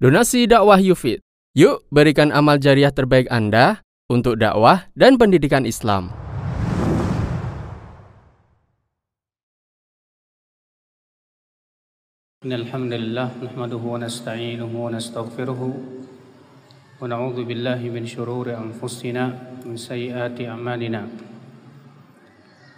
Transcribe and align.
Donasi 0.00 0.48
dakwah 0.48 0.80
Yufid. 0.80 1.20
Yuk 1.52 1.84
berikan 1.92 2.32
amal 2.32 2.56
jariah 2.56 2.88
terbaik 2.88 3.28
Anda 3.28 3.84
untuk 4.08 4.40
dakwah 4.40 4.88
dan 4.96 5.20
pendidikan 5.20 5.68
Islam. 5.68 6.16
إن 12.40 12.56
الحمد 12.56 12.92
لله 12.96 13.28
نحمده 13.44 13.82
ونستعينه 13.84 14.72
ونستغفره 14.72 15.60
ونعوذ 17.04 17.38
بالله 17.44 17.80
من 17.92 18.08
شرور 18.08 18.56
أنفسنا 18.56 19.24
ومن 19.68 19.76
سيئات 19.76 20.40
أعمالنا 20.40 21.00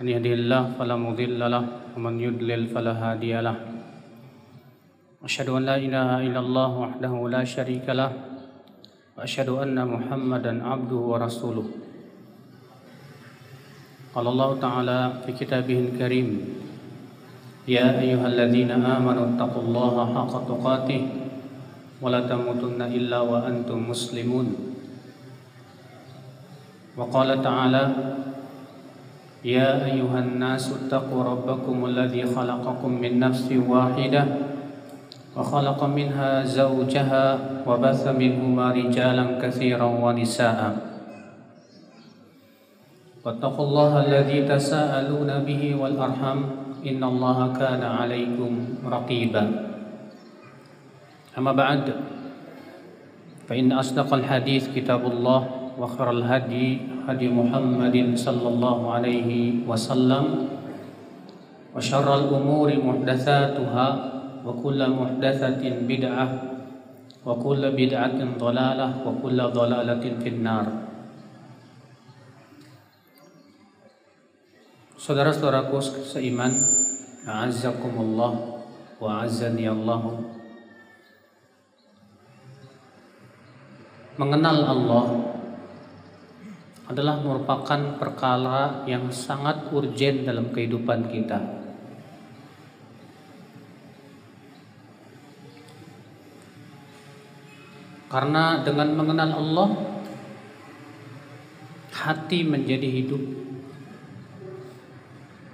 من 0.03 0.07
يهده 0.11 0.33
الله 0.35 0.63
فلا 0.75 0.97
مضل 0.99 1.39
له 1.39 1.65
ومن 1.95 2.15
يضلل 2.27 2.75
فلا 2.75 2.93
هادي 2.99 3.39
له 3.39 3.57
أشهد 5.23 5.49
أن 5.55 5.63
لا 5.63 5.77
إله 5.79 6.27
إلا 6.27 6.41
الله 6.43 6.71
وحده 6.79 7.13
لا 7.31 7.43
شريك 7.47 7.87
له 7.95 8.11
وأشهد 9.19 9.49
أن 9.49 9.79
محمدا 9.79 10.53
عبده 10.67 10.97
ورسوله 10.97 11.67
قال 14.15 14.27
الله 14.27 14.51
تعالى 14.59 14.99
في 15.23 15.31
كتابه 15.33 15.79
الكريم 15.79 16.29
يا 17.69 18.03
أيها 18.03 18.27
الذين 18.27 18.71
آمنوا 18.71 19.25
اتقوا 19.31 19.63
الله 19.63 19.95
حق 20.15 20.33
تقاته 20.51 21.03
ولا 22.03 22.21
تموتن 22.27 22.83
إلا 22.83 23.19
وأنتم 23.21 23.79
مسلمون 23.91 24.47
وقال 26.99 27.31
تعالى 27.43 27.85
يا 29.45 29.71
أيها 29.87 30.19
الناس 30.19 30.65
اتقوا 30.73 31.23
ربكم 31.25 31.77
الذي 31.85 32.23
خلقكم 32.27 32.91
من 32.91 33.13
نفس 33.23 33.49
واحدة 33.55 34.52
وخلق 35.37 35.81
منها 35.85 36.45
زوجها 36.45 37.25
وبث 37.67 38.05
منهما 38.09 38.67
رجالا 38.73 39.25
كثيرا 39.41 39.89
ونساء. 40.05 40.61
واتقوا 43.25 43.67
الله 43.67 43.93
الذي 44.07 44.39
تساءلون 44.51 45.31
به 45.47 45.63
والأرحم 45.81 46.39
إن 46.87 47.01
الله 47.05 47.39
كان 47.53 47.83
عليكم 47.83 48.53
رقيبا. 48.85 49.45
أما 51.39 51.53
بعد 51.53 51.83
فإن 53.49 53.73
أصدق 53.73 54.15
الحديث 54.15 54.75
كتاب 54.77 55.03
الله 55.07 55.41
وخير 55.79 56.11
الهدي 56.11 56.69
هدي 57.09 57.29
محمد 57.29 57.97
صلى 58.15 58.49
الله 58.49 58.79
عليه 58.93 59.31
وسلم 59.65 60.25
وشر 61.77 62.09
الأمور 62.15 62.69
محدثاتها 62.85 63.89
وكل 64.46 64.80
محدثة 64.90 65.64
بدعة 65.64 66.28
وكل 67.26 67.64
بدعة 67.72 68.20
ضلالة 68.40 68.88
وكل 69.06 69.40
ضلالة 69.52 70.04
في 70.24 70.30
النار 70.30 70.68
Saudara-saudaraku 74.98 75.80
seiman, 76.04 76.52
a'azzakumullah 77.24 78.60
wa 79.00 79.24
azzani 79.24 79.64
Allah. 79.64 80.04
Mengenal 84.20 84.58
Allah 84.68 85.06
adalah 86.92 87.24
merupakan 87.24 87.96
perkara 87.96 88.84
yang 88.84 89.08
sangat 89.08 89.72
urgen 89.72 90.28
dalam 90.28 90.52
kehidupan 90.52 91.08
kita. 91.08 91.61
Karena 98.13 98.61
dengan 98.61 98.93
mengenal 98.93 99.41
Allah, 99.41 99.69
hati 101.97 102.45
menjadi 102.45 102.89
hidup 102.89 103.43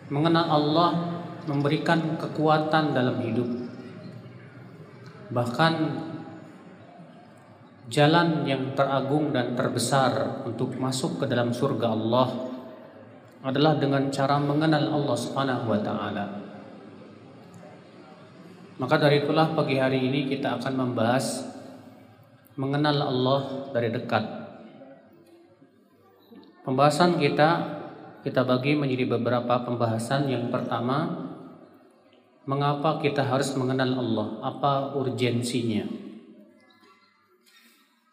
Mengenal 0.09 0.49
Allah 0.49 0.91
memberikan 1.45 2.17
kekuatan 2.17 2.97
dalam 2.97 3.21
hidup. 3.21 3.45
Bahkan 5.29 5.75
jalan 7.93 8.49
yang 8.49 8.73
teragung 8.73 9.37
dan 9.37 9.53
terbesar 9.53 10.45
untuk 10.49 10.81
masuk 10.81 11.21
ke 11.21 11.25
dalam 11.29 11.53
surga 11.53 11.93
Allah 11.93 12.29
adalah 13.45 13.77
dengan 13.77 14.09
cara 14.09 14.41
mengenal 14.41 14.97
Allah 14.97 15.17
Subhanahu 15.21 15.77
wa 15.77 15.81
taala. 15.85 16.25
Maka 18.81 18.97
dari 18.97 19.29
itulah 19.29 19.53
pagi 19.53 19.77
hari 19.77 20.09
ini 20.09 20.25
kita 20.33 20.57
akan 20.57 20.73
membahas 20.73 21.45
mengenal 22.59 22.99
Allah 23.07 23.41
dari 23.71 23.95
dekat. 23.95 24.25
Pembahasan 26.67 27.23
kita 27.23 27.79
kita 28.27 28.43
bagi 28.43 28.75
menjadi 28.75 29.15
beberapa 29.15 29.63
pembahasan. 29.63 30.27
Yang 30.27 30.51
pertama, 30.51 31.31
mengapa 32.45 32.99
kita 32.99 33.23
harus 33.23 33.55
mengenal 33.55 33.95
Allah? 33.95 34.29
Apa 34.43 34.73
urgensinya? 34.99 35.87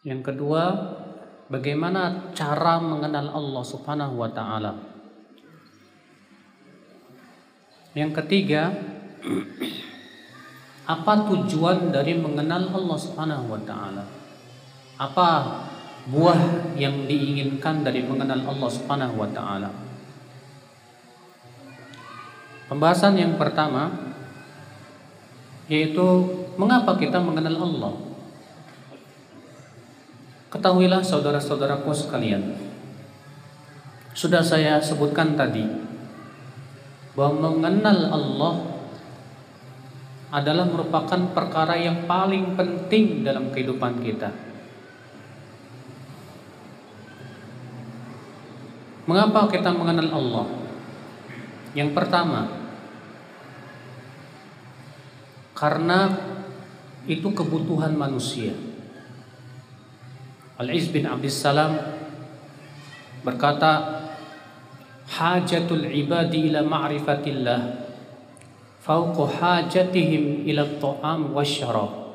Yang 0.06 0.20
kedua, 0.30 0.62
bagaimana 1.50 2.30
cara 2.30 2.78
mengenal 2.78 3.34
Allah 3.34 3.64
Subhanahu 3.66 4.14
wa 4.14 4.30
taala? 4.30 4.72
Yang 7.98 8.22
ketiga, 8.22 8.70
apa 10.94 11.12
tujuan 11.34 11.90
dari 11.90 12.14
mengenal 12.14 12.70
Allah 12.70 12.98
Subhanahu 13.02 13.50
wa 13.50 13.60
taala? 13.66 14.25
Apa 14.96 15.28
buah 16.08 16.72
yang 16.72 17.04
diinginkan 17.04 17.84
dari 17.84 18.00
mengenal 18.00 18.48
Allah 18.48 18.70
Subhanahu 18.72 19.20
wa 19.20 19.28
taala? 19.28 19.70
Pembahasan 22.66 23.14
yang 23.20 23.36
pertama 23.36 23.92
yaitu 25.68 26.02
mengapa 26.56 26.96
kita 26.96 27.20
mengenal 27.20 27.58
Allah. 27.60 27.94
Ketahuilah 30.50 31.02
saudara-saudaraku 31.04 31.90
sekalian. 31.92 32.56
Sudah 34.16 34.40
saya 34.40 34.80
sebutkan 34.80 35.36
tadi 35.36 35.66
bahwa 37.12 37.52
mengenal 37.52 38.08
Allah 38.08 38.54
adalah 40.32 40.64
merupakan 40.64 41.20
perkara 41.36 41.76
yang 41.76 42.08
paling 42.08 42.56
penting 42.56 43.26
dalam 43.26 43.52
kehidupan 43.52 44.00
kita. 44.00 44.32
Mengapa 49.06 49.46
kita 49.46 49.70
mengenal 49.70 50.10
Allah? 50.10 50.46
Yang 51.78 51.94
pertama, 51.94 52.50
karena 55.54 56.10
itu 57.06 57.30
kebutuhan 57.30 57.94
manusia. 57.94 58.50
Al-Iz 60.58 60.90
bin 60.90 61.06
Abdissalam 61.06 61.78
berkata, 63.22 64.02
"Hajatul 65.06 65.86
ibadi 65.86 66.50
ila 66.50 66.66
ma'rifatillah 66.66 67.60
fauqa 68.82 69.24
hajatihim 69.38 70.50
ila 70.50 70.66
ta'am 70.82 71.30
wasyarab." 71.30 72.10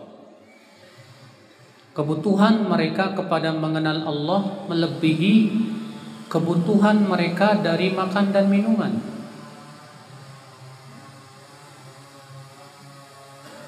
Kebutuhan 1.96 2.68
mereka 2.68 3.16
kepada 3.16 3.56
mengenal 3.56 4.04
Allah 4.08 4.42
melebihi 4.68 5.34
kebutuhan 6.32 7.04
mereka 7.04 7.60
dari 7.60 7.92
makan 7.92 8.32
dan 8.32 8.48
minuman. 8.48 8.96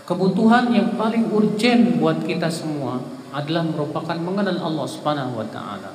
Kebutuhan 0.08 0.72
yang 0.72 0.96
paling 0.96 1.28
urgen 1.28 2.00
buat 2.00 2.24
kita 2.24 2.48
semua 2.48 3.04
adalah 3.36 3.68
merupakan 3.68 4.16
mengenal 4.16 4.64
Allah 4.64 4.88
Subhanahu 4.88 5.44
wa 5.44 5.48
taala. 5.52 5.92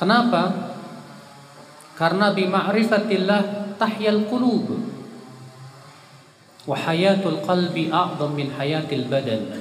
Kenapa? 0.00 0.42
Karena 1.94 2.32
bi 2.32 2.48
ma'rifatillah 2.48 3.76
tahyal 3.76 4.24
qulub. 4.32 4.80
Wa 6.64 6.76
hayatul 6.88 7.44
qalbi 7.44 7.92
a'dham 7.92 8.32
min 8.32 8.48
hayatil 8.52 9.04
badan. 9.12 9.60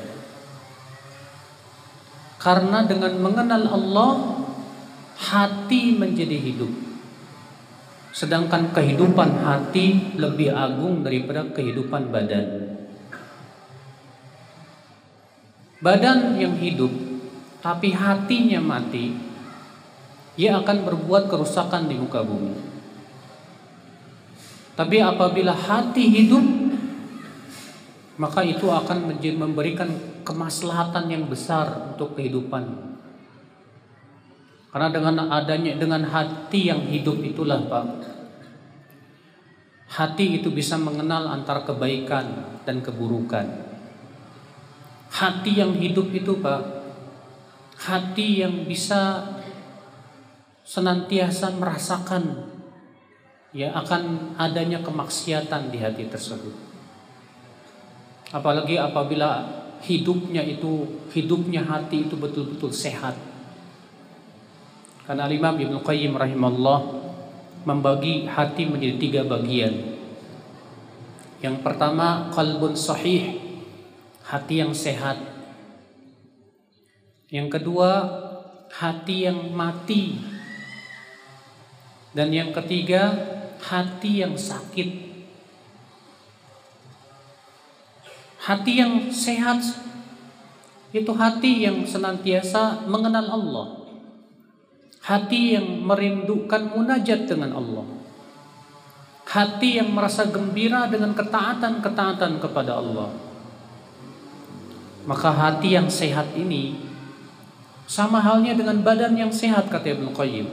Karena 2.40 2.84
dengan 2.84 3.14
mengenal 3.24 3.64
Allah 3.72 4.43
hati 5.24 5.96
menjadi 5.96 6.36
hidup. 6.36 6.72
Sedangkan 8.12 8.76
kehidupan 8.76 9.42
hati 9.42 10.20
lebih 10.20 10.52
agung 10.52 11.02
daripada 11.02 11.48
kehidupan 11.50 12.12
badan. 12.12 12.78
Badan 15.80 16.40
yang 16.40 16.56
hidup 16.60 16.92
tapi 17.64 17.96
hatinya 17.96 18.60
mati, 18.60 19.16
ia 20.36 20.60
akan 20.60 20.84
berbuat 20.84 21.32
kerusakan 21.32 21.88
di 21.88 21.96
muka 21.96 22.20
bumi. 22.20 22.60
Tapi 24.76 25.00
apabila 25.00 25.56
hati 25.56 26.12
hidup, 26.12 26.44
maka 28.20 28.44
itu 28.44 28.68
akan 28.68 29.16
memberikan 29.16 29.90
kemaslahatan 30.28 31.08
yang 31.08 31.24
besar 31.32 31.96
untuk 31.96 32.20
kehidupan. 32.20 32.93
Karena 34.74 34.90
dengan 34.90 35.30
adanya 35.30 35.78
dengan 35.78 36.02
hati 36.02 36.74
yang 36.74 36.82
hidup 36.90 37.22
itulah 37.22 37.62
Pak. 37.70 37.86
Hati 39.94 40.42
itu 40.42 40.50
bisa 40.50 40.82
mengenal 40.82 41.30
antara 41.30 41.62
kebaikan 41.62 42.58
dan 42.66 42.82
keburukan. 42.82 43.46
Hati 45.14 45.62
yang 45.62 45.78
hidup 45.78 46.10
itu 46.10 46.42
Pak, 46.42 46.62
hati 47.86 48.42
yang 48.42 48.66
bisa 48.66 49.30
senantiasa 50.66 51.54
merasakan 51.54 52.50
ya 53.54 53.70
akan 53.78 54.34
adanya 54.42 54.82
kemaksiatan 54.82 55.70
di 55.70 55.78
hati 55.78 56.10
tersebut. 56.10 56.56
Apalagi 58.34 58.82
apabila 58.82 59.46
hidupnya 59.86 60.42
itu 60.42 61.06
hidupnya 61.14 61.62
hati 61.62 62.10
itu 62.10 62.18
betul-betul 62.18 62.74
sehat. 62.74 63.33
Karena 65.04 65.28
Imam 65.28 65.60
Ibnu 65.60 65.84
Qayyim 65.84 66.16
rahimahullah 66.16 66.80
membagi 67.68 68.24
hati 68.24 68.64
menjadi 68.64 68.96
tiga 68.96 69.22
bagian. 69.28 70.00
Yang 71.44 71.60
pertama 71.60 72.32
kalbun 72.32 72.72
sahih, 72.72 73.36
hati 74.24 74.64
yang 74.64 74.72
sehat. 74.72 75.20
Yang 77.28 77.60
kedua 77.60 77.90
hati 78.72 79.28
yang 79.28 79.52
mati. 79.52 80.24
Dan 82.16 82.32
yang 82.32 82.56
ketiga 82.56 83.12
hati 83.60 84.24
yang 84.24 84.40
sakit. 84.40 85.12
Hati 88.40 88.72
yang 88.80 89.12
sehat 89.12 89.60
itu 90.96 91.12
hati 91.12 91.68
yang 91.68 91.84
senantiasa 91.84 92.88
mengenal 92.88 93.28
Allah. 93.28 93.83
Hati 95.04 95.60
yang 95.60 95.84
merindukan 95.84 96.72
munajat 96.72 97.28
dengan 97.28 97.60
Allah. 97.60 97.84
Hati 99.28 99.84
yang 99.84 99.92
merasa 99.92 100.24
gembira 100.32 100.88
dengan 100.88 101.12
ketaatan-ketaatan 101.12 102.40
kepada 102.40 102.80
Allah. 102.80 103.12
Maka 105.04 105.30
hati 105.36 105.76
yang 105.76 105.92
sehat 105.92 106.32
ini 106.40 106.80
sama 107.84 108.24
halnya 108.24 108.56
dengan 108.56 108.80
badan 108.80 109.20
yang 109.20 109.32
sehat 109.36 109.68
kata 109.68 110.00
Ibnu 110.00 110.16
Qayyim. 110.16 110.48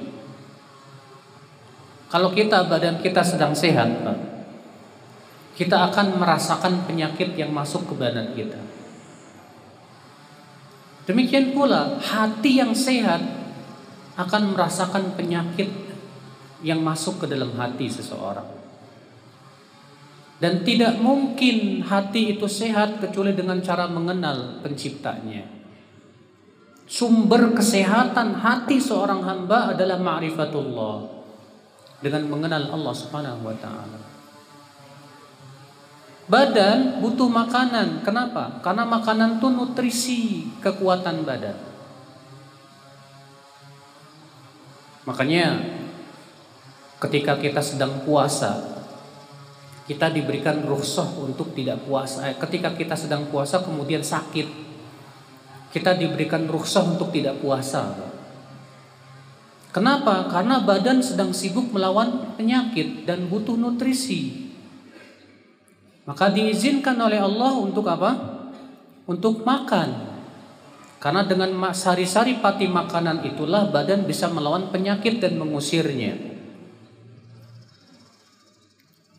Kalau 2.11 2.35
kita 2.35 2.67
badan 2.67 2.99
kita 2.99 3.23
sedang 3.23 3.55
sehat, 3.55 3.87
kita 5.55 5.77
akan 5.95 6.19
merasakan 6.19 6.91
penyakit 6.91 7.39
yang 7.39 7.55
masuk 7.55 7.87
ke 7.87 7.95
badan 7.95 8.35
kita. 8.35 8.59
Demikian 11.07 11.55
pula 11.55 12.03
hati 12.03 12.59
yang 12.59 12.75
sehat 12.75 13.40
akan 14.27 14.53
merasakan 14.53 15.17
penyakit 15.17 15.71
yang 16.61 16.85
masuk 16.85 17.25
ke 17.25 17.27
dalam 17.29 17.57
hati 17.57 17.89
seseorang. 17.89 18.61
Dan 20.41 20.65
tidak 20.65 20.97
mungkin 21.01 21.85
hati 21.85 22.37
itu 22.37 22.49
sehat 22.49 22.97
kecuali 22.97 23.37
dengan 23.37 23.61
cara 23.61 23.85
mengenal 23.85 24.65
penciptanya. 24.65 25.45
Sumber 26.89 27.53
kesehatan 27.53 28.41
hati 28.41 28.81
seorang 28.81 29.23
hamba 29.23 29.77
adalah 29.77 30.01
ma'rifatullah 30.01 30.97
dengan 32.01 32.25
mengenal 32.27 32.73
Allah 32.73 32.95
Subhanahu 32.97 33.47
wa 33.47 33.57
taala. 33.61 34.01
Badan 36.31 37.05
butuh 37.05 37.29
makanan. 37.29 38.07
Kenapa? 38.07 38.63
Karena 38.65 38.89
makanan 38.89 39.39
itu 39.39 39.49
nutrisi 39.51 40.21
kekuatan 40.65 41.27
badan. 41.27 41.70
Makanya 45.11 45.59
ketika 47.03 47.35
kita 47.35 47.59
sedang 47.59 48.07
puasa, 48.07 48.63
kita 49.91 50.07
diberikan 50.07 50.63
rukhsah 50.63 51.19
untuk 51.19 51.51
tidak 51.51 51.83
puasa. 51.83 52.31
Eh, 52.31 52.39
ketika 52.39 52.71
kita 52.79 52.95
sedang 52.95 53.27
puasa 53.27 53.59
kemudian 53.59 54.07
sakit, 54.07 54.47
kita 55.75 55.99
diberikan 55.99 56.47
rukhsah 56.47 56.87
untuk 56.87 57.11
tidak 57.11 57.43
puasa. 57.43 57.91
Kenapa? 59.75 60.31
Karena 60.31 60.63
badan 60.63 61.03
sedang 61.03 61.35
sibuk 61.35 61.75
melawan 61.75 62.39
penyakit 62.39 63.03
dan 63.03 63.27
butuh 63.27 63.59
nutrisi. 63.59 64.51
Maka 66.07 66.31
diizinkan 66.31 66.95
oleh 66.99 67.19
Allah 67.19 67.55
untuk 67.59 67.87
apa? 67.91 68.15
Untuk 69.11 69.43
makan. 69.43 70.10
Karena 71.01 71.25
dengan 71.25 71.73
sari-sari 71.73 72.45
pati 72.45 72.69
makanan 72.69 73.25
itulah 73.25 73.73
badan 73.73 74.05
bisa 74.05 74.29
melawan 74.29 74.69
penyakit 74.69 75.17
dan 75.17 75.41
mengusirnya. 75.41 76.13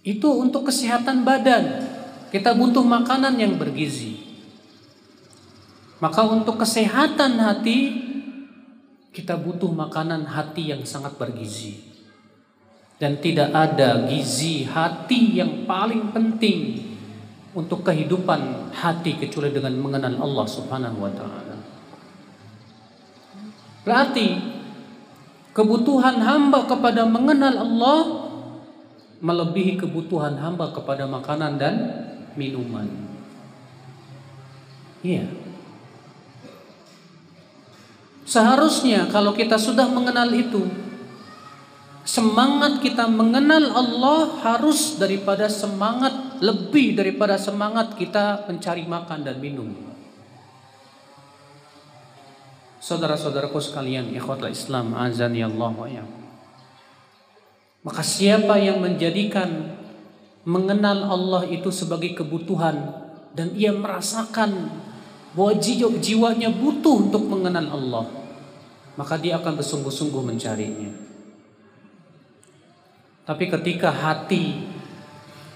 Itu 0.05 0.29
untuk 0.37 0.69
kesehatan 0.69 1.25
badan. 1.25 1.89
Kita 2.29 2.53
butuh 2.53 2.85
makanan 2.85 3.33
yang 3.41 3.57
bergizi. 3.57 4.21
Maka 5.97 6.21
untuk 6.25 6.61
kesehatan 6.61 7.41
hati 7.41 7.79
kita 9.11 9.35
butuh 9.35 9.73
makanan 9.73 10.29
hati 10.29 10.69
yang 10.69 10.85
sangat 10.85 11.17
bergizi. 11.17 11.81
Dan 13.01 13.17
tidak 13.17 13.49
ada 13.57 14.05
gizi 14.05 14.69
hati 14.69 15.41
yang 15.41 15.65
paling 15.65 16.13
penting 16.13 16.77
untuk 17.57 17.81
kehidupan 17.81 18.71
hati 18.71 19.17
kecuali 19.17 19.49
dengan 19.49 19.73
mengenal 19.81 20.21
Allah 20.21 20.45
Subhanahu 20.45 20.97
wa 21.01 21.11
taala. 21.11 21.50
Berarti 23.81 24.37
kebutuhan 25.51 26.21
hamba 26.21 26.69
kepada 26.69 27.03
mengenal 27.03 27.55
Allah 27.57 28.01
melebihi 29.21 29.77
kebutuhan 29.77 30.37
hamba 30.41 30.73
kepada 30.73 31.05
makanan 31.05 31.61
dan 31.61 31.75
minuman. 32.33 32.89
Iya. 35.05 35.29
Seharusnya 38.25 39.09
kalau 39.09 39.33
kita 39.35 39.57
sudah 39.59 39.89
mengenal 39.91 40.29
itu, 40.31 40.65
semangat 42.07 42.79
kita 42.79 43.05
mengenal 43.09 43.75
Allah 43.75 44.39
harus 44.41 44.95
daripada 44.97 45.51
semangat 45.51 46.39
lebih 46.41 46.97
daripada 46.97 47.37
semangat 47.37 47.93
kita 47.99 48.45
mencari 48.49 48.87
makan 48.87 49.19
dan 49.21 49.37
minum. 49.37 49.90
Saudara-saudaraku 52.81 53.61
sekalian, 53.61 54.09
ikhwatul 54.09 54.49
Islam, 54.49 54.97
azani 54.97 55.45
Allah 55.45 55.69
wa 55.69 55.85
ya. 55.85 56.01
Maka 57.85 58.01
siapa 58.01 58.57
yang 58.57 58.81
menjadikan 58.81 59.77
mengenal 60.49 61.05
Allah 61.05 61.45
itu 61.45 61.69
sebagai 61.69 62.17
kebutuhan 62.17 62.89
dan 63.37 63.53
ia 63.53 63.69
merasakan 63.69 64.73
bahwa 65.37 65.53
jiwanya 66.01 66.49
butuh 66.49 67.05
untuk 67.05 67.29
mengenal 67.29 67.69
Allah, 67.69 68.05
maka 68.97 69.13
dia 69.21 69.37
akan 69.37 69.61
bersungguh-sungguh 69.61 70.21
mencarinya. 70.25 70.91
Tapi 73.29 73.45
ketika 73.45 73.93
hati 73.93 74.65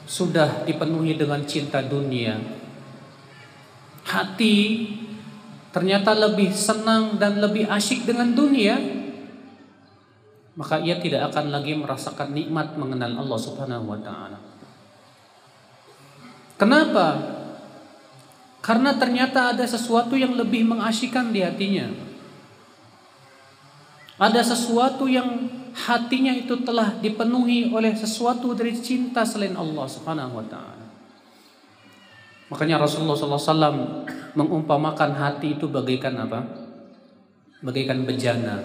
sudah 0.05 0.63
dipenuhi 0.69 1.17
dengan 1.17 1.41
cinta 1.49 1.81
dunia, 1.81 2.37
hati 4.05 4.55
ternyata 5.75 6.15
lebih 6.15 6.55
senang 6.55 7.19
dan 7.19 7.43
lebih 7.43 7.67
asyik 7.67 8.07
dengan 8.07 8.31
dunia, 8.31 8.79
maka 10.55 10.79
ia 10.79 10.95
tidak 11.03 11.35
akan 11.35 11.51
lagi 11.51 11.75
merasakan 11.75 12.31
nikmat 12.31 12.79
mengenal 12.79 13.11
Allah 13.19 13.39
Subhanahu 13.43 13.91
wa 13.91 13.99
taala. 13.99 14.39
Kenapa? 16.55 17.07
Karena 18.63 18.95
ternyata 18.95 19.51
ada 19.51 19.67
sesuatu 19.67 20.15
yang 20.15 20.39
lebih 20.39 20.63
mengasyikkan 20.63 21.35
di 21.35 21.43
hatinya. 21.43 21.91
Ada 24.15 24.55
sesuatu 24.55 25.11
yang 25.11 25.51
hatinya 25.75 26.31
itu 26.31 26.55
telah 26.63 26.95
dipenuhi 27.03 27.67
oleh 27.75 27.91
sesuatu 27.99 28.55
dari 28.55 28.79
cinta 28.79 29.27
selain 29.27 29.59
Allah 29.59 29.91
Subhanahu 29.91 30.39
wa 30.39 30.45
taala. 30.47 30.74
Makanya 32.45 32.77
Rasulullah 32.77 33.17
SAW 33.17 34.05
mengumpamakan 34.37 35.17
hati 35.17 35.57
itu 35.57 35.65
bagaikan 35.65 36.13
apa? 36.21 36.45
Bagaikan 37.65 38.05
bejana. 38.05 38.61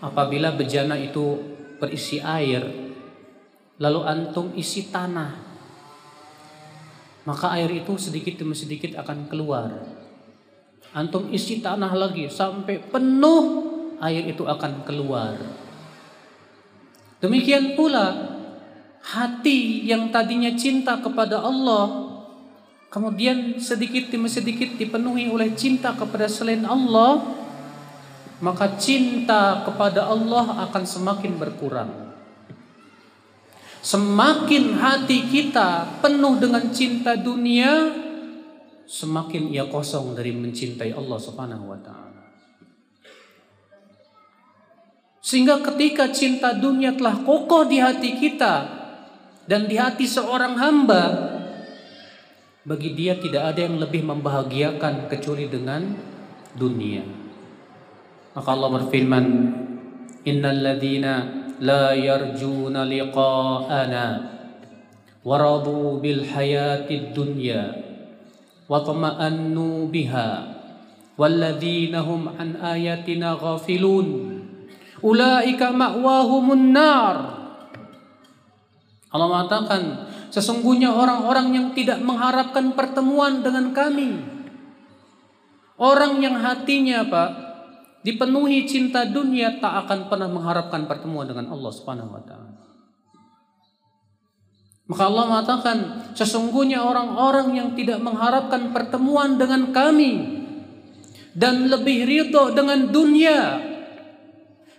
Apabila 0.00 0.56
bejana 0.56 0.96
itu 0.96 1.40
berisi 1.76 2.20
air, 2.20 2.64
lalu 3.76 4.00
antum 4.04 4.56
isi 4.56 4.88
tanah, 4.88 5.32
maka 7.28 7.52
air 7.56 7.68
itu 7.72 7.96
sedikit 8.00 8.40
demi 8.40 8.56
sedikit 8.56 8.96
akan 9.00 9.28
keluar. 9.28 9.68
Antum 10.96 11.28
isi 11.28 11.60
tanah 11.60 11.92
lagi 11.92 12.28
sampai 12.28 12.80
penuh, 12.88 13.44
air 14.00 14.24
itu 14.28 14.44
akan 14.48 14.84
keluar. 14.88 15.36
Demikian 17.20 17.72
pula 17.76 18.33
hati 19.04 19.84
yang 19.84 20.08
tadinya 20.08 20.56
cinta 20.56 20.96
kepada 20.96 21.44
Allah 21.44 22.08
kemudian 22.88 23.60
sedikit 23.60 24.08
demi 24.08 24.32
sedikit 24.32 24.80
dipenuhi 24.80 25.28
oleh 25.28 25.52
cinta 25.52 25.92
kepada 25.92 26.24
selain 26.24 26.64
Allah 26.64 27.44
maka 28.42 28.76
cinta 28.76 29.62
kepada 29.62 30.10
Allah 30.10 30.68
akan 30.68 30.84
semakin 30.84 31.32
berkurang. 31.38 31.90
Semakin 33.84 34.80
hati 34.80 35.28
kita 35.28 36.00
penuh 36.00 36.40
dengan 36.40 36.72
cinta 36.72 37.16
dunia 37.20 37.92
semakin 38.84 39.52
ia 39.52 39.68
kosong 39.68 40.16
dari 40.16 40.32
mencintai 40.32 40.92
Allah 40.96 41.18
Subhanahu 41.20 41.68
wa 41.68 41.78
taala. 41.84 42.24
Sehingga 45.24 45.60
ketika 45.64 46.12
cinta 46.12 46.52
dunia 46.52 46.96
telah 46.96 47.24
kokoh 47.24 47.64
di 47.64 47.80
hati 47.80 48.16
kita 48.20 48.73
dan 49.44 49.68
di 49.68 49.76
hati 49.76 50.08
seorang 50.08 50.56
hamba, 50.56 51.02
bagi 52.64 52.96
dia 52.96 53.20
tidak 53.20 53.52
ada 53.52 53.60
yang 53.60 53.76
lebih 53.76 54.00
membahagiakan 54.08 55.12
kecuali 55.12 55.52
dengan 55.52 55.92
dunia. 56.56 57.04
Maka 58.32 58.48
Allah 58.50 58.70
berfirman, 58.80 59.26
Innal 60.24 60.64
ladhina 60.64 61.14
la 61.60 61.92
yarjuna 61.92 62.88
liqa'ana 62.88 64.04
waradu 65.20 66.00
bil 66.00 66.24
hayatid 66.24 67.12
dunya 67.12 67.76
wa 68.64 68.80
tama'annu 68.80 69.92
biha 69.92 70.28
walladzina 71.20 72.00
hum 72.00 72.32
an 72.40 72.56
ayatina 72.64 73.36
ghafilun 73.36 74.40
ulaika 75.04 75.68
ma'wahumun 75.68 76.72
nar. 76.72 77.43
Allah 79.14 79.30
mengatakan, 79.30 79.82
sesungguhnya 80.34 80.90
orang-orang 80.90 81.54
yang 81.54 81.66
tidak 81.70 82.02
mengharapkan 82.02 82.74
pertemuan 82.74 83.46
dengan 83.46 83.70
kami. 83.70 84.18
Orang 85.78 86.18
yang 86.18 86.34
hatinya 86.42 87.06
Pak 87.06 87.30
dipenuhi 88.02 88.66
cinta 88.66 89.06
dunia 89.06 89.62
tak 89.62 89.86
akan 89.86 90.10
pernah 90.10 90.26
mengharapkan 90.26 90.90
pertemuan 90.90 91.30
dengan 91.30 91.54
Allah 91.54 91.70
Subhanahu 91.70 92.10
wa 92.10 92.22
taala. 92.26 92.50
Maka 94.84 95.02
Allah 95.06 95.24
mengatakan, 95.30 95.76
sesungguhnya 96.12 96.82
orang-orang 96.82 97.54
yang 97.54 97.68
tidak 97.78 98.02
mengharapkan 98.02 98.74
pertemuan 98.74 99.38
dengan 99.38 99.70
kami 99.70 100.42
dan 101.38 101.70
lebih 101.70 102.02
ridho 102.02 102.50
dengan 102.50 102.90
dunia 102.90 103.62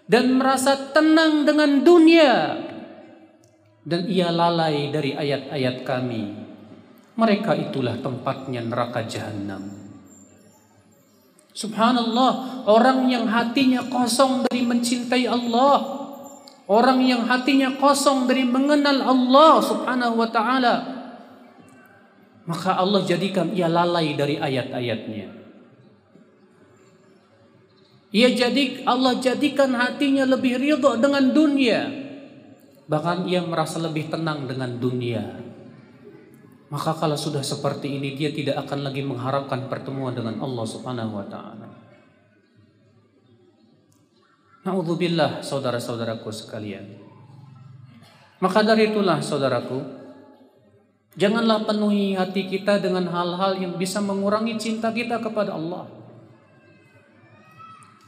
dan 0.05 0.37
merasa 0.37 0.93
tenang 0.93 1.47
dengan 1.47 1.81
dunia 1.81 2.64
dan 3.85 4.09
ia 4.09 4.33
lalai 4.33 4.89
dari 4.89 5.13
ayat-ayat 5.13 5.85
kami. 5.85 6.23
Mereka 7.15 7.69
itulah 7.69 7.95
tempatnya 8.01 8.65
neraka 8.65 9.05
jahanam 9.07 9.85
subhanallah 11.55 12.67
orang 12.67 13.07
yang 13.07 13.25
hatinya 13.31 13.87
kosong 13.87 14.43
dari 14.45 14.61
mencintai 14.61 15.25
Allah. 15.25 16.03
Orang 16.65 17.05
yang 17.05 17.29
hatinya 17.29 17.77
kosong 17.77 18.25
dari 18.25 18.41
mengenal 18.41 19.05
Allah 19.05 19.61
subhanahu 19.61 20.17
wa 20.17 20.29
taala. 20.33 20.75
Maka 22.49 22.77
Allah 22.77 23.05
jadikan 23.05 23.53
ia 23.53 23.69
lalai 23.69 24.17
dari 24.17 24.41
ayat-ayatnya. 24.41 25.29
Ia 28.15 28.29
jadi 28.33 28.81
Allah 28.85 29.21
jadikan 29.21 29.77
hatinya 29.77 30.25
lebih 30.25 30.57
ridho 30.57 30.97
dengan 30.97 31.29
dunia. 31.37 32.04
Bahkan 32.85 33.25
ia 33.25 33.41
merasa 33.41 33.81
lebih 33.81 34.13
tenang 34.13 34.45
dengan 34.45 34.77
dunia. 34.77 35.41
Maka 36.69 36.97
kalau 36.97 37.17
sudah 37.17 37.45
seperti 37.45 37.97
ini 37.97 38.17
dia 38.17 38.33
tidak 38.33 38.65
akan 38.65 38.85
lagi 38.85 39.05
mengharapkan 39.05 39.69
pertemuan 39.69 40.13
dengan 40.13 40.41
Allah 40.41 40.65
Subhanahu 40.65 41.13
wa 41.17 41.25
taala. 41.29 41.69
Nauzubillah 44.65 45.45
saudara-saudaraku 45.45 46.29
sekalian. 46.33 46.89
Maka 48.41 48.65
dari 48.65 48.89
itulah 48.89 49.21
saudaraku, 49.21 49.77
janganlah 51.13 51.69
penuhi 51.69 52.17
hati 52.17 52.49
kita 52.49 52.81
dengan 52.81 53.05
hal-hal 53.13 53.61
yang 53.61 53.77
bisa 53.77 54.01
mengurangi 54.01 54.57
cinta 54.57 54.89
kita 54.89 55.21
kepada 55.21 55.53
Allah. 55.53 55.85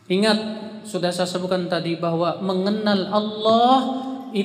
Ingat, 0.09 0.39
sudah 0.81 1.13
saya 1.13 1.29
sebutkan 1.29 1.69
tadi 1.69 1.93
bahwa 1.99 2.41
mengenal 2.41 3.05
Allah 3.11 3.77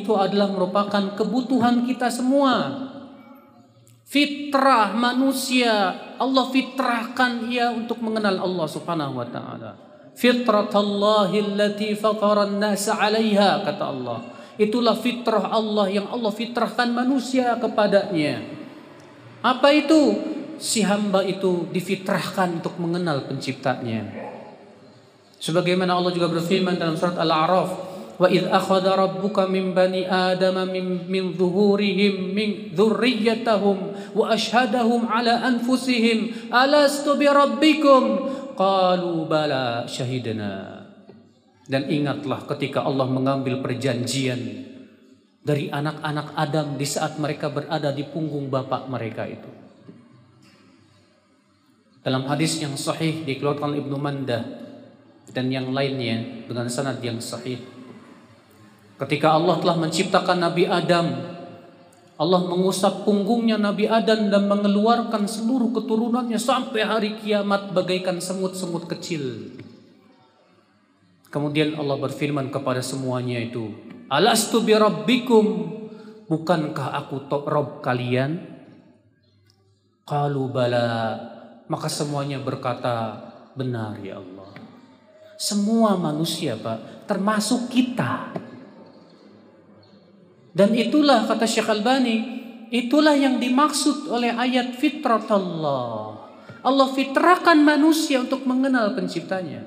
itu 0.01 0.17
adalah 0.17 0.49
merupakan 0.49 1.13
kebutuhan 1.13 1.85
kita 1.85 2.09
semua. 2.09 2.89
Fitrah 4.09 4.93
manusia, 4.93 5.97
Allah 6.21 6.45
fitrahkan 6.53 7.49
ia 7.49 7.73
untuk 7.73 8.01
mengenal 8.05 8.45
Allah 8.45 8.67
Subhanahu 8.69 9.21
wa 9.21 9.27
taala. 9.29 9.73
Fitratallahi 10.13 11.41
allati 11.41 11.97
fatara 11.97 12.45
an-nasa 12.45 13.01
'alaiha 13.01 13.65
kata 13.65 13.85
Allah. 13.85 14.21
Itulah 14.61 14.93
fitrah 15.01 15.49
Allah 15.49 15.89
yang 15.89 16.13
Allah 16.13 16.29
fitrahkan 16.29 16.93
manusia 16.93 17.57
kepadanya. 17.57 18.45
Apa 19.41 19.73
itu? 19.73 20.21
Si 20.61 20.85
hamba 20.85 21.25
itu 21.25 21.67
difitrahkan 21.73 22.61
untuk 22.61 22.77
mengenal 22.79 23.27
penciptanya. 23.27 24.07
Sebagaimana 25.43 25.99
Allah 25.99 26.15
juga 26.15 26.31
berfirman 26.31 26.79
dalam 26.79 26.95
surat 26.95 27.19
Al-A'raf, 27.19 27.92
"Wa 28.21 28.29
idh 28.29 28.49
akhadha 28.49 28.97
rabbuka 28.97 29.49
min 29.49 29.73
bani 29.73 30.05
Adam 30.05 30.63
min 30.69 31.09
min 31.09 31.33
zuhurihim 31.33 32.33
min 32.33 32.73
dzurriyyatahum 32.77 33.79
wa 34.13 34.25
ashhadahum 34.33 35.09
ala 35.09 35.45
anfusihim 35.49 36.51
alastu 36.53 37.17
bi 37.17 37.27
rabbikum?" 37.29 38.29
Qalu 38.53 39.27
bala 39.27 39.89
syahidna. 39.89 40.85
Dan 41.65 41.89
ingatlah 41.89 42.45
ketika 42.53 42.85
Allah 42.85 43.09
mengambil 43.09 43.65
perjanjian 43.65 44.69
dari 45.43 45.73
anak-anak 45.73 46.37
Adam 46.39 46.77
di 46.79 46.87
saat 46.87 47.17
mereka 47.17 47.49
berada 47.49 47.91
di 47.91 48.07
punggung 48.07 48.53
bapak 48.53 48.87
mereka 48.93 49.25
itu. 49.27 49.51
Dalam 52.03 52.27
hadis 52.27 52.59
yang 52.59 52.75
sahih 52.75 53.23
dikeluarkan 53.23 53.79
Ibnu 53.79 53.95
Mandah 53.95 54.43
dan 55.31 55.49
yang 55.55 55.71
lainnya 55.71 56.45
dengan 56.51 56.67
sanad 56.67 56.99
yang 56.99 57.23
sahih. 57.23 57.63
Ketika 59.03 59.35
Allah 59.35 59.59
telah 59.59 59.75
menciptakan 59.83 60.39
Nabi 60.39 60.63
Adam, 60.71 61.11
Allah 62.15 62.41
mengusap 62.47 63.03
punggungnya 63.03 63.59
Nabi 63.59 63.91
Adam 63.91 64.31
dan 64.31 64.47
mengeluarkan 64.47 65.27
seluruh 65.27 65.75
keturunannya 65.75 66.39
sampai 66.39 66.87
hari 66.87 67.11
kiamat 67.19 67.75
bagaikan 67.75 68.23
semut-semut 68.23 68.87
kecil. 68.87 69.59
Kemudian 71.35 71.75
Allah 71.75 71.99
berfirman 71.99 72.55
kepada 72.55 72.79
semuanya 72.79 73.43
itu, 73.43 73.75
Alastu 74.07 74.63
bi 74.63 74.71
rabbikum, 74.71 75.47
bukankah 76.31 76.95
aku 77.03 77.27
rob 77.51 77.83
kalian? 77.83 78.39
Qalu 80.07 80.45
bala, 80.47 81.19
maka 81.67 81.91
semuanya 81.91 82.39
berkata, 82.39 83.19
benar 83.59 83.99
ya 83.99 84.23
Allah. 84.23 84.55
Semua 85.35 85.99
manusia, 85.99 86.55
Pak, 86.55 87.11
termasuk 87.11 87.67
kita. 87.67 88.31
Dan 90.53 90.77
itulah 90.77 91.25
kata 91.25 91.49
Syekh 91.49 91.73
Albani, 91.73 92.17
itulah 92.69 93.17
yang 93.17 93.41
dimaksud 93.41 94.09
oleh 94.13 94.37
ayat 94.37 94.77
fitrat 94.77 95.25
Allah. 95.33 96.29
Allah 96.63 96.89
fitrahkan 96.93 97.59
manusia 97.59 98.21
untuk 98.23 98.45
mengenal 98.45 98.93
penciptanya. 98.93 99.65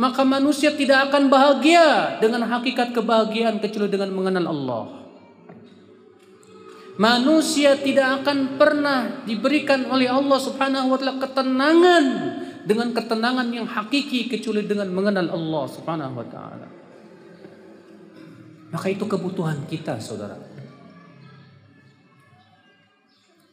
Maka 0.00 0.24
manusia 0.24 0.72
tidak 0.72 1.12
akan 1.12 1.28
bahagia 1.28 2.16
dengan 2.16 2.48
hakikat 2.48 2.96
kebahagiaan 2.96 3.60
kecuali 3.60 3.92
dengan 3.92 4.10
mengenal 4.14 4.46
Allah. 4.48 4.84
Manusia 6.96 7.76
tidak 7.76 8.22
akan 8.22 8.56
pernah 8.56 9.24
diberikan 9.24 9.88
oleh 9.88 10.08
Allah 10.08 10.38
Subhanahu 10.40 10.92
wa 10.92 10.98
taala 11.00 11.16
ketenangan 11.24 12.04
dengan 12.68 12.92
ketenangan 12.92 13.48
yang 13.48 13.64
hakiki 13.64 14.28
kecuali 14.28 14.64
dengan 14.64 14.92
mengenal 14.92 15.32
Allah 15.32 15.64
Subhanahu 15.72 16.14
wa 16.20 16.26
taala. 16.28 16.81
Maka 18.72 18.88
itu 18.88 19.04
kebutuhan 19.04 19.68
kita, 19.68 20.00
Saudara. 20.00 20.40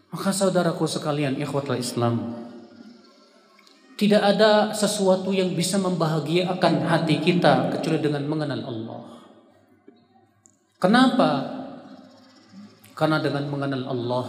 Maka 0.10 0.34
saudaraku 0.34 0.90
sekalian 0.90 1.38
ikhwatul 1.38 1.78
Islam, 1.78 2.34
tidak 3.94 4.24
ada 4.26 4.74
sesuatu 4.74 5.30
yang 5.30 5.54
bisa 5.54 5.78
membahagiakan 5.78 6.88
hati 6.88 7.22
kita 7.22 7.70
kecuali 7.70 8.00
dengan 8.02 8.26
mengenal 8.26 8.62
Allah. 8.66 9.02
Kenapa? 10.82 11.30
Karena 12.98 13.22
dengan 13.22 13.46
mengenal 13.52 13.84
Allah 13.86 14.26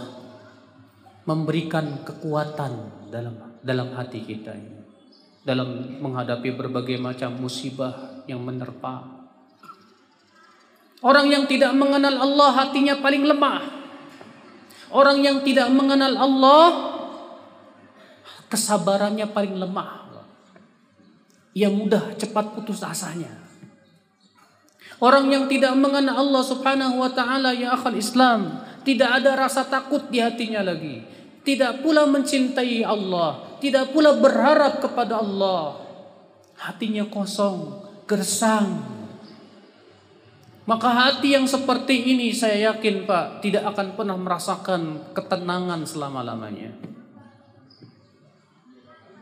memberikan 1.25 2.03
kekuatan 2.03 3.07
dalam 3.09 3.35
dalam 3.61 3.93
hati 3.93 4.25
kita 4.25 4.51
ini 4.57 4.81
dalam 5.41 5.97
menghadapi 6.01 6.53
berbagai 6.53 6.97
macam 7.01 7.33
musibah 7.37 8.21
yang 8.25 8.41
menerpa 8.41 9.20
Orang 11.01 11.33
yang 11.33 11.49
tidak 11.49 11.73
mengenal 11.73 12.13
Allah 12.21 12.49
hatinya 12.61 13.01
paling 13.01 13.25
lemah. 13.25 13.59
Orang 14.93 15.25
yang 15.25 15.41
tidak 15.41 15.67
mengenal 15.73 16.13
Allah 16.13 16.65
kesabarannya 18.51 19.25
paling 19.33 19.57
lemah. 19.57 20.01
Ia 21.51 21.67
mudah 21.67 22.15
cepat 22.15 22.55
putus 22.55 22.79
asanya. 22.83 23.31
Orang 25.01 25.33
yang 25.33 25.49
tidak 25.49 25.73
mengenal 25.73 26.13
Allah 26.13 26.43
Subhanahu 26.45 27.01
wa 27.01 27.09
taala 27.09 27.57
ya 27.57 27.73
akhal 27.73 27.97
Islam, 27.97 28.61
tidak 28.85 29.09
ada 29.17 29.33
rasa 29.33 29.65
takut 29.65 30.05
di 30.13 30.21
hatinya 30.21 30.61
lagi. 30.61 31.01
Tidak 31.41 31.81
pula 31.81 32.05
mencintai 32.05 32.85
Allah, 32.85 33.57
tidak 33.57 33.89
pula 33.89 34.13
berharap 34.13 34.77
kepada 34.77 35.17
Allah. 35.17 35.81
Hatinya 36.61 37.09
kosong, 37.09 37.81
gersang. 38.05 39.00
Maka 40.71 40.87
hati 40.87 41.35
yang 41.35 41.43
seperti 41.51 42.15
ini 42.15 42.31
saya 42.31 42.71
yakin 42.71 43.03
Pak 43.03 43.43
tidak 43.43 43.75
akan 43.75 43.91
pernah 43.91 44.15
merasakan 44.15 45.11
ketenangan 45.11 45.83
selama-lamanya. 45.83 46.71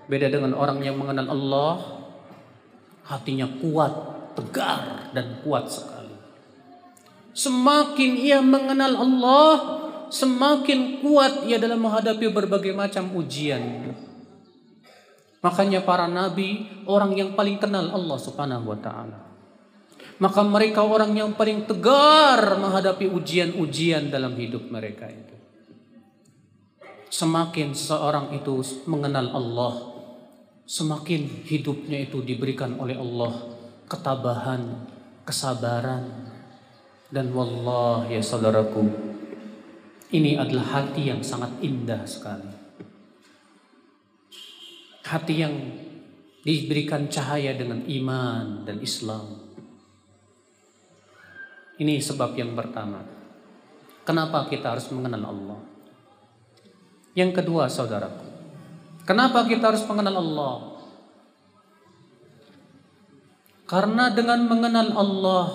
Beda 0.05 0.29
dengan 0.29 0.53
orang 0.53 0.77
yang 0.85 1.01
mengenal 1.01 1.25
Allah, 1.33 1.73
hatinya 3.09 3.49
kuat, 3.65 3.93
tegar 4.37 5.09
dan 5.17 5.41
kuat 5.41 5.73
sekali. 5.73 6.13
Semakin 7.33 8.11
ia 8.21 8.45
mengenal 8.45 8.93
Allah, 9.01 9.53
semakin 10.13 11.01
kuat 11.01 11.49
ia 11.49 11.57
dalam 11.57 11.81
menghadapi 11.81 12.29
berbagai 12.29 12.77
macam 12.77 13.09
ujian. 13.17 13.89
Makanya 15.41 15.81
para 15.81 16.05
nabi 16.05 16.69
orang 16.85 17.17
yang 17.17 17.33
paling 17.33 17.57
kenal 17.57 17.89
Allah 17.89 18.17
Subhanahu 18.21 18.69
wa 18.69 18.77
taala. 18.77 19.28
Maka 20.19 20.43
mereka 20.43 20.83
orang 20.83 21.15
yang 21.15 21.31
paling 21.31 21.63
tegar 21.63 22.59
menghadapi 22.59 23.07
ujian-ujian 23.07 24.11
dalam 24.11 24.35
hidup 24.35 24.67
mereka 24.67 25.07
itu. 25.07 25.35
Semakin 27.07 27.71
seorang 27.71 28.35
itu 28.35 28.59
mengenal 28.83 29.31
Allah, 29.31 29.73
semakin 30.67 31.47
hidupnya 31.47 32.03
itu 32.03 32.19
diberikan 32.19 32.75
oleh 32.77 32.99
Allah 32.99 33.59
ketabahan, 33.89 34.85
kesabaran. 35.25 36.29
Dan 37.09 37.33
wallah 37.33 38.05
ya 38.05 38.21
saudaraku, 38.21 38.85
ini 40.13 40.37
adalah 40.37 40.85
hati 40.85 41.09
yang 41.09 41.25
sangat 41.25 41.57
indah 41.65 42.05
sekali. 42.05 42.53
Hati 45.09 45.33
yang 45.33 45.55
diberikan 46.45 47.09
cahaya 47.09 47.57
dengan 47.57 47.81
iman 47.81 48.61
dan 48.61 48.77
Islam. 48.77 49.38
Ini 51.79 52.03
sebab 52.03 52.35
yang 52.35 52.53
pertama. 52.59 52.99
Kenapa 54.03 54.45
kita 54.51 54.75
harus 54.75 54.91
mengenal 54.91 55.31
Allah? 55.31 55.59
Yang 57.15 57.41
kedua, 57.41 57.71
saudaraku. 57.71 58.27
Kenapa 59.07 59.47
kita 59.47 59.71
harus 59.71 59.81
mengenal 59.87 60.19
Allah? 60.19 60.55
Karena 63.69 64.09
dengan 64.09 64.49
mengenal 64.49 64.93
Allah 64.97 65.47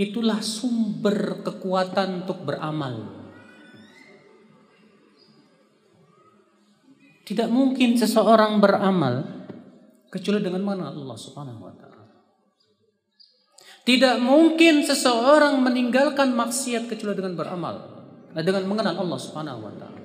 itulah 0.00 0.40
sumber 0.40 1.44
kekuatan 1.44 2.24
untuk 2.24 2.44
beramal. 2.44 3.14
Tidak 7.26 7.48
mungkin 7.50 7.98
seseorang 7.98 8.62
beramal 8.62 9.28
kecuali 10.08 10.40
dengan 10.40 10.62
mengenal 10.62 10.94
Allah 10.94 11.18
Subhanahu 11.18 11.60
wa 11.68 11.74
taala. 11.74 11.95
Tidak 13.86 14.18
mungkin 14.18 14.82
seseorang 14.82 15.62
meninggalkan 15.62 16.34
maksiat 16.34 16.90
kecuali 16.90 17.14
dengan 17.14 17.38
beramal, 17.38 17.76
dengan 18.34 18.66
mengenal 18.66 18.98
Allah 18.98 19.18
Subhanahu 19.22 19.60
wa 19.62 19.72
taala. 19.78 20.00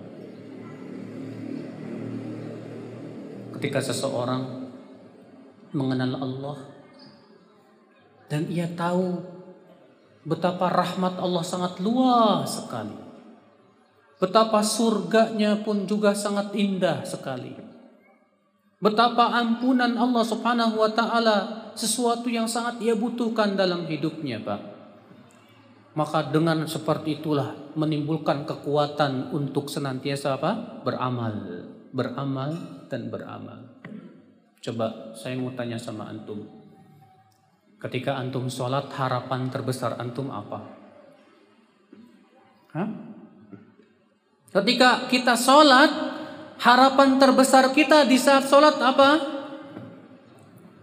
Ketika 3.58 3.82
seseorang 3.82 4.70
mengenal 5.74 6.22
Allah 6.22 6.58
dan 8.30 8.46
ia 8.54 8.70
tahu 8.70 9.18
betapa 10.30 10.70
rahmat 10.70 11.18
Allah 11.18 11.42
sangat 11.42 11.82
luas 11.82 12.46
sekali 12.48 13.12
Betapa 14.22 14.62
surganya 14.62 15.58
pun 15.66 15.90
juga 15.90 16.14
sangat 16.14 16.54
indah 16.54 17.02
sekali. 17.02 17.58
Betapa 18.78 19.34
ampunan 19.34 19.98
Allah 19.98 20.22
Subhanahu 20.22 20.78
wa 20.78 20.94
taala 20.94 21.61
sesuatu 21.76 22.28
yang 22.32 22.48
sangat 22.48 22.80
ia 22.84 22.96
butuhkan 22.96 23.56
dalam 23.56 23.88
hidupnya, 23.88 24.40
Pak. 24.42 24.62
Maka 25.92 26.32
dengan 26.32 26.64
seperti 26.64 27.20
itulah 27.20 27.52
menimbulkan 27.76 28.48
kekuatan 28.48 29.36
untuk 29.36 29.68
senantiasa 29.68 30.40
apa? 30.40 30.82
Beramal, 30.88 31.68
beramal 31.92 32.52
dan 32.88 33.12
beramal. 33.12 33.60
Coba 34.64 35.12
saya 35.18 35.36
mau 35.36 35.52
tanya 35.52 35.76
sama 35.76 36.08
antum. 36.08 36.48
Ketika 37.82 38.16
antum 38.16 38.48
sholat 38.48 38.88
harapan 38.94 39.52
terbesar 39.52 40.00
antum 40.00 40.32
apa? 40.32 40.60
Hah? 42.72 42.88
Ketika 44.52 45.12
kita 45.12 45.36
sholat, 45.36 45.92
harapan 46.62 47.20
terbesar 47.20 47.74
kita 47.76 48.08
di 48.08 48.16
saat 48.16 48.48
sholat 48.48 48.80
apa? 48.80 49.41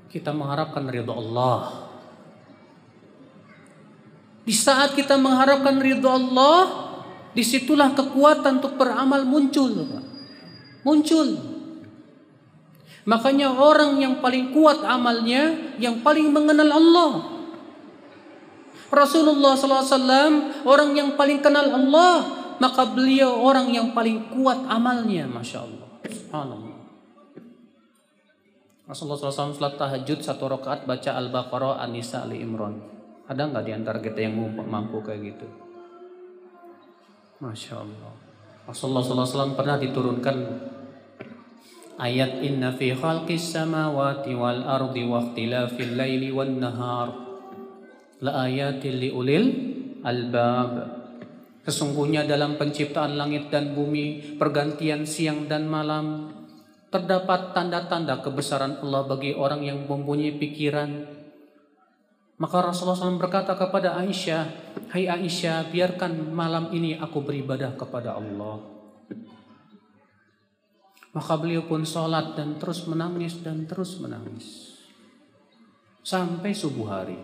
Kita 0.08 0.32
mengharapkan 0.32 0.88
ridho 0.88 1.12
Allah. 1.12 1.88
Di 4.48 4.56
saat 4.56 4.96
kita 4.96 5.20
mengharapkan 5.20 5.76
ridho 5.76 6.08
Allah, 6.08 6.88
di 7.36 7.44
situlah 7.44 7.92
kekuatan 7.92 8.64
untuk 8.64 8.80
beramal 8.80 9.28
muncul. 9.28 9.72
Muncul. 10.82 11.28
Makanya 13.08 13.52
orang 13.52 14.00
yang 14.00 14.20
paling 14.20 14.52
kuat 14.52 14.84
amalnya, 14.84 15.76
yang 15.80 16.00
paling 16.00 16.28
mengenal 16.32 16.68
Allah. 16.72 17.12
Rasulullah 18.88 19.52
SAW 19.52 20.64
orang 20.64 20.96
yang 20.96 21.12
paling 21.20 21.44
kenal 21.44 21.68
Allah 21.68 22.38
maka 22.58 22.88
beliau 22.90 23.38
orang 23.44 23.70
yang 23.70 23.94
paling 23.94 24.34
kuat 24.34 24.66
amalnya, 24.66 25.30
masya 25.30 25.62
Allah. 25.62 25.88
Subhanallah. 26.04 26.67
Rasulullah 28.88 29.20
SAW 29.20 29.52
salat 29.52 29.76
tahajud 29.76 30.24
satu 30.24 30.48
rakaat 30.48 30.88
baca 30.88 31.12
Al-Baqarah, 31.12 31.84
An-Nisa, 31.84 32.24
Ali 32.24 32.40
Imran. 32.40 32.80
Ada 33.28 33.52
nggak 33.52 33.64
di 33.68 33.72
antara 33.76 34.00
kita 34.00 34.24
yang 34.24 34.40
mampu 34.56 35.04
kayak 35.04 35.36
gitu? 35.36 35.44
Masya 37.44 37.84
Allah. 37.84 38.12
Rasulullah 38.64 39.04
SAW 39.04 39.52
pernah 39.52 39.76
diturunkan 39.76 40.36
ayat 42.00 42.40
inna 42.40 42.72
fi 42.72 42.96
khalqis 42.96 43.52
samawati 43.52 44.32
wal 44.32 44.64
ardi 44.64 45.04
wa 45.04 45.20
ikhtilafil 45.20 45.92
laili 45.92 46.32
wan 46.32 46.56
nahar 46.56 47.12
la 48.24 48.48
ayatin 48.48 48.96
li 48.96 49.12
ulil 49.12 49.44
albab 50.00 50.96
Sesungguhnya 51.68 52.24
dalam 52.24 52.56
penciptaan 52.56 53.20
langit 53.20 53.52
dan 53.52 53.76
bumi, 53.76 54.40
pergantian 54.40 55.04
siang 55.04 55.52
dan 55.52 55.68
malam, 55.68 56.37
terdapat 56.88 57.52
tanda-tanda 57.52 58.24
kebesaran 58.24 58.80
Allah 58.80 59.04
bagi 59.04 59.36
orang 59.36 59.60
yang 59.64 59.84
mempunyai 59.84 60.36
pikiran. 60.40 61.04
Maka 62.38 62.56
Rasulullah 62.62 62.96
SAW 62.96 63.20
berkata 63.20 63.58
kepada 63.58 63.98
Aisyah, 63.98 64.42
Hai 64.88 65.10
Aisyah, 65.10 65.68
biarkan 65.68 66.32
malam 66.32 66.70
ini 66.70 66.96
aku 66.96 67.20
beribadah 67.20 67.74
kepada 67.76 68.14
Allah. 68.16 68.62
Maka 71.12 71.34
beliau 71.34 71.66
pun 71.66 71.82
sholat 71.82 72.38
dan 72.38 72.56
terus 72.62 72.86
menangis 72.86 73.42
dan 73.42 73.66
terus 73.66 73.98
menangis. 73.98 74.78
Sampai 76.06 76.54
subuh 76.54 76.88
hari. 76.88 77.18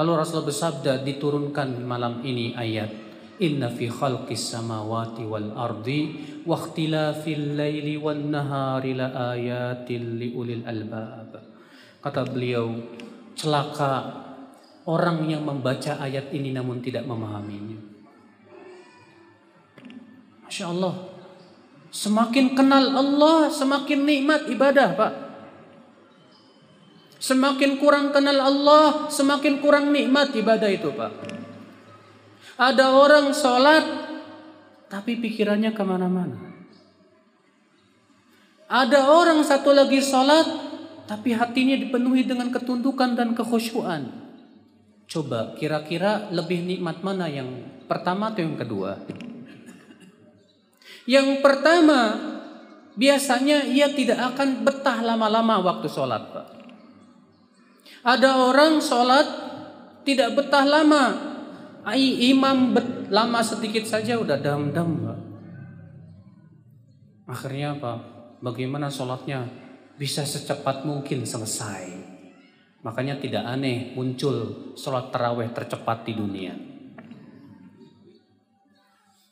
Lalu 0.00 0.10
Rasulullah 0.16 0.48
bersabda 0.48 0.92
diturunkan 1.04 1.84
malam 1.84 2.24
ini 2.24 2.56
ayat 2.56 3.09
Inna 3.40 3.72
fi 3.72 3.88
khalqis 3.88 4.52
samawati 4.52 5.24
wal 5.24 5.56
ardi 5.56 6.12
wa 6.44 6.60
ikhtilafil 6.60 7.56
laili 7.56 7.96
wan 7.96 8.28
nahari 8.28 8.92
la 8.92 9.32
ayatil 9.32 10.20
li 10.20 10.28
ulil 10.36 10.60
albab. 10.68 11.40
Kata 12.04 12.28
beliau, 12.28 12.68
celaka 13.32 14.12
orang 14.84 15.24
yang 15.24 15.48
membaca 15.48 15.96
ayat 16.04 16.28
ini 16.36 16.52
namun 16.52 16.84
tidak 16.84 17.08
memahaminya. 17.08 17.80
Masya 20.44 20.66
Allah. 20.68 20.94
Semakin 21.90 22.52
kenal 22.52 22.92
Allah, 22.92 23.48
semakin 23.48 24.04
nikmat 24.04 24.52
ibadah, 24.52 24.88
Pak. 24.94 25.12
Semakin 27.20 27.80
kurang 27.80 28.12
kenal 28.12 28.36
Allah, 28.36 29.08
semakin 29.08 29.64
kurang 29.64 29.90
nikmat 29.90 30.36
ibadah 30.36 30.70
itu, 30.70 30.92
Pak. 30.92 31.39
Ada 32.60 32.92
orang 32.92 33.32
sholat, 33.32 33.84
tapi 34.92 35.16
pikirannya 35.16 35.72
ke 35.72 35.80
mana-mana. 35.80 36.36
Ada 38.68 39.08
orang 39.08 39.40
satu 39.40 39.72
lagi 39.72 40.04
sholat, 40.04 40.44
tapi 41.08 41.32
hatinya 41.32 41.72
dipenuhi 41.72 42.28
dengan 42.28 42.52
ketundukan 42.52 43.16
dan 43.16 43.32
kekhusyuan. 43.32 44.12
Coba 45.08 45.56
kira-kira 45.56 46.28
lebih 46.30 46.62
nikmat 46.62 47.00
mana 47.00 47.26
yang 47.26 47.48
pertama 47.88 48.30
atau 48.30 48.44
yang 48.44 48.54
kedua? 48.60 49.00
Yang 51.08 51.42
pertama 51.42 52.14
biasanya 52.94 53.66
ia 53.66 53.90
tidak 53.90 54.36
akan 54.36 54.62
betah 54.62 55.02
lama-lama 55.02 55.58
waktu 55.64 55.90
sholat 55.90 56.30
Pak. 56.30 56.46
Ada 58.04 58.30
orang 58.38 58.78
sholat 58.78 59.26
tidak 60.04 60.38
betah 60.38 60.62
lama. 60.62 61.29
Ai, 61.84 62.28
imam 62.28 62.76
bet, 62.76 63.08
lama 63.08 63.40
sedikit 63.40 63.88
saja 63.88 64.20
udah 64.20 64.36
dam-dam 64.36 64.90
Pak. 65.00 65.18
Akhirnya 67.30 67.78
apa? 67.78 67.92
Bagaimana 68.42 68.90
sholatnya 68.92 69.48
bisa 69.96 70.24
secepat 70.24 70.84
mungkin 70.84 71.24
selesai. 71.24 71.92
Makanya 72.80 73.20
tidak 73.20 73.44
aneh 73.44 73.92
muncul 73.92 74.72
sholat 74.72 75.12
taraweh 75.12 75.52
tercepat 75.52 76.08
di 76.08 76.12
dunia. 76.16 76.56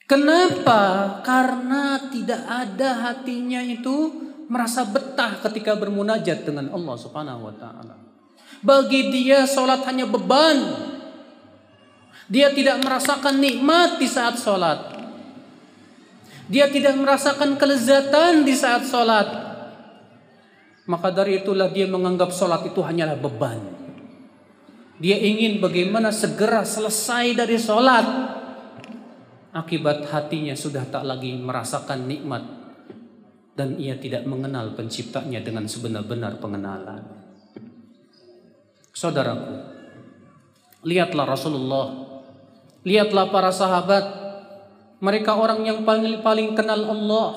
Kenapa? 0.08 0.80
Karena 1.20 2.08
tidak 2.08 2.40
ada 2.48 3.12
hatinya 3.12 3.60
itu 3.60 4.28
merasa 4.48 4.88
betah 4.88 5.40
ketika 5.44 5.76
bermunajat 5.76 6.48
dengan 6.48 6.72
Allah 6.72 6.96
Subhanahu 6.96 7.52
wa 7.52 7.54
taala. 7.56 7.96
Bagi 8.64 9.12
dia 9.12 9.44
sholat 9.44 9.84
hanya 9.84 10.08
beban. 10.08 10.96
Dia 12.28 12.52
tidak 12.52 12.84
merasakan 12.84 13.40
nikmat 13.40 13.96
di 13.96 14.04
saat 14.04 14.36
sholat. 14.36 15.00
Dia 16.48 16.68
tidak 16.68 16.96
merasakan 16.96 17.56
kelezatan 17.56 18.44
di 18.44 18.52
saat 18.52 18.84
sholat. 18.84 19.48
Maka 20.88 21.08
dari 21.12 21.44
itulah 21.44 21.68
dia 21.68 21.84
menganggap 21.84 22.32
sholat 22.32 22.64
itu 22.68 22.80
hanyalah 22.80 23.20
beban. 23.20 23.60
Dia 24.96 25.20
ingin 25.20 25.60
bagaimana 25.60 26.08
segera 26.08 26.64
selesai 26.64 27.36
dari 27.36 27.56
sholat. 27.60 28.06
Akibat 29.52 30.08
hatinya 30.08 30.56
sudah 30.56 30.88
tak 30.88 31.04
lagi 31.04 31.36
merasakan 31.36 32.08
nikmat. 32.08 32.44
Dan 33.52 33.76
ia 33.76 34.00
tidak 34.00 34.24
mengenal 34.24 34.72
penciptanya 34.72 35.44
dengan 35.44 35.68
sebenar-benar 35.68 36.40
pengenalan. 36.40 37.02
Saudaraku, 38.96 39.54
lihatlah 40.88 41.26
Rasulullah. 41.28 42.07
Lihatlah 42.86 43.30
para 43.30 43.50
sahabat. 43.50 44.04
Mereka 44.98 45.30
orang 45.34 45.62
yang 45.62 45.86
paling, 45.86 46.22
paling 46.22 46.58
kenal 46.58 46.82
Allah. 46.90 47.30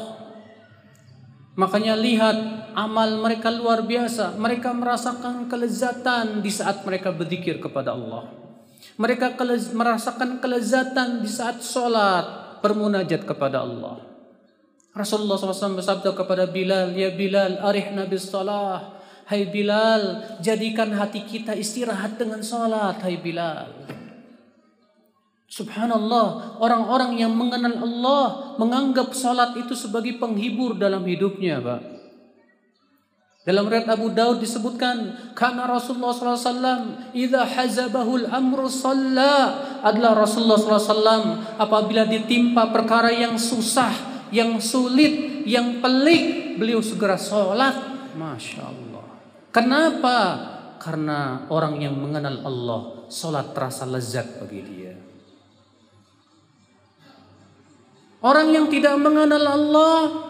Makanya 1.54 1.94
lihat 1.94 2.38
amal 2.74 3.22
mereka 3.22 3.54
luar 3.54 3.86
biasa. 3.86 4.34
Mereka 4.38 4.74
merasakan 4.74 5.46
kelezatan 5.46 6.42
di 6.42 6.50
saat 6.50 6.82
mereka 6.82 7.14
berzikir 7.14 7.62
kepada 7.62 7.94
Allah. 7.94 8.32
Mereka 8.98 9.38
kelez, 9.38 9.70
merasakan 9.74 10.42
kelezatan 10.42 11.22
di 11.22 11.30
saat 11.30 11.62
sholat 11.62 12.58
bermunajat 12.66 13.26
kepada 13.26 13.66
Allah. 13.66 14.02
Rasulullah 14.92 15.40
SAW 15.40 15.80
bersabda 15.80 16.12
kepada 16.12 16.46
Bilal, 16.52 16.92
Ya 16.94 17.14
Bilal, 17.16 17.64
arih 17.64 17.96
nabi 17.96 18.20
salah. 18.20 19.00
Hai 19.24 19.48
Bilal, 19.48 20.36
jadikan 20.44 20.92
hati 20.92 21.24
kita 21.24 21.56
istirahat 21.56 22.20
dengan 22.20 22.44
sholat. 22.44 23.00
Hai 23.00 23.16
Bilal. 23.16 24.01
Subhanallah, 25.52 26.56
orang-orang 26.64 27.20
yang 27.20 27.36
mengenal 27.36 27.84
Allah 27.84 28.56
menganggap 28.56 29.12
sholat 29.12 29.52
itu 29.60 29.76
sebagai 29.76 30.16
penghibur 30.16 30.80
dalam 30.80 31.04
hidupnya, 31.04 31.60
Pak. 31.60 31.82
Dalam 33.44 33.68
riwayat 33.68 33.90
Abu 33.90 34.14
Daud 34.16 34.40
disebutkan 34.40 35.18
karena 35.34 35.66
Rasulullah 35.66 36.14
SAW 36.14 37.12
idza 37.12 37.42
hazabahul 37.42 38.30
amru 38.30 38.70
salla 38.70 39.58
adalah 39.82 40.24
Rasulullah 40.24 40.62
SAW 40.62 41.58
apabila 41.58 42.06
ditimpa 42.06 42.70
perkara 42.70 43.10
yang 43.10 43.36
susah, 43.36 43.92
yang 44.32 44.62
sulit, 44.62 45.44
yang 45.44 45.82
pelik, 45.84 46.56
beliau 46.62 46.80
segera 46.80 47.18
sholat. 47.20 47.76
Masya 48.16 48.62
Allah. 48.62 49.06
Kenapa? 49.52 50.18
Karena 50.78 51.50
orang 51.52 51.82
yang 51.82 51.98
mengenal 51.98 52.46
Allah, 52.46 52.82
sholat 53.12 53.52
terasa 53.58 53.90
lezat 53.90 54.38
bagi 54.40 54.62
dia. 54.64 54.81
Orang 58.22 58.54
yang 58.54 58.70
tidak 58.70 58.94
mengenal 59.02 59.42
Allah, 59.42 60.30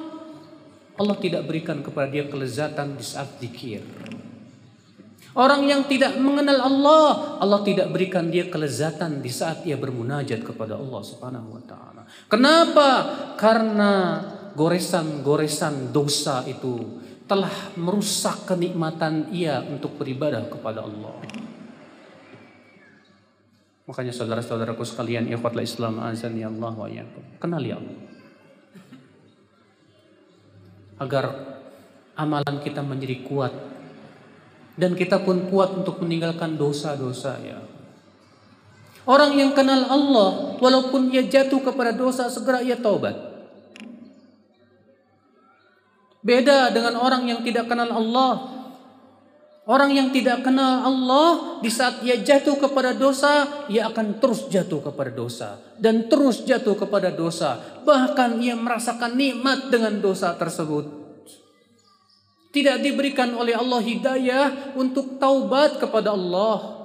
Allah 0.96 1.18
tidak 1.20 1.44
berikan 1.44 1.84
kepada 1.84 2.08
dia 2.08 2.24
kelezatan 2.24 2.96
di 2.96 3.04
saat 3.04 3.36
dikir. 3.44 3.84
Orang 5.32 5.64
yang 5.64 5.88
tidak 5.88 6.16
mengenal 6.20 6.60
Allah, 6.60 7.40
Allah 7.40 7.60
tidak 7.64 7.92
berikan 7.92 8.28
dia 8.28 8.52
kelezatan 8.52 9.24
di 9.24 9.32
saat 9.32 9.64
ia 9.64 9.80
bermunajat 9.80 10.44
kepada 10.44 10.76
Allah 10.76 11.02
Subhanahu 11.04 11.56
wa 11.56 11.64
taala. 11.64 12.04
Kenapa? 12.28 12.88
Karena 13.40 14.24
goresan-goresan 14.56 15.96
dosa 15.96 16.44
itu 16.48 17.00
telah 17.32 17.76
merusak 17.80 18.44
kenikmatan 18.44 19.32
ia 19.32 19.64
untuk 19.64 19.96
beribadah 19.96 20.52
kepada 20.52 20.84
Allah. 20.84 21.16
Makanya 23.92 24.16
saudara-saudaraku 24.16 24.88
sekalian, 24.88 25.28
ikhwatul 25.28 25.68
Islam 25.68 26.00
azan 26.00 26.40
ya 26.40 26.48
Allah 26.48 26.72
wa 26.72 26.88
Kenali 27.44 27.76
Allah 27.76 28.12
agar 31.02 31.26
amalan 32.14 32.62
kita 32.62 32.86
menjadi 32.86 33.26
kuat 33.26 33.50
dan 34.78 34.94
kita 34.94 35.26
pun 35.26 35.50
kuat 35.50 35.74
untuk 35.74 35.98
meninggalkan 36.06 36.56
dosa-dosa 36.56 37.42
ya. 37.42 37.60
Orang 39.10 39.34
yang 39.34 39.58
kenal 39.58 39.90
Allah 39.90 40.62
walaupun 40.62 41.10
ia 41.10 41.26
jatuh 41.26 41.58
kepada 41.60 41.90
dosa 41.90 42.30
segera 42.30 42.62
ia 42.62 42.78
taubat. 42.78 43.18
Beda 46.22 46.70
dengan 46.70 47.02
orang 47.02 47.26
yang 47.26 47.42
tidak 47.42 47.66
kenal 47.66 47.90
Allah. 47.90 48.61
Orang 49.62 49.94
yang 49.94 50.10
tidak 50.10 50.42
kenal 50.42 50.90
Allah 50.90 51.62
di 51.62 51.70
saat 51.70 52.02
ia 52.02 52.18
jatuh 52.18 52.58
kepada 52.58 52.98
dosa, 52.98 53.46
ia 53.70 53.86
akan 53.94 54.18
terus 54.18 54.50
jatuh 54.50 54.82
kepada 54.82 55.14
dosa 55.14 55.62
dan 55.78 56.10
terus 56.10 56.42
jatuh 56.50 56.74
kepada 56.74 57.14
dosa. 57.14 57.62
Bahkan 57.86 58.42
ia 58.42 58.58
merasakan 58.58 59.14
nikmat 59.14 59.70
dengan 59.70 60.02
dosa 60.02 60.34
tersebut. 60.34 60.90
Tidak 62.50 62.82
diberikan 62.82 63.38
oleh 63.38 63.54
Allah 63.54 63.86
hidayah 63.86 64.74
untuk 64.74 65.22
taubat 65.22 65.78
kepada 65.78 66.18
Allah. 66.18 66.82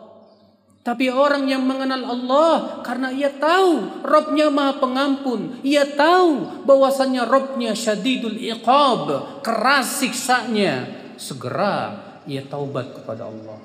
Tapi 0.85 1.11
orang 1.11 1.49
yang 1.49 1.67
mengenal 1.67 2.07
Allah 2.07 2.85
karena 2.87 3.11
ia 3.11 3.33
tahu 3.33 4.05
Robnya 4.05 4.53
maha 4.53 4.79
pengampun. 4.79 5.65
Ia 5.67 5.97
tahu 5.97 6.63
bahwasannya 6.69 7.25
Robnya 7.25 7.73
syadidul 7.73 8.37
iqab. 8.37 9.43
Keras 9.43 10.05
siksanya. 10.05 10.87
Segera 11.19 12.06
ia 12.27 12.43
taubat 12.47 13.03
kepada 13.03 13.31
Allah. 13.31 13.59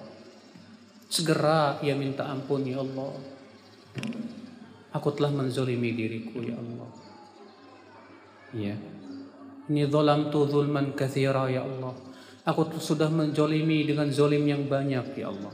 Segera 1.11 1.81
ia 1.83 1.97
minta 1.97 2.23
ampun 2.29 2.63
ya 2.63 2.79
Allah. 2.79 3.11
Aku 4.95 5.11
telah 5.11 5.33
menzolimi 5.33 5.91
diriku 5.91 6.39
ya 6.39 6.55
Allah. 6.55 6.89
Ya. 8.55 8.75
Ini 9.71 9.87
zalam 9.87 10.31
tu 10.31 10.47
zulman 10.47 10.95
kathira 10.95 11.47
ya 11.51 11.63
Allah. 11.63 11.95
Aku 12.41 12.67
sudah 12.81 13.07
menjolimi 13.07 13.85
dengan 13.85 14.09
zolim 14.09 14.43
yang 14.49 14.65
banyak 14.65 15.13
ya 15.15 15.29
Allah. 15.29 15.53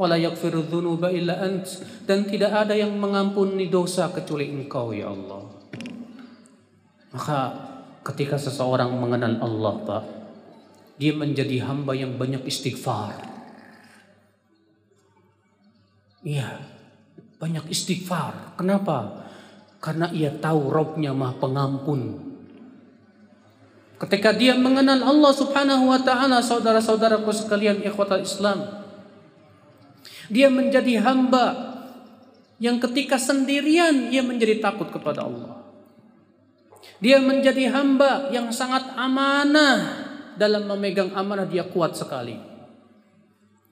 Wala 0.00 0.16
yakfiru 0.16 0.64
dhunuba 0.64 1.12
illa 1.12 1.40
ant. 1.44 1.64
Dan 2.08 2.24
tidak 2.28 2.52
ada 2.52 2.72
yang 2.76 2.96
mengampuni 2.96 3.68
dosa 3.68 4.08
kecuali 4.12 4.48
engkau 4.48 4.96
ya 4.96 5.12
Allah. 5.12 5.44
Maka 7.12 7.38
ketika 8.04 8.36
seseorang 8.40 8.92
mengenal 8.96 9.40
Allah 9.40 9.74
Pak. 9.84 10.19
Dia 11.00 11.16
menjadi 11.16 11.64
hamba 11.64 11.96
yang 11.96 12.20
banyak 12.20 12.44
istighfar. 12.44 13.16
Iya, 16.20 16.60
banyak 17.40 17.72
istighfar. 17.72 18.60
Kenapa? 18.60 19.24
Karena 19.80 20.12
ia 20.12 20.28
tahu 20.28 20.68
Robnya 20.68 21.16
maha 21.16 21.40
pengampun. 21.40 22.20
Ketika 23.96 24.36
dia 24.36 24.52
mengenal 24.60 25.00
Allah 25.00 25.32
subhanahu 25.32 25.88
wa 25.88 26.00
ta'ala, 26.04 26.44
saudara-saudaraku 26.44 27.32
sekalian 27.32 27.80
ikhwatal 27.80 28.20
Islam. 28.20 28.84
Dia 30.28 30.52
menjadi 30.52 31.00
hamba 31.00 31.76
yang 32.60 32.76
ketika 32.76 33.16
sendirian 33.16 34.12
ia 34.12 34.20
menjadi 34.20 34.60
takut 34.60 34.92
kepada 34.92 35.24
Allah. 35.24 35.64
Dia 37.00 37.24
menjadi 37.24 37.72
hamba 37.72 38.28
yang 38.28 38.52
sangat 38.52 38.92
amanah 39.00 39.99
dalam 40.40 40.64
memegang 40.64 41.12
amanah 41.12 41.44
dia 41.44 41.68
kuat 41.68 41.92
sekali. 41.92 42.40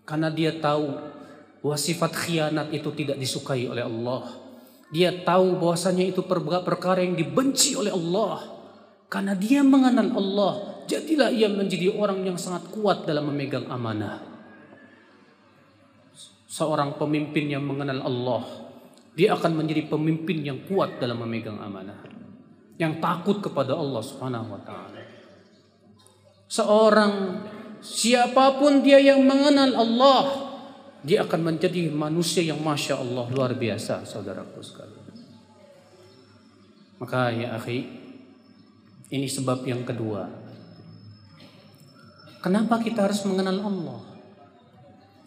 Karena 0.05 0.29
dia 0.29 0.53
tahu 0.53 0.93
bahwa 1.65 1.77
sifat 1.81 2.13
khianat 2.13 2.69
itu 2.77 2.93
tidak 2.93 3.17
disukai 3.17 3.65
oleh 3.65 3.89
Allah. 3.89 4.29
Dia 4.93 5.13
tahu 5.13 5.57
bahwasanya 5.57 6.05
itu 6.05 6.21
perkara 6.29 7.01
yang 7.01 7.17
dibenci 7.17 7.73
oleh 7.73 7.93
Allah. 7.93 8.61
Karena 9.09 9.33
dia 9.33 9.65
mengenal 9.65 10.13
Allah, 10.13 10.85
jadilah 10.85 11.33
ia 11.33 11.49
menjadi 11.49 11.89
orang 11.97 12.25
yang 12.29 12.37
sangat 12.37 12.69
kuat 12.69 13.09
dalam 13.09 13.33
memegang 13.33 13.65
amanah. 13.73 14.29
seorang 16.49 16.97
pemimpin 16.99 17.45
yang 17.55 17.63
mengenal 17.63 18.03
Allah, 18.09 18.43
dia 19.15 19.37
akan 19.37 19.63
menjadi 19.63 19.87
pemimpin 19.87 20.43
yang 20.43 20.59
kuat 20.67 20.99
dalam 20.99 21.21
memegang 21.23 21.61
amanah. 21.61 22.03
Yang 22.81 22.99
takut 22.99 23.39
kepada 23.39 23.77
Allah 23.77 24.03
Subhanahu 24.03 24.57
wa 24.57 24.61
taala. 24.65 24.98
Seorang 26.49 27.45
siapa 27.85 28.57
pun 28.57 28.81
dia 28.81 28.97
yang 28.97 29.21
mengenal 29.21 29.77
Allah, 29.77 30.23
dia 31.05 31.23
akan 31.29 31.45
menjadi 31.45 31.93
manusia 31.93 32.41
yang 32.41 32.65
masya 32.65 32.97
Allah 32.97 33.29
luar 33.29 33.53
biasa, 33.53 34.09
saudaraku 34.09 34.65
sekalian. 34.65 35.13
Maka 36.99 37.31
ya 37.31 37.55
akhi, 37.55 37.85
ini 39.13 39.29
sebab 39.29 39.63
yang 39.69 39.85
kedua. 39.85 40.27
Kenapa 42.41 42.81
kita 42.81 43.05
harus 43.05 43.21
mengenal 43.29 43.61
Allah? 43.61 44.01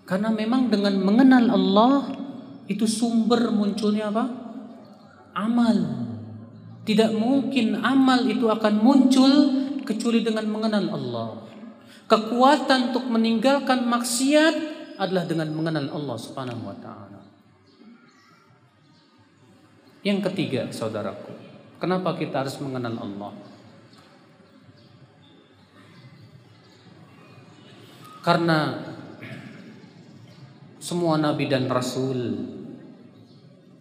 Karena 0.10 0.34
memang 0.34 0.74
dengan 0.74 0.98
mengenal 1.00 1.54
Allah 1.54 2.18
itu 2.66 2.90
sumber 2.90 3.54
munculnya 3.54 4.10
apa? 4.10 4.26
Amal. 5.38 5.78
Tidak 6.82 7.14
mungkin 7.14 7.78
amal 7.78 8.26
itu 8.26 8.50
akan 8.50 8.74
muncul 8.82 9.61
kecuali 9.84 10.22
dengan 10.26 10.48
mengenal 10.48 10.86
Allah. 10.91 11.30
Kekuatan 12.08 12.91
untuk 12.91 13.08
meninggalkan 13.08 13.88
maksiat 13.88 14.56
adalah 15.00 15.24
dengan 15.26 15.50
mengenal 15.56 15.88
Allah 15.96 16.17
Subhanahu 16.20 16.67
wa 16.67 16.78
taala. 16.78 17.22
Yang 20.02 20.30
ketiga, 20.30 20.67
saudaraku, 20.74 21.32
kenapa 21.78 22.17
kita 22.17 22.41
harus 22.44 22.58
mengenal 22.60 22.98
Allah? 23.00 23.34
Karena 28.22 28.60
semua 30.82 31.17
nabi 31.17 31.50
dan 31.50 31.70
rasul 31.70 32.17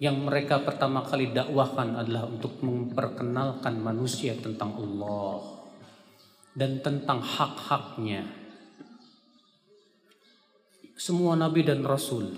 yang 0.00 0.16
mereka 0.24 0.64
pertama 0.64 1.04
kali 1.04 1.32
dakwahkan 1.32 1.92
adalah 1.92 2.24
untuk 2.24 2.56
memperkenalkan 2.64 3.76
manusia 3.76 4.32
tentang 4.36 4.72
Allah 4.80 5.49
dan 6.54 6.82
tentang 6.82 7.22
hak-haknya. 7.22 8.26
Semua 11.00 11.32
nabi 11.38 11.64
dan 11.64 11.80
rasul 11.86 12.36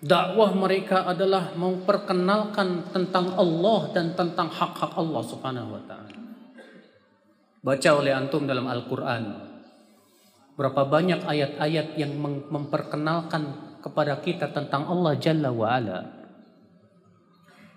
dakwah 0.00 0.56
mereka 0.56 1.04
adalah 1.04 1.52
memperkenalkan 1.52 2.88
tentang 2.88 3.36
Allah 3.36 3.80
dan 3.92 4.16
tentang 4.16 4.48
hak-hak 4.48 4.96
Allah 4.96 5.22
Subhanahu 5.24 5.76
wa 5.76 5.82
taala. 5.84 6.16
Baca 7.60 7.90
oleh 7.92 8.12
antum 8.16 8.48
dalam 8.48 8.64
Al-Qur'an 8.64 9.50
Berapa 10.60 10.84
banyak 10.84 11.24
ayat-ayat 11.24 11.96
yang 11.96 12.20
memperkenalkan 12.52 13.76
kepada 13.80 14.20
kita 14.20 14.52
tentang 14.52 14.92
Allah 14.92 15.16
Jalla 15.16 15.48
wa 15.48 15.72
Ala. 15.72 16.19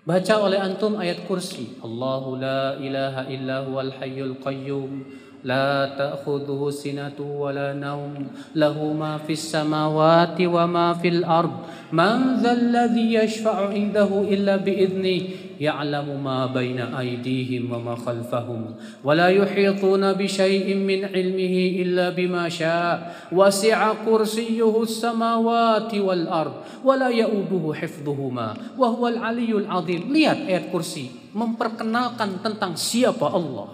Baca 0.04 0.36
oleh 0.44 0.60
antum 0.60 1.00
ayat 1.00 1.24
kursi. 1.24 1.80
Allahu 1.80 2.36
la 2.36 2.76
ilaha 2.76 3.24
illa 3.32 3.64
huwal 3.64 3.88
hayyul 3.96 4.36
qayyum. 4.36 5.24
لا 5.44 5.92
تأخذه 5.92 6.70
سنة 6.70 7.20
ولا 7.20 7.76
نوم 7.76 8.32
له 8.56 8.78
ما 8.92 9.20
في 9.20 9.32
السماوات 9.36 10.40
وما 10.40 10.88
في 11.04 11.08
الأرض 11.08 11.54
من 11.92 12.40
ذا 12.40 12.52
الذي 12.52 13.14
يشفع 13.14 13.68
عنده 13.68 14.08
إلا 14.08 14.56
بإذنه 14.56 15.20
يعلم 15.59 16.23
ما 16.23 16.45
بين 16.45 16.79
أيديهم 16.79 17.73
وما 17.73 17.95
خلفهم 17.95 18.75
ولا 19.03 19.27
يحيطون 19.27 20.13
بشيء 20.13 20.67
من 20.75 21.05
علمه 21.05 21.55
إلا 21.83 22.09
بما 22.09 22.49
شاء 22.49 23.15
وسع 23.31 23.79
كرسيه 24.05 24.75
السماوات 24.83 25.91
والأرض 25.95 26.55
ولا 26.85 27.09
يؤوده 27.09 27.73
حفظهما 27.73 28.77
وهو 28.77 29.03
العلي 29.07 29.51
العظيم 29.51 30.01
lihat 30.09 30.39
ayat 30.47 30.73
kursi 30.73 31.11
memperkenalkan 31.35 32.41
tentang 32.41 32.73
siapa 32.73 33.29
Allah 33.29 33.69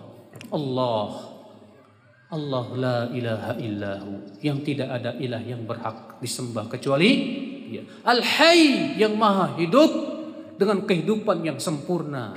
Allah 0.51 1.35
Allah 2.35 2.65
la 2.75 2.99
ilaha 3.13 3.53
illahu 3.61 4.41
yang 4.41 4.59
tidak 4.65 4.89
ada 4.91 5.13
ilah 5.21 5.39
yang 5.39 5.63
berhak 5.63 6.19
disembah 6.19 6.65
kecuali 6.67 7.11
dia. 7.69 7.83
Al-Hayy 8.05 8.97
yang 8.97 9.17
maha 9.17 9.57
hidup 9.57 9.89
dengan 10.60 10.84
kehidupan 10.84 11.40
yang 11.40 11.56
sempurna. 11.56 12.36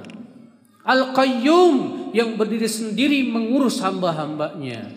Al-Qayyum 0.87 2.11
yang 2.15 2.39
berdiri 2.39 2.71
sendiri 2.71 3.27
mengurus 3.27 3.83
hamba-hambanya. 3.83 4.87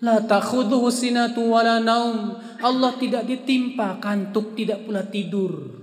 La 0.00 0.24
takhudhuhu 0.24 0.88
sinatu 0.88 1.52
wala 1.52 1.76
naum. 1.76 2.40
Allah 2.64 2.96
tidak 2.96 3.28
ditimpa 3.28 4.00
kantuk, 4.00 4.56
tidak 4.56 4.88
pula 4.88 5.04
tidur. 5.04 5.76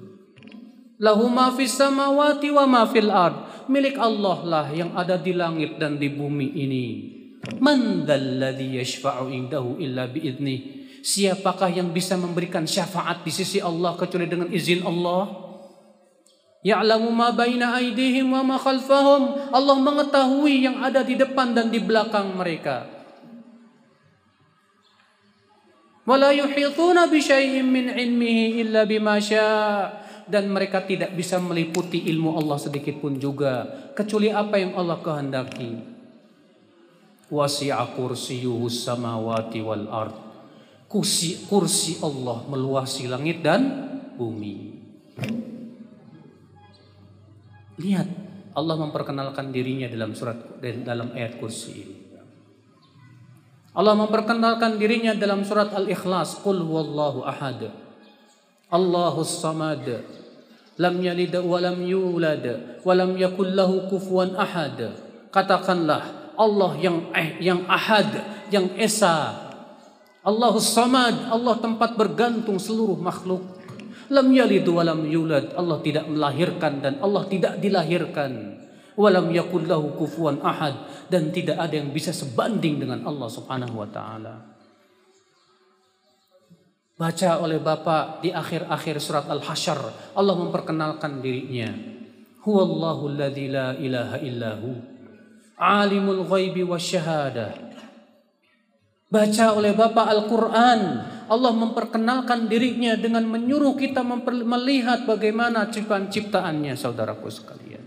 Lahu 0.97 1.29
ma 1.29 1.53
fis 1.53 1.77
samawati 1.77 2.49
wa 2.49 2.65
ma 2.65 2.81
fil 2.89 3.13
ard. 3.13 3.69
Milik 3.69 4.01
Allah 4.01 4.37
lah 4.41 4.65
yang 4.73 4.97
ada 4.97 5.21
di 5.21 5.37
langit 5.37 5.77
dan 5.77 6.01
di 6.01 6.09
bumi 6.09 6.49
ini. 6.57 6.85
Man 7.61 8.09
dzalladzi 8.09 8.81
yashfa'u 8.81 9.29
indahu 9.29 9.77
illa 9.77 10.09
biidnih. 10.09 10.89
Siapakah 11.05 11.69
yang 11.69 11.93
bisa 11.93 12.17
memberikan 12.17 12.65
syafaat 12.65 13.21
di 13.21 13.29
sisi 13.29 13.61
Allah 13.61 13.93
kecuali 13.93 14.25
dengan 14.25 14.49
izin 14.49 14.81
Allah? 14.81 15.46
Ya'lamu 16.67 17.07
ma 17.15 17.31
baina 17.31 17.79
aydihim 17.79 18.27
wa 18.27 18.43
ma 18.43 18.57
khalfahum. 18.59 19.55
Allah 19.55 19.77
mengetahui 19.79 20.67
yang 20.67 20.83
ada 20.83 20.99
di 20.99 21.15
depan 21.15 21.55
dan 21.55 21.71
di 21.71 21.79
belakang 21.79 22.35
mereka. 22.35 22.83
Wala 26.03 26.35
yuhituna 26.35 27.07
bi 27.07 27.23
syai'in 27.23 27.63
min 27.67 27.87
ilmihi 27.87 28.63
illa 28.63 28.83
bima 28.83 29.15
dan 30.27 30.51
mereka 30.51 30.83
tidak 30.83 31.15
bisa 31.15 31.39
meliputi 31.39 32.03
ilmu 32.11 32.35
Allah 32.35 32.59
sedikit 32.59 32.99
pun 32.99 33.15
juga 33.15 33.63
kecuali 33.95 34.27
apa 34.27 34.59
yang 34.59 34.75
Allah 34.75 34.99
kehendaki 34.99 35.71
wasi'a 37.31 37.95
kursiyuhu 37.95 38.67
samawati 38.67 39.59
wal 39.63 39.87
ard. 39.91 40.15
Kursi, 40.87 41.43
kursi 41.51 41.99
Allah 41.99 42.47
meluasi 42.47 43.11
langit 43.11 43.43
dan 43.43 43.91
bumi. 44.15 44.79
Lihat 47.77 48.07
Allah 48.57 48.75
memperkenalkan 48.81 49.53
dirinya 49.53 49.85
dalam 49.85 50.17
surat 50.17 50.57
dalam 50.61 51.13
ayat 51.13 51.37
kursi 51.37 51.71
ini. 51.77 51.97
Allah 53.77 53.93
memperkenalkan 53.93 54.81
dirinya 54.81 55.13
dalam 55.13 55.45
surat 55.45 55.69
Al-Ikhlas, 55.69 56.41
Qul 56.41 56.65
huwallahu 56.65 57.21
ahad. 57.21 57.69
Allahus 58.73 59.37
samad. 59.37 59.85
Lam 60.81 60.95
yalid 60.97 61.37
wa 61.37 61.61
lam 61.61 61.77
yulad 61.85 62.45
wa 62.81 62.93
lam 62.97 63.13
yakul 63.13 63.53
lahu 63.53 63.85
kufuwan 63.85 64.33
ahad. 64.33 64.97
Katakanlah 65.29 66.33
Allah 66.33 66.71
yang 66.81 67.13
eh, 67.13 67.37
yang 67.37 67.69
ahad, 67.69 68.09
yang 68.49 68.73
esa. 68.81 69.45
Allahus 70.25 70.73
samad, 70.73 71.29
Allah 71.29 71.61
tempat 71.61 71.93
bergantung 71.93 72.57
seluruh 72.57 72.97
makhluk. 72.97 73.56
Lam 74.07 74.27
yalid 74.31 74.67
wa 74.67 74.83
lam 74.83 75.03
yulad, 75.03 75.51
Allah 75.55 75.77
tidak 75.83 76.07
melahirkan 76.07 76.79
dan 76.79 76.93
Allah 77.03 77.23
tidak 77.27 77.59
dilahirkan. 77.59 78.55
Walam 78.97 79.29
yakul 79.29 79.69
lahu 79.69 79.93
kufuwan 79.93 80.41
ahad 80.41 80.73
dan 81.05 81.29
tidak 81.29 81.61
ada 81.61 81.77
yang 81.77 81.93
bisa 81.93 82.09
sebanding 82.09 82.81
dengan 82.81 83.05
Allah 83.05 83.29
Subhanahu 83.29 83.77
wa 83.77 83.85
taala. 83.85 84.41
Baca 86.97 87.37
oleh 87.45 87.61
Bapak 87.61 88.25
di 88.25 88.33
akhir-akhir 88.33 88.97
surat 88.97 89.29
Al-Hasyr, 89.29 89.77
Allah 90.17 90.33
memperkenalkan 90.33 91.21
dirinya. 91.21 91.69
Huwallahu 92.41 93.13
alladzi 93.13 93.53
la 93.53 93.77
ilaha 93.77 94.17
illahu 94.17 94.97
alimul 95.57 96.21
ghaibi 96.25 96.61
wasyahadah. 96.61 97.53
Baca 99.09 99.45
oleh 99.57 99.73
Bapak 99.73 100.07
Al-Quran. 100.09 100.81
Allah 101.27 101.51
memperkenalkan 101.51 102.47
dirinya 102.47 102.95
dengan 102.95 103.27
menyuruh 103.27 103.75
kita 103.75 104.01
melihat 104.43 105.03
bagaimana 105.03 105.67
ciptaan-ciptaannya 105.67 106.73
saudaraku 106.75 107.27
sekalian. 107.27 107.83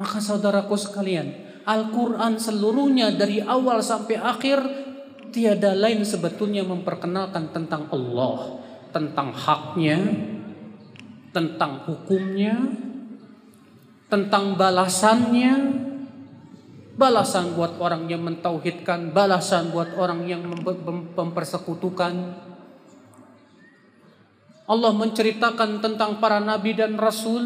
Maka 0.00 0.18
saudaraku 0.18 0.74
sekalian, 0.74 1.30
Al-Quran 1.62 2.40
seluruhnya 2.40 3.14
dari 3.14 3.38
awal 3.38 3.84
sampai 3.84 4.18
akhir 4.18 4.58
tiada 5.30 5.76
lain 5.78 6.02
sebetulnya 6.02 6.66
memperkenalkan 6.66 7.54
tentang 7.54 7.86
Allah, 7.94 8.58
tentang 8.90 9.30
haknya, 9.30 9.98
tentang 11.30 11.86
hukumnya, 11.86 12.56
tentang 14.10 14.58
balasannya, 14.58 15.54
balasan 16.96 17.56
buat 17.56 17.80
orang 17.80 18.08
yang 18.08 18.22
mentauhidkan, 18.24 19.12
balasan 19.16 19.72
buat 19.72 19.96
orang 19.96 20.28
yang 20.28 20.44
mempersekutukan. 21.16 22.14
Allah 24.62 24.92
menceritakan 24.94 25.82
tentang 25.82 26.22
para 26.22 26.38
nabi 26.38 26.72
dan 26.76 26.96
rasul, 26.96 27.42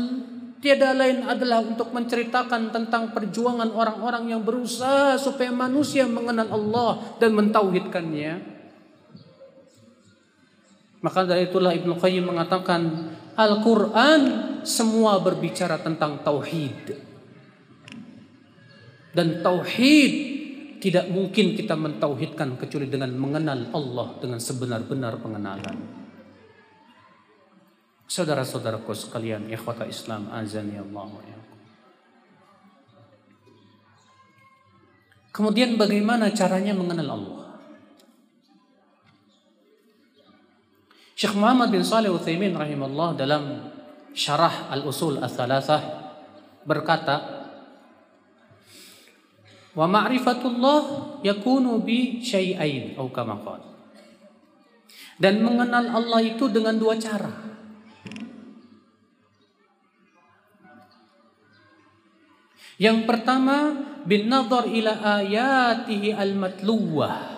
tiada 0.61 0.93
lain 0.93 1.27
adalah 1.27 1.63
untuk 1.63 1.91
menceritakan 1.95 2.75
tentang 2.75 3.15
perjuangan 3.15 3.73
orang-orang 3.73 4.35
yang 4.35 4.43
berusaha 4.43 5.17
supaya 5.17 5.51
manusia 5.55 6.05
mengenal 6.07 6.51
Allah 6.53 6.91
dan 7.23 7.35
mentauhidkannya. 7.35 8.59
Maka 11.07 11.23
dari 11.23 11.47
itulah 11.47 11.71
Ibnu 11.71 11.95
Qayyim 12.03 12.35
mengatakan 12.35 13.15
Al-Quran 13.39 14.21
semua 14.67 15.23
berbicara 15.23 15.79
tentang 15.79 16.19
tauhid. 16.25 17.06
Dan 19.17 19.41
tauhid 19.41 20.13
tidak 20.77 21.09
mungkin 21.09 21.57
kita 21.57 21.73
mentauhidkan 21.73 22.61
kecuali 22.61 22.85
dengan 22.93 23.17
mengenal 23.17 23.73
Allah 23.73 24.13
dengan 24.21 24.37
sebenar-benar 24.37 25.17
pengenalan. 25.25 25.77
Saudara-saudaraku 28.07 28.93
sekalian, 28.93 29.49
ikhwata 29.49 29.89
Islam 29.89 30.29
azan 30.31 30.69
ya 30.69 30.85
Allah 30.85 31.11
ya. 31.27 31.39
Kemudian 35.35 35.77
bagaimana 35.77 36.33
caranya 36.33 36.73
mengenal 36.77 37.09
Allah? 37.13 37.45
Syekh 41.17 41.33
Muhammad 41.37 41.73
bin 41.73 41.81
Saleh 41.81 42.13
Utsaimin 42.13 42.53
rahimahullah 42.53 43.17
dalam 43.17 43.73
Syarah 44.17 44.69
Al-Usul 44.73 45.21
Ats-Tsalatsah 45.21 45.83
berkata, 46.65 47.36
Wa 49.77 49.85
ma'rifatullah 49.85 50.81
yakunu 51.21 51.85
bi 51.85 52.25
syai'ain 52.25 52.97
atau 52.97 53.13
kama 53.13 53.37
Dan 55.21 55.45
mengenal 55.45 55.93
Allah 55.93 56.21
itu 56.25 56.49
dengan 56.49 56.81
dua 56.81 56.97
cara. 56.97 57.47
Yang 62.77 63.09
pertama 63.09 63.73
bin 64.05 64.29
nadhar 64.33 64.69
ila 64.69 65.21
ayatihi 65.21 66.13
al-matluwah. 66.13 67.37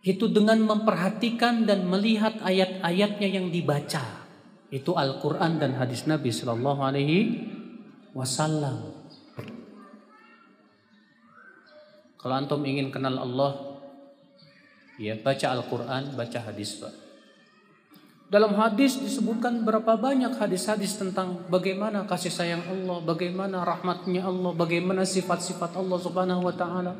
Itu 0.00 0.32
dengan 0.32 0.64
memperhatikan 0.64 1.68
dan 1.68 1.84
melihat 1.84 2.40
ayat-ayatnya 2.40 3.28
yang 3.28 3.52
dibaca. 3.52 4.24
Itu 4.72 4.96
Al-Qur'an 4.96 5.60
dan 5.60 5.76
hadis 5.76 6.08
Nabi 6.08 6.32
sallallahu 6.32 6.80
alaihi 6.80 7.20
wasallam. 8.16 8.89
Kalau 12.20 12.36
antum 12.36 12.60
ingin 12.68 12.92
kenal 12.92 13.16
Allah, 13.16 13.80
ya 15.00 15.16
baca 15.16 15.56
Al-Quran, 15.56 16.12
baca 16.12 16.38
hadis 16.44 16.76
Pak. 16.76 16.92
Dalam 18.30 18.54
hadis 18.54 19.00
disebutkan 19.00 19.66
berapa 19.66 19.98
banyak 19.98 20.38
hadis-hadis 20.38 20.94
tentang 20.94 21.50
bagaimana 21.50 22.06
kasih 22.06 22.30
sayang 22.30 22.62
Allah, 22.62 23.02
bagaimana 23.02 23.66
rahmatnya 23.66 24.22
Allah, 24.22 24.54
bagaimana 24.54 25.02
sifat-sifat 25.02 25.74
Allah 25.74 25.98
subhanahu 25.98 26.46
wa 26.46 26.54
ta'ala. 26.54 26.94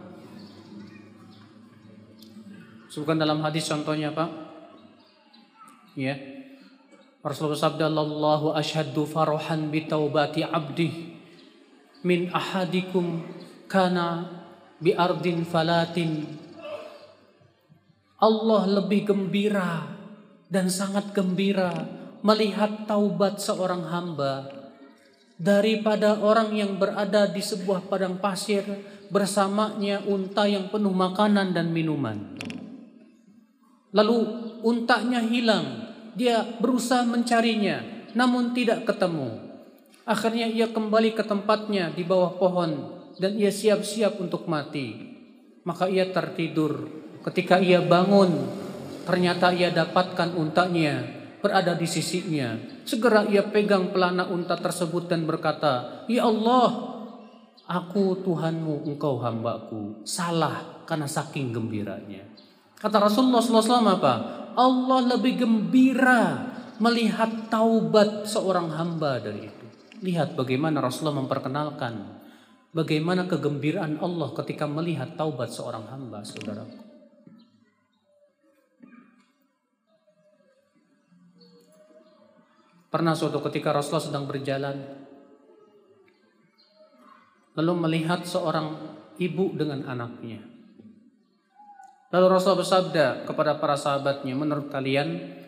Sebutkan 2.91 3.23
dalam 3.23 3.39
hadis 3.47 3.71
contohnya 3.71 4.11
Pak. 4.11 4.31
Ya. 5.95 6.19
Rasulullah 7.23 7.63
sabda 7.63 7.87
Allahu 7.87 8.57
farahan 9.07 9.71
bi 9.71 9.87
taubati 9.87 10.43
abdi 10.43 11.15
min 12.03 12.33
ahadikum 12.35 13.23
kana 13.71 14.40
bi 14.81 14.97
ardin 14.97 15.45
falatin 15.45 16.25
Allah 18.21 18.81
lebih 18.81 19.13
gembira 19.13 19.85
dan 20.49 20.73
sangat 20.73 21.13
gembira 21.13 21.73
melihat 22.25 22.89
taubat 22.89 23.41
seorang 23.41 23.85
hamba 23.89 24.49
daripada 25.41 26.21
orang 26.21 26.53
yang 26.53 26.77
berada 26.77 27.29
di 27.29 27.41
sebuah 27.41 27.89
padang 27.89 28.21
pasir 28.21 28.65
bersamanya 29.09 30.05
unta 30.05 30.45
yang 30.45 30.69
penuh 30.69 30.93
makanan 30.93 31.57
dan 31.57 31.73
minuman. 31.73 32.37
Lalu 33.97 34.19
untanya 34.61 35.25
hilang, 35.25 35.97
dia 36.13 36.45
berusaha 36.61 37.09
mencarinya 37.09 37.81
namun 38.13 38.53
tidak 38.53 38.85
ketemu. 38.85 39.41
Akhirnya 40.05 40.45
ia 40.45 40.69
kembali 40.69 41.17
ke 41.17 41.25
tempatnya 41.25 41.89
di 41.89 42.05
bawah 42.05 42.37
pohon 42.37 43.00
dan 43.21 43.37
ia 43.37 43.53
siap-siap 43.53 44.17
untuk 44.17 44.49
mati. 44.49 45.13
Maka 45.69 45.93
ia 45.93 46.09
tertidur. 46.09 46.89
Ketika 47.21 47.61
ia 47.61 47.85
bangun, 47.85 48.49
ternyata 49.05 49.53
ia 49.53 49.69
dapatkan 49.69 50.33
untanya 50.33 51.05
berada 51.45 51.77
di 51.77 51.85
sisinya. 51.85 52.57
Segera 52.89 53.29
ia 53.29 53.45
pegang 53.45 53.93
pelana 53.93 54.25
unta 54.33 54.57
tersebut 54.57 55.05
dan 55.13 55.29
berkata, 55.29 56.09
"Ya 56.09 56.25
Allah, 56.25 56.97
aku 57.69 58.25
Tuhanmu, 58.25 58.89
engkau 58.89 59.21
hambaku." 59.21 60.01
Salah 60.09 60.81
karena 60.89 61.05
saking 61.05 61.53
gembiranya. 61.53 62.25
Kata 62.81 62.97
Rasulullah 62.97 63.45
SAW 63.45 64.01
apa? 64.01 64.15
Allah 64.57 65.01
lebih 65.13 65.45
gembira 65.45 66.49
melihat 66.81 67.53
taubat 67.53 68.25
seorang 68.25 68.73
hamba 68.73 69.21
dari 69.21 69.45
itu. 69.45 69.67
Lihat 70.01 70.33
bagaimana 70.33 70.81
Rasulullah 70.81 71.21
memperkenalkan 71.21 72.20
Bagaimana 72.71 73.27
kegembiraan 73.27 73.99
Allah 73.99 74.31
ketika 74.31 74.71
melihat 74.71 75.19
taubat 75.19 75.51
seorang 75.51 75.91
hamba, 75.91 76.23
saudaraku. 76.23 76.79
Pernah 82.91 83.15
suatu 83.19 83.43
ketika 83.51 83.75
Rasulullah 83.75 84.07
sedang 84.07 84.27
berjalan, 84.31 84.77
lalu 87.59 87.73
melihat 87.75 88.23
seorang 88.23 88.99
ibu 89.19 89.55
dengan 89.55 89.87
anaknya. 89.91 90.43
Lalu 92.11 92.27
Rasulullah 92.27 92.63
bersabda 92.67 93.07
kepada 93.27 93.59
para 93.63 93.79
sahabatnya, 93.79 94.35
menurut 94.35 94.71
kalian, 94.71 95.39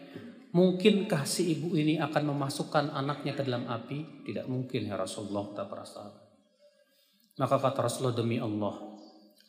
mungkinkah 0.54 1.26
si 1.26 1.58
ibu 1.58 1.74
ini 1.74 1.98
akan 1.98 2.34
memasukkan 2.34 2.94
anaknya 2.94 3.34
ke 3.34 3.42
dalam 3.42 3.66
api? 3.66 4.26
Tidak 4.26 4.46
mungkin 4.46 4.90
ya 4.90 4.94
Rasulullah, 4.94 5.50
kata 5.50 5.66
para 5.66 5.82
sahabat. 5.86 6.21
Maka 7.40 7.56
kata 7.56 7.88
Rasulullah 7.88 8.16
demi 8.16 8.36
Allah, 8.36 8.76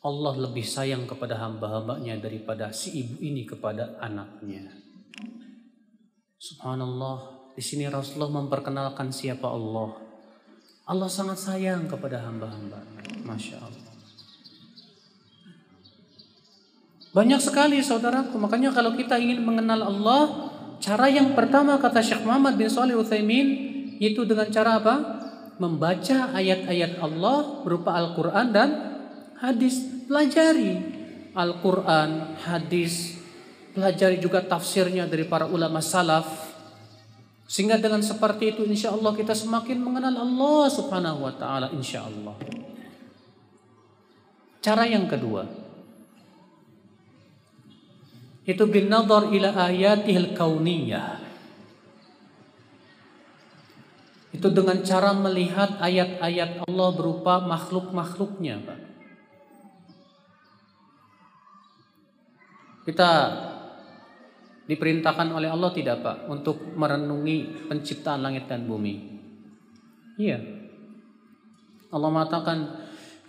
Allah 0.04 0.34
lebih 0.36 0.64
sayang 0.64 1.04
kepada 1.08 1.36
hamba-hambanya 1.40 2.20
daripada 2.20 2.72
si 2.72 3.04
ibu 3.04 3.20
ini 3.20 3.44
kepada 3.44 4.00
anaknya. 4.00 4.68
Subhanallah, 6.40 7.48
di 7.56 7.62
sini 7.64 7.88
Rasulullah 7.88 8.44
memperkenalkan 8.44 9.08
siapa 9.08 9.48
Allah. 9.48 9.96
Allah 10.84 11.08
sangat 11.08 11.40
sayang 11.40 11.88
kepada 11.88 12.20
hamba-hambanya. 12.20 13.24
Masya 13.24 13.56
Allah. 13.56 13.92
Banyak 17.16 17.40
sekali 17.40 17.80
saudaraku, 17.80 18.36
makanya 18.36 18.74
kalau 18.74 18.92
kita 18.92 19.16
ingin 19.16 19.40
mengenal 19.40 19.86
Allah, 19.88 20.52
cara 20.84 21.08
yang 21.08 21.32
pertama 21.32 21.80
kata 21.80 22.04
Syekh 22.04 22.26
Muhammad 22.26 22.60
bin 22.60 22.68
Shalih 22.68 23.00
Utsaimin 23.00 23.46
itu 24.02 24.26
dengan 24.28 24.50
cara 24.52 24.82
apa? 24.82 24.94
Membaca 25.58 26.34
ayat-ayat 26.34 26.98
Allah 26.98 27.62
berupa 27.62 27.94
Al-Quran 27.94 28.46
dan 28.50 28.70
hadis. 29.38 29.92
Pelajari 30.04 30.76
Al-Quran, 31.32 32.38
hadis, 32.44 33.16
pelajari 33.72 34.20
juga 34.20 34.44
tafsirnya 34.44 35.08
dari 35.08 35.24
para 35.24 35.48
ulama 35.48 35.80
salaf. 35.80 36.52
Sehingga 37.48 37.80
dengan 37.80 38.04
seperti 38.04 38.56
itu 38.56 38.62
insya 38.68 38.92
Allah 38.92 39.16
kita 39.16 39.32
semakin 39.32 39.80
mengenal 39.80 40.14
Allah 40.20 40.64
subhanahu 40.68 41.24
wa 41.24 41.32
ta'ala 41.34 41.72
insya 41.72 42.04
Allah. 42.04 42.36
Cara 44.60 44.84
yang 44.88 45.08
kedua. 45.08 45.44
Itu 48.44 48.68
bin 48.68 48.92
nadar 48.92 49.32
ila 49.32 49.56
ayatihil 49.56 50.36
kauniyah 50.36 51.23
Itu 54.34 54.50
dengan 54.50 54.82
cara 54.82 55.14
melihat 55.14 55.78
ayat-ayat 55.78 56.66
Allah 56.66 56.90
berupa 56.90 57.38
makhluk-makhluknya, 57.46 58.58
Pak. 58.66 58.80
Kita 62.84 63.10
diperintahkan 64.66 65.30
oleh 65.30 65.46
Allah 65.46 65.70
tidak, 65.70 66.02
Pak, 66.02 66.18
untuk 66.26 66.74
merenungi 66.74 67.70
penciptaan 67.70 68.26
langit 68.26 68.50
dan 68.50 68.66
bumi. 68.66 68.94
Iya. 70.18 70.42
Allah 71.94 72.10
mengatakan 72.10 72.58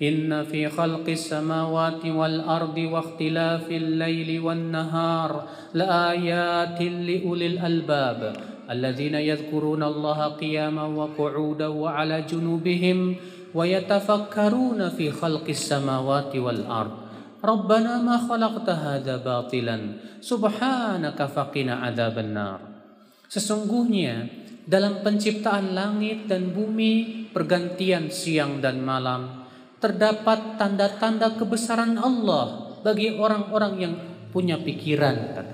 Inna 0.02 0.44
fi 0.44 0.68
khalqis 0.68 1.32
samawati 1.32 2.12
wal 2.12 2.44
ardi 2.44 2.90
wa 2.90 3.00
ikhtilafil 3.00 3.96
laili 3.96 4.42
wan 4.42 4.74
nahar 4.74 5.48
la 5.72 6.12
ayatin 6.12 7.08
li 7.08 7.24
ulil 7.24 7.56
albab 7.62 8.55
الذين 8.71 9.15
يذكرون 9.15 9.83
الله 9.83 10.19
قياما 10.39 10.85
وقعودا 10.87 11.69
وعلى 11.69 12.17
جنوبهم 12.23 12.99
ويتفكرون 13.55 14.81
في 14.89 15.07
خلق 15.11 15.47
السماوات 15.49 16.33
والأرض 16.37 16.95
ربنا 17.45 17.93
ما 18.03 18.17
خلقت 18.29 18.69
هذا 18.71 19.15
باطلا 19.17 19.77
سبحانك 20.21 21.19
فقنا 21.19 21.75
عذاب 21.75 22.17
النار 22.19 22.61
Sesungguhnya 23.31 24.27
dalam 24.67 25.07
penciptaan 25.07 25.71
langit 25.71 26.27
dan 26.27 26.51
bumi 26.51 27.27
pergantian 27.31 28.11
siang 28.11 28.59
dan 28.59 28.83
malam 28.83 29.47
terdapat 29.79 30.59
tanda-tanda 30.59 31.39
kebesaran 31.39 31.95
Allah 31.95 32.75
bagi 32.83 33.15
orang-orang 33.15 33.75
yang 33.79 33.95
punya 34.35 34.59
pikiran 34.59 35.35
kata 35.35 35.54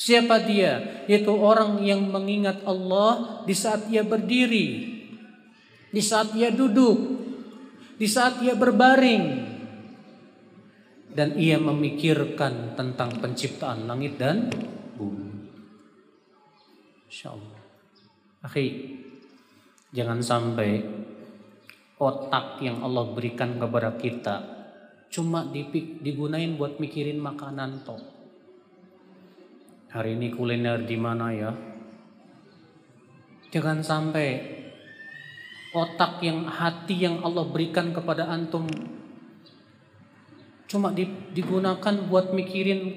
Siapa 0.00 0.40
dia? 0.48 1.04
Yaitu 1.04 1.28
orang 1.28 1.76
yang 1.84 2.08
mengingat 2.08 2.64
Allah 2.64 3.44
di 3.44 3.52
saat 3.52 3.84
ia 3.92 4.00
berdiri, 4.00 4.96
di 5.92 6.00
saat 6.00 6.32
ia 6.32 6.48
duduk, 6.48 6.96
di 8.00 8.08
saat 8.08 8.40
ia 8.40 8.56
berbaring, 8.56 9.24
dan 11.12 11.36
ia 11.36 11.60
memikirkan 11.60 12.80
tentang 12.80 13.20
penciptaan 13.20 13.84
langit 13.84 14.16
dan 14.16 14.48
bumi. 14.96 15.52
Insya 17.04 17.36
Allah. 17.36 17.60
Akhi, 18.40 18.66
jangan 19.92 20.24
sampai 20.24 20.80
otak 22.00 22.64
yang 22.64 22.80
Allah 22.80 23.04
berikan 23.12 23.60
kepada 23.60 24.00
kita 24.00 24.36
cuma 25.12 25.44
digunain 26.00 26.56
buat 26.56 26.80
mikirin 26.80 27.20
makanan 27.20 27.84
toh. 27.84 28.19
Hari 29.90 30.14
ini 30.14 30.30
kuliner 30.30 30.86
di 30.86 30.94
mana 30.94 31.34
ya? 31.34 31.50
Jangan 33.50 33.82
sampai 33.82 34.28
otak 35.74 36.22
yang 36.22 36.46
hati 36.46 37.02
yang 37.02 37.22
Allah 37.26 37.46
berikan 37.46 37.90
kepada 37.90 38.30
antum 38.30 38.70
cuma 40.70 40.94
digunakan 41.34 41.94
buat 42.06 42.30
mikirin 42.30 42.94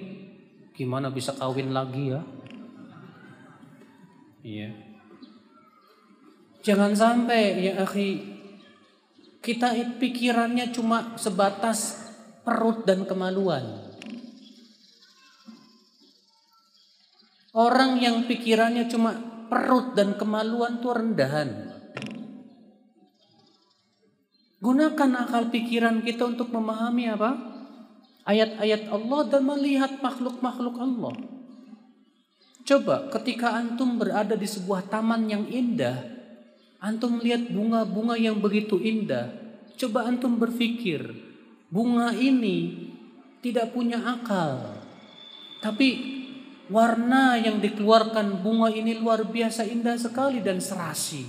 gimana 0.77 1.09
bisa 1.09 1.33
kawin 1.33 1.73
lagi 1.73 2.13
ya. 2.13 2.21
Iya. 4.45 4.69
Jangan 6.61 6.93
sampai 6.93 7.65
ya 7.65 7.81
akhi 7.81 8.37
kita 9.41 9.73
pikirannya 9.97 10.69
cuma 10.69 11.17
sebatas 11.17 12.05
perut 12.45 12.85
dan 12.85 13.09
kemaluan. 13.09 13.82
Orang 17.53 18.01
yang 18.01 18.25
pikirannya 18.25 18.89
cuma 18.89 19.13
perut 19.45 19.93
dan 19.93 20.17
kemaluan 20.17 20.81
itu 20.81 20.89
rendahan. 20.89 21.49
Gunakan 24.57 25.11
akal 25.27 25.53
pikiran 25.53 26.01
kita 26.01 26.33
untuk 26.33 26.49
memahami 26.49 27.13
apa? 27.13 27.31
Ayat-ayat 28.25 28.89
Allah 28.89 29.21
dan 29.29 29.41
melihat 29.45 30.01
makhluk-makhluk 30.01 30.75
Allah. 30.81 31.13
Coba 32.63 33.11
ketika 33.11 33.53
antum 33.59 33.99
berada 33.99 34.39
di 34.39 34.47
sebuah 34.47 34.87
taman 34.87 35.27
yang 35.27 35.43
indah, 35.51 36.13
Antum 36.83 37.23
lihat 37.23 37.47
bunga-bunga 37.47 38.19
yang 38.19 38.43
begitu 38.43 38.75
indah. 38.75 39.31
Coba 39.79 40.03
antum 40.03 40.35
berpikir, 40.35 41.15
bunga 41.71 42.11
ini 42.11 42.91
tidak 43.39 43.71
punya 43.71 44.03
akal. 44.03 44.83
Tapi 45.63 45.87
warna 46.71 47.35
yang 47.39 47.59
dikeluarkan 47.59 48.39
bunga 48.39 48.71
ini 48.71 48.95
luar 48.95 49.27
biasa 49.27 49.67
indah 49.67 49.99
sekali 49.99 50.39
dan 50.39 50.63
serasi. 50.63 51.27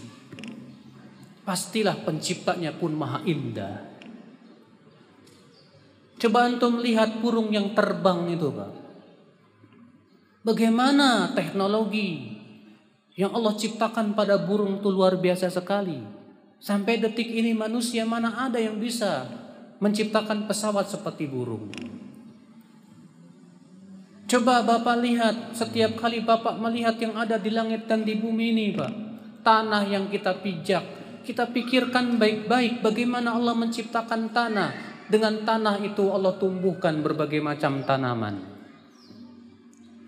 Pastilah 1.43 1.99
penciptanya 2.07 2.73
pun 2.73 2.95
maha 2.95 3.21
indah. 3.27 3.95
Coba 6.15 6.49
antum 6.49 6.81
lihat 6.81 7.21
burung 7.21 7.53
yang 7.53 7.75
terbang 7.77 8.33
itu, 8.33 8.49
Pak. 8.49 8.73
Bagaimana 10.45 11.33
teknologi 11.37 12.41
yang 13.17 13.35
Allah 13.35 13.55
ciptakan 13.57 14.17
pada 14.17 14.41
burung 14.41 14.81
itu 14.81 14.89
luar 14.89 15.19
biasa 15.21 15.51
sekali. 15.51 16.01
Sampai 16.65 16.97
detik 16.97 17.29
ini 17.29 17.53
manusia 17.53 18.09
mana 18.09 18.49
ada 18.49 18.57
yang 18.57 18.81
bisa 18.81 19.29
menciptakan 19.85 20.49
pesawat 20.49 20.89
seperti 20.89 21.29
burung. 21.29 21.69
Coba 24.35 24.67
Bapak 24.67 24.99
lihat 24.99 25.55
setiap 25.55 25.95
kali 25.95 26.19
Bapak 26.19 26.59
melihat 26.59 26.99
yang 26.99 27.15
ada 27.15 27.39
di 27.39 27.55
langit 27.55 27.87
dan 27.87 28.03
di 28.03 28.19
bumi 28.19 28.51
ini 28.51 28.75
Pak. 28.75 28.93
Tanah 29.47 29.87
yang 29.87 30.11
kita 30.11 30.43
pijak. 30.43 30.83
Kita 31.23 31.47
pikirkan 31.55 32.19
baik-baik 32.19 32.83
bagaimana 32.83 33.39
Allah 33.39 33.55
menciptakan 33.55 34.35
tanah. 34.35 34.75
Dengan 35.07 35.47
tanah 35.47 35.79
itu 35.87 36.11
Allah 36.11 36.35
tumbuhkan 36.35 36.99
berbagai 36.99 37.39
macam 37.39 37.87
tanaman. 37.87 38.43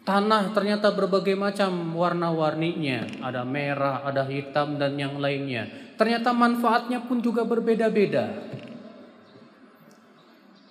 Tanah 0.03 0.51
ternyata 0.51 0.91
berbagai 0.91 1.39
macam 1.39 1.95
warna-warninya, 1.95 3.23
ada 3.23 3.47
merah, 3.47 4.03
ada 4.03 4.27
hitam 4.27 4.75
dan 4.75 4.99
yang 4.99 5.23
lainnya. 5.23 5.71
Ternyata 5.95 6.35
manfaatnya 6.35 6.99
pun 7.07 7.23
juga 7.23 7.47
berbeda-beda. 7.47 8.27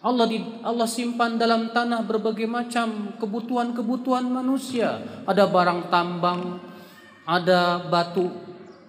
Allah 0.05 0.29
di, 0.29 0.37
Allah 0.61 0.85
simpan 0.85 1.41
dalam 1.41 1.73
tanah 1.73 2.05
berbagai 2.05 2.45
macam 2.45 3.17
kebutuhan-kebutuhan 3.17 4.29
manusia. 4.29 5.01
Ada 5.25 5.49
barang 5.49 5.89
tambang, 5.89 6.61
ada 7.25 7.89
batu 7.89 8.29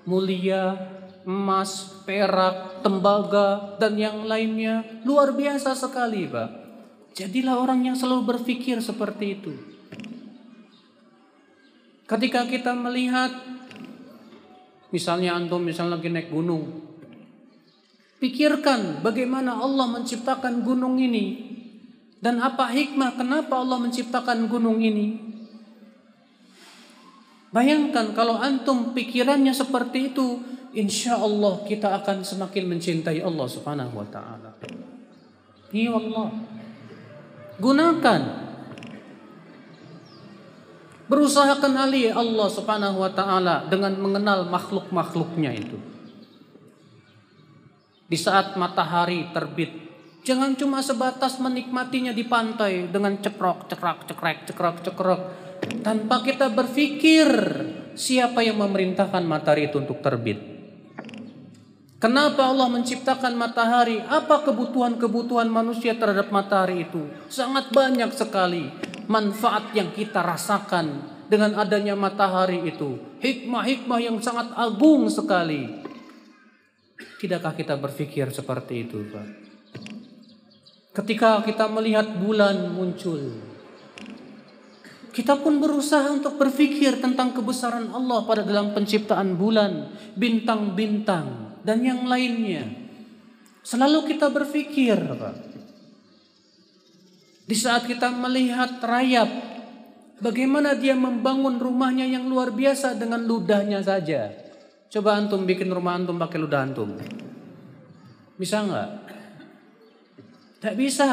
mulia, 0.04 0.76
emas, 1.24 2.04
perak, 2.04 2.84
tembaga 2.84 3.80
dan 3.80 3.96
yang 3.96 4.28
lainnya. 4.28 4.84
Luar 5.08 5.32
biasa 5.32 5.72
sekali, 5.72 6.28
Pak. 6.28 6.48
Jadilah 7.16 7.64
orang 7.64 7.88
yang 7.88 7.96
selalu 7.96 8.36
berpikir 8.36 8.84
seperti 8.84 9.40
itu. 9.40 9.52
Ketika 12.06 12.44
kita 12.44 12.76
melihat 12.76 13.32
misalnya 14.94 15.34
antum 15.34 15.64
misalnya 15.64 15.98
lagi 15.98 16.12
naik 16.12 16.30
gunung. 16.30 16.94
Pikirkan 18.16 19.04
bagaimana 19.04 19.60
Allah 19.60 19.84
menciptakan 19.92 20.64
gunung 20.64 20.96
ini 20.96 21.56
dan 22.16 22.40
apa 22.40 22.72
hikmah 22.72 23.14
kenapa 23.14 23.60
Allah 23.60 23.76
menciptakan 23.76 24.48
gunung 24.48 24.80
ini. 24.80 25.20
Bayangkan 27.52 28.16
kalau 28.16 28.40
antum 28.40 28.96
pikirannya 28.96 29.52
seperti 29.52 30.12
itu, 30.12 30.40
insya 30.72 31.16
Allah 31.16 31.60
kita 31.64 31.92
akan 32.02 32.24
semakin 32.24 32.64
mencintai 32.68 33.20
Allah 33.20 33.46
Subhanahu 33.48 33.96
wa 33.96 34.06
taala. 34.08 34.50
Ya 35.72 35.92
Allah. 35.92 36.28
Gunakan 37.56 38.46
Berusaha 41.06 41.62
kenali 41.62 42.10
Allah 42.10 42.48
Subhanahu 42.50 42.98
wa 42.98 43.10
taala 43.14 43.70
dengan 43.70 43.94
mengenal 43.94 44.50
makhluk-makhluknya 44.50 45.54
itu. 45.54 45.78
Di 48.06 48.14
saat 48.14 48.54
matahari 48.54 49.34
terbit, 49.34 49.74
jangan 50.22 50.54
cuma 50.54 50.78
sebatas 50.78 51.42
menikmatinya 51.42 52.14
di 52.14 52.22
pantai 52.22 52.86
dengan 52.86 53.18
cekrok, 53.18 53.66
cekrak, 53.66 54.06
cekrek, 54.06 54.38
cekrok, 54.46 54.76
cekrok 54.86 55.20
tanpa 55.82 56.22
kita 56.22 56.46
berpikir 56.54 57.26
siapa 57.98 58.46
yang 58.46 58.62
memerintahkan 58.62 59.26
matahari 59.26 59.66
itu 59.66 59.82
untuk 59.82 59.98
terbit. 59.98 60.38
Kenapa 61.96 62.46
Allah 62.46 62.68
menciptakan 62.68 63.34
matahari? 63.34 64.04
Apa 64.04 64.44
kebutuhan-kebutuhan 64.44 65.48
manusia 65.48 65.96
terhadap 65.96 66.28
matahari 66.28 66.84
itu? 66.84 67.08
Sangat 67.32 67.72
banyak 67.72 68.12
sekali 68.12 68.68
manfaat 69.08 69.72
yang 69.72 69.90
kita 69.96 70.20
rasakan 70.20 71.16
dengan 71.26 71.56
adanya 71.56 71.96
matahari 71.96 72.68
itu. 72.68 73.00
Hikmah-hikmah 73.18 73.98
yang 73.98 74.20
sangat 74.20 74.52
agung 74.54 75.08
sekali. 75.08 75.85
Tidakkah 76.96 77.52
kita 77.52 77.76
berpikir 77.76 78.32
seperti 78.32 78.88
itu, 78.88 79.04
Pak? 79.12 79.26
Ketika 80.96 81.44
kita 81.44 81.68
melihat 81.68 82.08
bulan 82.16 82.72
muncul, 82.72 83.36
kita 85.12 85.36
pun 85.40 85.60
berusaha 85.60 86.08
untuk 86.08 86.40
berpikir 86.40 87.00
tentang 87.00 87.36
kebesaran 87.36 87.92
Allah 87.92 88.24
pada 88.24 88.44
dalam 88.44 88.72
penciptaan 88.72 89.36
bulan, 89.36 89.92
bintang-bintang, 90.16 91.60
dan 91.64 91.84
yang 91.84 92.08
lainnya. 92.08 92.64
Selalu 93.60 94.12
kita 94.12 94.32
berpikir, 94.32 94.96
Pak. 94.96 95.36
Di 97.44 97.56
saat 97.56 97.84
kita 97.84 98.08
melihat 98.12 98.80
rayap, 98.80 99.28
bagaimana 100.20 100.72
dia 100.72 100.96
membangun 100.96 101.60
rumahnya 101.60 102.08
yang 102.08 102.24
luar 102.24 102.56
biasa 102.56 102.96
dengan 102.96 103.20
ludahnya 103.24 103.84
saja. 103.84 104.45
Coba 104.92 105.18
antum 105.18 105.42
bikin 105.44 105.68
rumah 105.70 105.98
antum 105.98 106.16
pakai 106.16 106.38
ludah 106.38 106.62
antum. 106.62 106.96
Bisa 108.38 108.62
nggak? 108.62 108.90
Tak 110.62 110.74
bisa. 110.78 111.08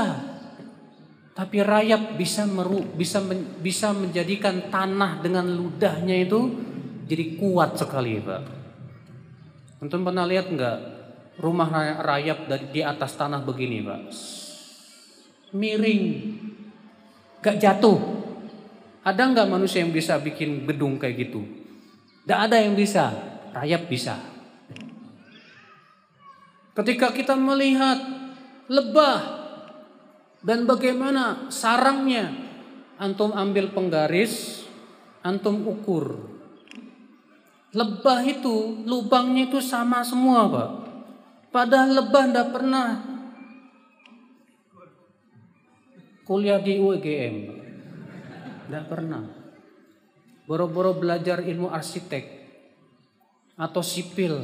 Tapi 1.34 1.66
rayap 1.66 2.14
bisa 2.14 2.46
meru, 2.46 2.86
bisa 2.94 3.18
men, 3.18 3.58
bisa 3.58 3.90
menjadikan 3.90 4.70
tanah 4.70 5.18
dengan 5.26 5.50
ludahnya 5.50 6.14
itu 6.22 6.54
jadi 7.10 7.42
kuat 7.42 7.82
sekali, 7.82 8.22
Pak. 8.22 8.42
Antum 9.82 10.06
pernah 10.06 10.30
lihat 10.30 10.54
nggak 10.54 10.78
rumah 11.42 11.74
rayap 12.06 12.46
dari 12.46 12.70
di 12.70 12.82
atas 12.86 13.18
tanah 13.18 13.42
begini, 13.42 13.82
Pak? 13.82 14.02
miring, 15.54 16.04
gak 17.40 17.62
jatuh. 17.62 18.02
Ada 19.06 19.22
nggak 19.30 19.48
manusia 19.48 19.86
yang 19.86 19.94
bisa 19.94 20.18
bikin 20.18 20.66
gedung 20.66 20.98
kayak 20.98 21.30
gitu? 21.30 21.46
Tidak 22.24 22.40
ada 22.40 22.58
yang 22.58 22.74
bisa, 22.74 23.12
rayap 23.54 23.88
bisa. 23.88 24.18
Ketika 26.74 27.14
kita 27.14 27.38
melihat 27.38 28.02
lebah 28.66 29.22
dan 30.42 30.66
bagaimana 30.66 31.54
sarangnya, 31.54 32.34
antum 32.98 33.30
ambil 33.32 33.70
penggaris, 33.72 34.64
Antum 35.24 35.64
ukur. 35.64 36.36
Lebah 37.72 38.20
itu 38.28 38.84
lubangnya 38.84 39.48
itu 39.48 39.64
sama 39.64 40.04
semua, 40.04 40.52
Pak. 40.52 40.72
Padahal 41.48 42.04
lebah 42.04 42.24
ndak 42.28 42.48
pernah 42.52 42.88
kuliah 46.28 46.60
di 46.60 46.76
UGM. 46.76 47.36
Ndak 48.68 48.86
pernah. 48.92 49.24
Boro-boro 50.44 51.00
belajar 51.00 51.40
ilmu 51.40 51.72
arsitek 51.72 52.43
atau 53.54 53.82
sipil, 53.86 54.44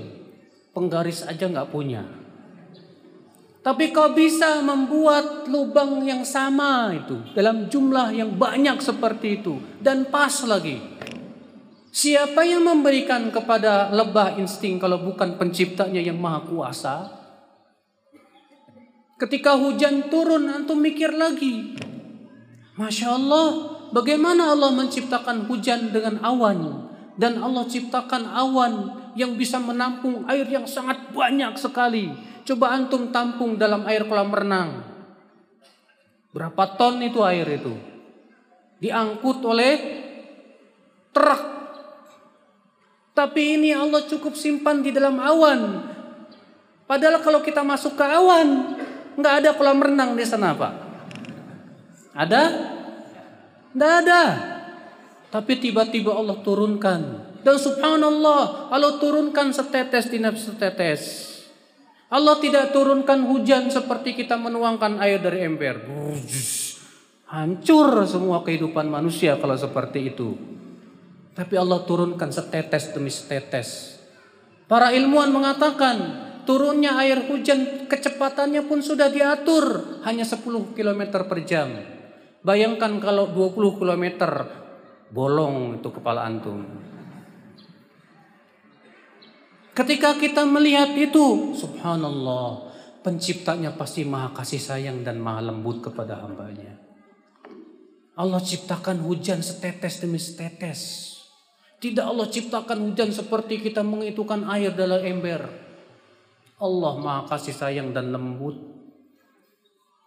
penggaris 0.73 1.25
aja 1.25 1.49
nggak 1.49 1.69
punya. 1.73 2.05
Tapi 3.59 3.91
kau 3.91 4.15
bisa 4.15 4.63
membuat 4.63 5.45
lubang 5.51 6.01
yang 6.07 6.23
sama 6.23 6.95
itu 6.95 7.19
dalam 7.35 7.67
jumlah 7.67 8.15
yang 8.15 8.31
banyak 8.39 8.79
seperti 8.79 9.43
itu 9.43 9.59
dan 9.83 10.07
pas 10.07 10.31
lagi. 10.47 10.79
Siapa 11.89 12.45
yang 12.45 12.63
memberikan 12.63 13.27
kepada 13.33 13.91
lebah 13.91 14.39
insting 14.39 14.79
kalau 14.79 15.03
bukan 15.03 15.35
penciptanya 15.35 15.99
yang 15.99 16.15
maha 16.21 16.45
kuasa? 16.47 16.95
Ketika 19.19 19.59
hujan 19.59 20.07
turun, 20.07 20.47
antum 20.47 20.79
mikir 20.79 21.11
lagi. 21.11 21.75
Masya 22.79 23.19
Allah, 23.19 23.47
bagaimana 23.91 24.55
Allah 24.55 24.71
menciptakan 24.71 25.43
hujan 25.51 25.91
dengan 25.91 26.23
awan? 26.23 26.88
Dan 27.19 27.43
Allah 27.43 27.67
ciptakan 27.67 28.31
awan 28.31 28.73
yang 29.19 29.35
bisa 29.35 29.59
menampung 29.59 30.23
air 30.31 30.47
yang 30.47 30.63
sangat 30.63 31.11
banyak 31.11 31.51
sekali 31.59 32.29
Coba 32.49 32.73
antum 32.73 33.13
tampung 33.13 33.61
dalam 33.61 33.85
air 33.85 34.09
kolam 34.09 34.33
renang. 34.33 34.81
Berapa 36.33 36.65
ton 36.73 36.97
itu 36.97 37.21
air 37.21 37.45
itu? 37.45 37.77
Diangkut 38.81 39.37
oleh 39.45 39.73
truk. 41.13 41.43
Tapi 43.13 43.41
ini 43.61 43.69
Allah 43.69 44.01
cukup 44.01 44.33
simpan 44.33 44.81
di 44.81 44.89
dalam 44.89 45.21
awan. 45.21 45.61
Padahal 46.89 47.21
kalau 47.21 47.45
kita 47.45 47.61
masuk 47.61 47.93
ke 47.93 48.01
awan, 48.01 48.81
nggak 49.13 49.33
ada 49.45 49.49
kolam 49.53 49.85
renang 49.85 50.17
di 50.17 50.25
sana, 50.25 50.57
Pak. 50.57 50.73
Ada? 52.17 52.43
Nggak 53.77 53.93
ada. 54.01 54.21
Tapi 55.29 55.61
tiba-tiba 55.61 56.17
Allah 56.17 56.41
turunkan. 56.41 57.01
Dan 57.39 57.55
subhanallah, 57.55 58.73
Allah 58.73 58.97
turunkan 58.97 59.53
setetes 59.53 60.09
dina 60.09 60.33
setetes. 60.33 61.29
Allah 62.09 62.41
tidak 62.41 62.73
turunkan 62.73 63.29
hujan 63.29 63.69
seperti 63.69 64.17
kita 64.17 64.33
menuangkan 64.33 64.97
air 64.97 65.21
dari 65.21 65.45
ember. 65.45 65.85
Hancur 67.29 68.09
semua 68.09 68.41
kehidupan 68.41 68.89
manusia 68.89 69.37
kalau 69.37 69.53
seperti 69.53 70.09
itu. 70.09 70.33
Tapi 71.37 71.53
Allah 71.53 71.85
turunkan 71.85 72.33
setetes 72.33 72.89
demi 72.89 73.13
setetes. 73.13 74.01
Para 74.65 74.89
ilmuwan 74.89 75.29
mengatakan 75.29 75.97
turunnya 76.49 76.97
air 76.97 77.29
hujan 77.29 77.85
kecepatannya 77.85 78.65
pun 78.65 78.81
sudah 78.81 79.13
diatur 79.13 80.01
hanya 80.01 80.25
10 80.25 80.73
km 80.73 81.01
per 81.29 81.45
jam. 81.45 81.69
Bayangkan 82.41 82.97
kalau 82.97 83.29
20 83.29 83.77
km 83.77 84.05
bolong 85.09 85.81
itu 85.81 85.89
kepala 85.89 86.25
antum. 86.25 86.65
Ketika 89.73 90.19
kita 90.19 90.43
melihat 90.43 90.91
itu, 90.91 91.55
subhanallah, 91.55 92.67
penciptanya 92.99 93.71
pasti 93.73 94.03
maha 94.03 94.35
kasih 94.35 94.59
sayang 94.59 95.07
dan 95.07 95.23
maha 95.23 95.49
lembut 95.49 95.79
kepada 95.79 96.19
hambanya. 96.19 96.75
Allah 98.19 98.43
ciptakan 98.43 98.99
hujan 99.07 99.39
setetes 99.39 100.03
demi 100.03 100.19
setetes. 100.19 100.79
Tidak 101.79 102.03
Allah 102.03 102.27
ciptakan 102.27 102.91
hujan 102.91 103.15
seperti 103.15 103.63
kita 103.63 103.79
mengitukan 103.79 104.43
air 104.51 104.75
dalam 104.75 104.99
ember. 104.99 105.47
Allah 106.59 106.93
maha 106.99 107.31
kasih 107.31 107.55
sayang 107.55 107.95
dan 107.95 108.11
lembut. 108.11 108.59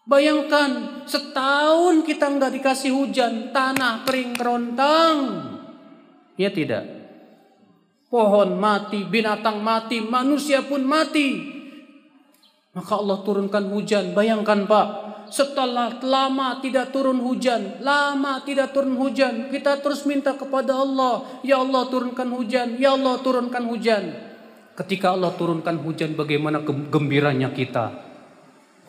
Bayangkan 0.03 1.03
setahun 1.07 2.03
kita 2.03 2.27
nggak 2.27 2.59
dikasih 2.59 2.91
hujan, 2.91 3.55
tanah 3.55 4.03
kering 4.03 4.35
kerontang. 4.35 5.17
Ya 6.35 6.51
tidak 6.51 7.03
pohon 8.13 8.61
mati, 8.61 9.09
binatang 9.09 9.65
mati, 9.65 10.05
manusia 10.05 10.61
pun 10.61 10.85
mati. 10.85 11.49
Maka 12.77 13.01
Allah 13.01 13.25
turunkan 13.25 13.73
hujan. 13.73 14.13
Bayangkan 14.13 14.69
Pak, 14.69 14.87
setelah 15.33 15.97
lama 16.05 16.61
tidak 16.61 16.93
turun 16.93 17.25
hujan, 17.25 17.81
lama 17.81 18.45
tidak 18.45 18.77
turun 18.77 19.01
hujan, 19.01 19.49
kita 19.49 19.81
terus 19.81 20.05
minta 20.05 20.37
kepada 20.37 20.77
Allah, 20.77 21.41
ya 21.41 21.65
Allah 21.65 21.89
turunkan 21.89 22.29
hujan, 22.37 22.77
ya 22.77 22.93
Allah 22.93 23.17
turunkan 23.25 23.65
hujan. 23.65 24.13
Ketika 24.77 25.17
Allah 25.17 25.33
turunkan 25.33 25.81
hujan, 25.81 26.13
bagaimana 26.13 26.61
gembiranya 26.65 27.49
kita? 27.53 28.12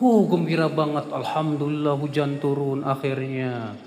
Oh, 0.02 0.26
gembira 0.26 0.66
banget. 0.66 1.06
Alhamdulillah 1.06 1.94
hujan 1.94 2.42
turun 2.42 2.82
akhirnya. 2.82 3.78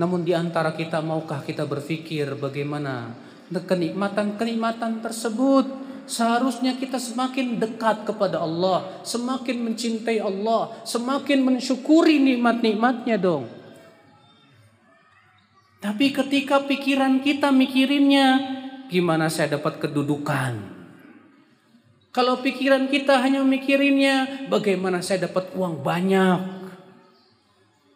Namun 0.00 0.24
di 0.24 0.32
antara 0.32 0.72
kita 0.72 1.04
maukah 1.04 1.44
kita 1.44 1.68
berpikir 1.68 2.32
bagaimana 2.40 3.12
kenikmatan-kenikmatan 3.52 5.04
tersebut 5.04 5.68
seharusnya 6.08 6.80
kita 6.80 6.96
semakin 6.96 7.60
dekat 7.60 8.08
kepada 8.08 8.40
Allah, 8.40 9.04
semakin 9.04 9.68
mencintai 9.68 10.24
Allah, 10.24 10.72
semakin 10.88 11.44
mensyukuri 11.44 12.16
nikmat-nikmatnya 12.16 13.20
dong. 13.20 13.52
Tapi 15.84 16.08
ketika 16.08 16.64
pikiran 16.64 17.20
kita 17.20 17.52
mikirinnya 17.52 18.28
gimana 18.88 19.28
saya 19.28 19.60
dapat 19.60 19.76
kedudukan? 19.76 20.79
Kalau 22.10 22.42
pikiran 22.42 22.90
kita 22.90 23.22
hanya 23.22 23.46
mikirinnya 23.46 24.50
bagaimana 24.50 24.98
saya 24.98 25.30
dapat 25.30 25.54
uang 25.54 25.86
banyak. 25.86 26.40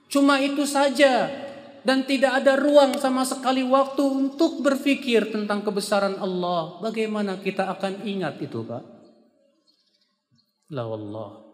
Cuma 0.07 0.39
itu 0.39 0.63
saja 0.71 1.27
dan 1.83 2.07
tidak 2.07 2.39
ada 2.43 2.55
ruang 2.55 2.95
sama 3.03 3.27
sekali 3.27 3.67
waktu 3.67 4.07
untuk 4.07 4.63
berpikir 4.63 5.35
tentang 5.35 5.67
kebesaran 5.67 6.15
Allah. 6.23 6.79
Bagaimana 6.79 7.43
kita 7.43 7.67
akan 7.75 8.07
ingat 8.07 8.39
itu, 8.39 8.63
Pak? 8.63 8.83
La 10.71 10.87
Allah. 10.87 11.45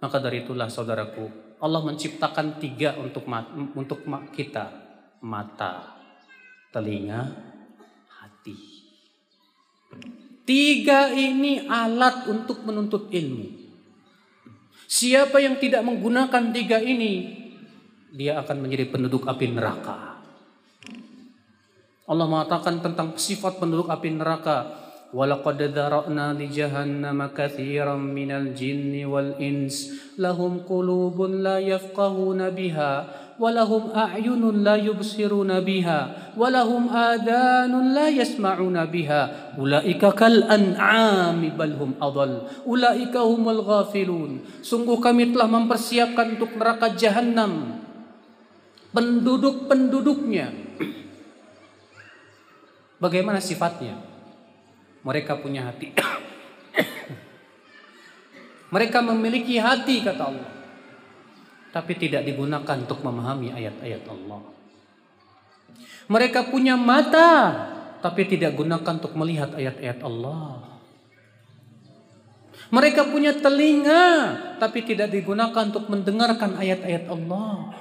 Maka 0.00 0.16
dari 0.22 0.46
itulah 0.46 0.70
saudaraku, 0.70 1.56
Allah 1.60 1.82
menciptakan 1.82 2.62
tiga 2.62 2.94
untuk 2.96 3.26
untuk 3.76 4.06
kita, 4.32 4.66
mata, 5.24 5.98
telinga, 6.70 7.45
Tiga 10.46 11.10
ini 11.10 11.66
alat 11.66 12.30
untuk 12.30 12.62
menuntut 12.62 13.10
ilmu. 13.10 13.50
Siapa 14.86 15.42
yang 15.42 15.58
tidak 15.58 15.82
menggunakan 15.82 16.54
tiga 16.54 16.78
ini, 16.78 17.34
dia 18.14 18.38
akan 18.38 18.62
menjadi 18.62 18.86
penduduk 18.86 19.26
api 19.26 19.50
neraka. 19.50 20.22
Allah 22.06 22.26
mengatakan 22.30 22.78
tentang 22.78 23.18
sifat 23.18 23.58
penduduk 23.58 23.90
api 23.90 24.14
neraka. 24.14 24.86
Walaqad 25.10 25.74
dzara'na 25.74 26.34
li 26.38 26.46
jahannama 26.46 27.34
katsiran 27.34 27.98
minal 27.98 28.54
jinni 28.54 29.02
wal 29.02 29.34
ins 29.42 29.90
lahum 30.14 30.62
qulubun 30.62 31.42
la 31.42 31.58
ولهم 33.36 33.92
أعين 33.92 34.64
لا 34.64 34.80
يبصرون 34.80 35.60
بها 35.60 36.00
ولهم 36.36 36.82
آذان 36.88 37.72
لا 37.92 38.08
يسمعون 38.08 38.76
بها 38.88 39.20
أولئك 39.60 40.00
كالأنعام 40.00 41.36
an'ami 41.36 41.52
bal 41.52 41.72
hum 41.76 41.92
adall. 42.00 42.48
Ulaika 42.64 43.20
humul 43.24 43.60
sungguh 44.64 44.98
kami 45.00 45.32
telah 45.36 45.48
mempersiapkan 45.52 46.40
untuk 46.40 46.56
neraka 46.56 46.96
jahanam 46.96 47.76
penduduk-penduduknya. 48.96 50.48
Bagaimana 52.96 53.44
sifatnya? 53.44 54.00
Mereka 55.04 55.44
punya 55.44 55.68
hati. 55.68 55.92
Mereka 58.74 58.98
memiliki 59.04 59.60
hati 59.60 60.00
kata 60.00 60.24
Allah. 60.24 60.55
Tapi 61.76 61.92
tidak 62.00 62.24
digunakan 62.24 62.76
untuk 62.80 63.04
memahami 63.04 63.52
ayat-ayat 63.52 64.08
Allah. 64.08 64.40
Mereka 66.08 66.48
punya 66.48 66.72
mata 66.72 67.52
tapi 68.00 68.24
tidak 68.24 68.56
gunakan 68.56 68.96
untuk 68.96 69.12
melihat 69.12 69.52
ayat-ayat 69.52 70.00
Allah. 70.00 70.80
Mereka 72.72 73.12
punya 73.12 73.36
telinga 73.36 74.04
tapi 74.56 74.88
tidak 74.88 75.12
digunakan 75.12 75.68
untuk 75.68 75.84
mendengarkan 75.92 76.56
ayat-ayat 76.56 77.12
Allah. 77.12 77.76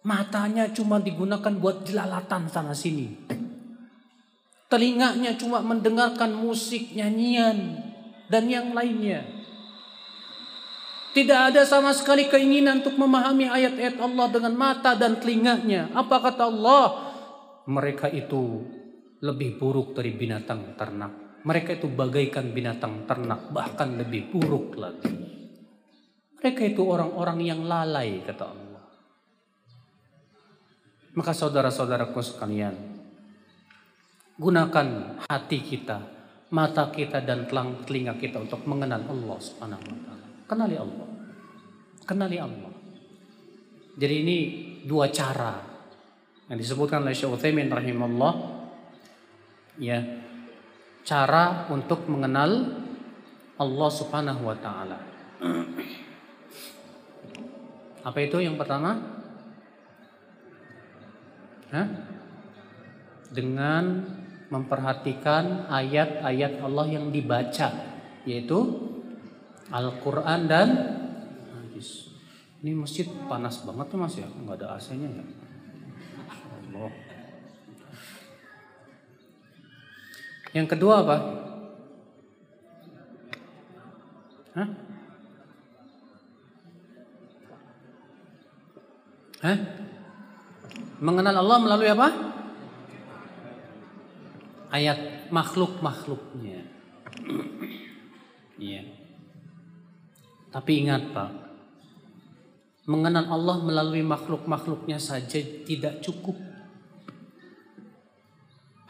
Matanya 0.00 0.72
cuma 0.72 0.96
digunakan 0.96 1.52
buat 1.60 1.84
jelalatan 1.84 2.48
sana 2.48 2.72
sini. 2.72 3.12
Telinganya 4.72 5.36
cuma 5.36 5.60
mendengarkan 5.60 6.32
musik, 6.32 6.96
nyanyian, 6.96 7.84
dan 8.32 8.48
yang 8.48 8.72
lainnya. 8.72 9.37
Tidak 11.12 11.40
ada 11.52 11.64
sama 11.64 11.96
sekali 11.96 12.28
keinginan 12.28 12.84
untuk 12.84 12.94
memahami 13.00 13.48
ayat-ayat 13.48 13.96
Allah 13.98 14.26
dengan 14.28 14.54
mata 14.54 14.92
dan 14.94 15.18
telinganya. 15.18 15.88
Apa 15.96 16.20
kata 16.20 16.46
Allah? 16.46 17.08
mereka 17.68 18.08
itu 18.08 18.64
lebih 19.20 19.60
buruk 19.60 19.92
dari 19.92 20.16
binatang 20.16 20.74
ternak. 20.74 21.44
Mereka 21.44 21.78
itu 21.78 21.86
bagaikan 21.92 22.50
binatang 22.50 23.04
ternak, 23.04 23.52
bahkan 23.52 23.94
lebih 23.94 24.32
buruk 24.32 24.74
lagi. 24.80 25.12
Mereka 26.40 26.74
itu 26.74 26.82
orang-orang 26.82 27.38
yang 27.44 27.60
lalai, 27.62 28.24
kata 28.24 28.44
Allah. 28.48 28.84
Maka 31.14 31.32
saudara-saudaraku 31.34 32.20
sekalian, 32.24 32.74
gunakan 34.38 35.18
hati 35.28 35.58
kita, 35.62 35.98
mata 36.54 36.88
kita 36.90 37.20
dan 37.22 37.46
telinga 37.84 38.16
kita 38.16 38.38
untuk 38.38 38.64
mengenal 38.64 39.02
Allah 39.02 39.38
Subhanahu. 39.38 40.17
Kenali 40.48 40.76
Allah. 40.80 41.08
Kenali 42.08 42.36
Allah. 42.40 42.72
Jadi 44.00 44.14
ini 44.24 44.38
dua 44.88 45.12
cara 45.12 45.60
yang 46.48 46.56
disebutkan 46.56 47.04
oleh 47.04 47.12
Syekh 47.12 47.36
Utsaimin 47.36 47.68
rahimahullah 47.68 48.32
ya 49.76 50.00
cara 51.04 51.68
untuk 51.68 52.08
mengenal 52.08 52.80
Allah 53.60 53.90
Subhanahu 53.92 54.42
wa 54.48 54.56
taala. 54.56 54.98
Apa 58.08 58.18
itu 58.24 58.40
yang 58.40 58.56
pertama? 58.56 58.96
Hah? 61.68 61.86
Dengan 63.28 63.84
memperhatikan 64.48 65.68
ayat-ayat 65.68 66.64
Allah 66.64 66.86
yang 66.88 67.12
dibaca 67.12 67.68
yaitu 68.24 68.58
Al-Qur'an 69.68 70.48
dan 70.48 70.68
hadis. 71.52 72.08
Ini 72.64 72.74
masjid 72.74 73.06
panas 73.30 73.62
banget 73.62 73.86
tuh 73.86 73.98
Mas 74.00 74.16
ya, 74.18 74.26
nggak 74.26 74.58
ada 74.58 74.80
AC-nya 74.80 75.06
ya. 75.06 75.24
Allah. 76.74 76.90
Yang 80.56 80.66
kedua 80.74 80.94
apa? 81.04 81.16
Hah? 84.58 84.68
Hah? 89.38 89.58
Mengenal 90.98 91.46
Allah 91.46 91.58
melalui 91.62 91.90
apa? 91.94 92.08
Ayat 94.74 95.30
makhluk-makhluknya. 95.30 96.66
Iya. 98.58 98.97
Tapi 100.58 100.82
ingat 100.82 101.14
Pak, 101.14 101.30
mengenal 102.90 103.30
Allah 103.30 103.62
melalui 103.62 104.02
makhluk-makhluknya 104.02 104.98
saja 104.98 105.38
tidak 105.38 106.02
cukup. 106.02 106.34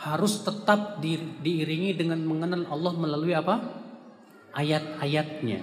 Harus 0.01 0.41
tetap 0.49 1.05
di, 1.05 1.21
diiringi 1.21 1.93
dengan 1.93 2.25
mengenal 2.25 2.73
Allah 2.73 2.97
melalui 2.97 3.37
apa? 3.37 3.61
Ayat-ayatnya. 4.57 5.61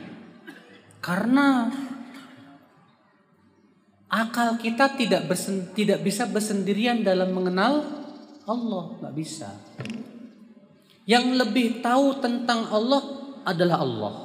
Karena 1.02 1.74
akal 4.06 4.62
kita 4.62 4.94
tidak 4.94 5.26
bersen, 5.26 5.74
tidak 5.74 6.06
bisa 6.06 6.30
bersendirian 6.30 7.02
dalam 7.02 7.34
mengenal 7.34 7.82
Allah, 8.46 8.94
nggak 9.02 9.16
bisa. 9.18 9.50
Yang 11.10 11.26
lebih 11.34 11.82
tahu 11.82 12.22
tentang 12.22 12.70
Allah 12.70 13.02
adalah 13.42 13.82
Allah. 13.82 14.25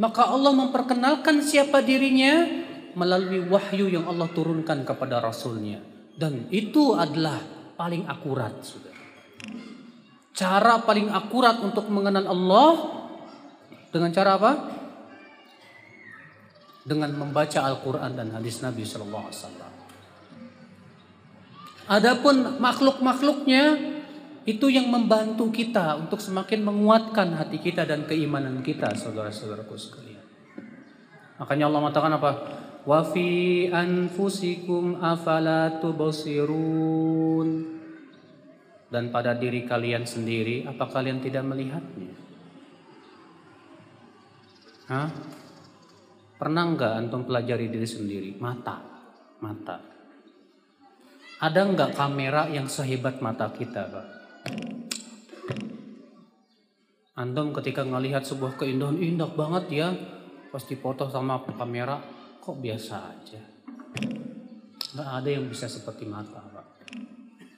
Maka 0.00 0.32
Allah 0.32 0.56
memperkenalkan 0.56 1.44
siapa 1.44 1.84
dirinya 1.84 2.48
melalui 2.96 3.44
wahyu 3.44 3.92
yang 3.92 4.08
Allah 4.08 4.32
turunkan 4.32 4.80
kepada 4.88 5.20
Rasulnya. 5.20 5.84
Dan 6.16 6.48
itu 6.48 6.96
adalah 6.96 7.36
paling 7.76 8.08
akurat. 8.08 8.56
Cara 10.32 10.80
paling 10.80 11.12
akurat 11.12 11.60
untuk 11.60 11.84
mengenal 11.92 12.32
Allah 12.32 12.70
dengan 13.92 14.08
cara 14.08 14.40
apa? 14.40 14.52
Dengan 16.80 17.12
membaca 17.12 17.60
Al-Quran 17.60 18.16
dan 18.16 18.32
hadis 18.32 18.64
Nabi 18.64 18.88
Sallallahu 18.88 19.28
Alaihi 19.28 19.36
Wasallam. 19.36 19.72
Adapun 21.90 22.36
makhluk-makhluknya 22.56 23.64
itu 24.50 24.66
yang 24.66 24.90
membantu 24.90 25.46
kita 25.54 25.94
untuk 25.94 26.18
semakin 26.18 26.66
menguatkan 26.66 27.38
hati 27.38 27.62
kita 27.62 27.86
dan 27.86 28.02
keimanan 28.02 28.66
kita, 28.66 28.90
saudara-saudaraku 28.98 29.78
sekalian. 29.78 30.26
Makanya 31.38 31.70
Allah 31.70 31.80
mengatakan 31.86 32.12
apa? 32.18 32.30
Wa 32.82 33.06
fi 33.06 33.70
anfusikum 33.70 34.98
afala 34.98 35.78
tubsirun. 35.78 37.78
Dan 38.90 39.14
pada 39.14 39.38
diri 39.38 39.70
kalian 39.70 40.02
sendiri, 40.02 40.66
apa 40.66 40.90
kalian 40.90 41.22
tidak 41.22 41.46
melihatnya? 41.46 42.10
Hah? 44.90 45.14
Pernah 46.34 46.74
nggak 46.74 46.92
antum 46.98 47.22
pelajari 47.22 47.70
diri 47.70 47.86
sendiri? 47.86 48.34
Mata, 48.42 48.82
mata. 49.38 49.78
Ada 51.38 51.70
nggak 51.70 51.94
kamera 51.94 52.50
yang 52.50 52.66
sehebat 52.66 53.22
mata 53.22 53.46
kita, 53.54 53.86
Pak? 53.86 54.19
Antum 57.20 57.52
ketika 57.52 57.84
ngelihat 57.84 58.24
sebuah 58.24 58.56
keindahan 58.56 58.96
indah 58.96 59.28
banget 59.36 59.64
ya, 59.68 59.88
pas 60.48 60.64
dipoto 60.64 61.04
sama 61.12 61.44
kamera, 61.44 62.00
kok 62.40 62.56
biasa 62.56 62.94
aja. 63.12 63.40
Nggak 64.96 65.08
ada 65.20 65.28
yang 65.28 65.44
bisa 65.44 65.68
seperti 65.68 66.08
mata, 66.08 66.40
Pak. 66.40 66.66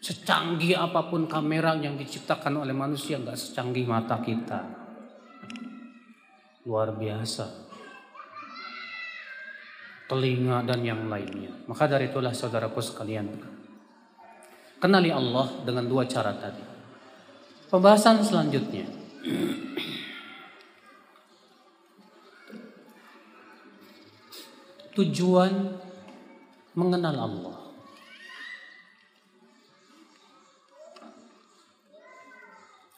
Secanggih 0.03 0.75
apa 0.75 1.07
pun 1.07 1.31
kamera 1.31 1.79
yang 1.79 1.95
diciptakan 1.95 2.67
oleh 2.67 2.75
manusia, 2.75 3.23
nggak 3.23 3.39
secanggih 3.39 3.87
mata 3.87 4.19
kita. 4.19 4.61
Luar 6.67 6.99
biasa. 6.99 7.71
Telinga 10.11 10.67
dan 10.67 10.83
yang 10.83 11.07
lainnya. 11.07 11.55
Maka 11.71 11.87
dari 11.87 12.11
itulah 12.11 12.35
saudaraku 12.35 12.83
sekalian, 12.83 13.31
kenali 14.83 15.15
Allah 15.15 15.63
dengan 15.63 15.87
dua 15.87 16.03
cara 16.11 16.35
tadi. 16.35 16.72
Pembahasan 17.73 18.21
selanjutnya. 18.21 18.85
Tujuan 24.93 25.81
mengenal 26.77 27.17
Allah. 27.17 27.57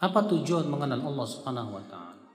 Apa 0.02 0.26
tujuan 0.26 0.66
mengenal 0.66 1.06
Allah 1.06 1.26
Subhanahu 1.30 1.78
wa 1.78 1.84
taala? 1.86 2.26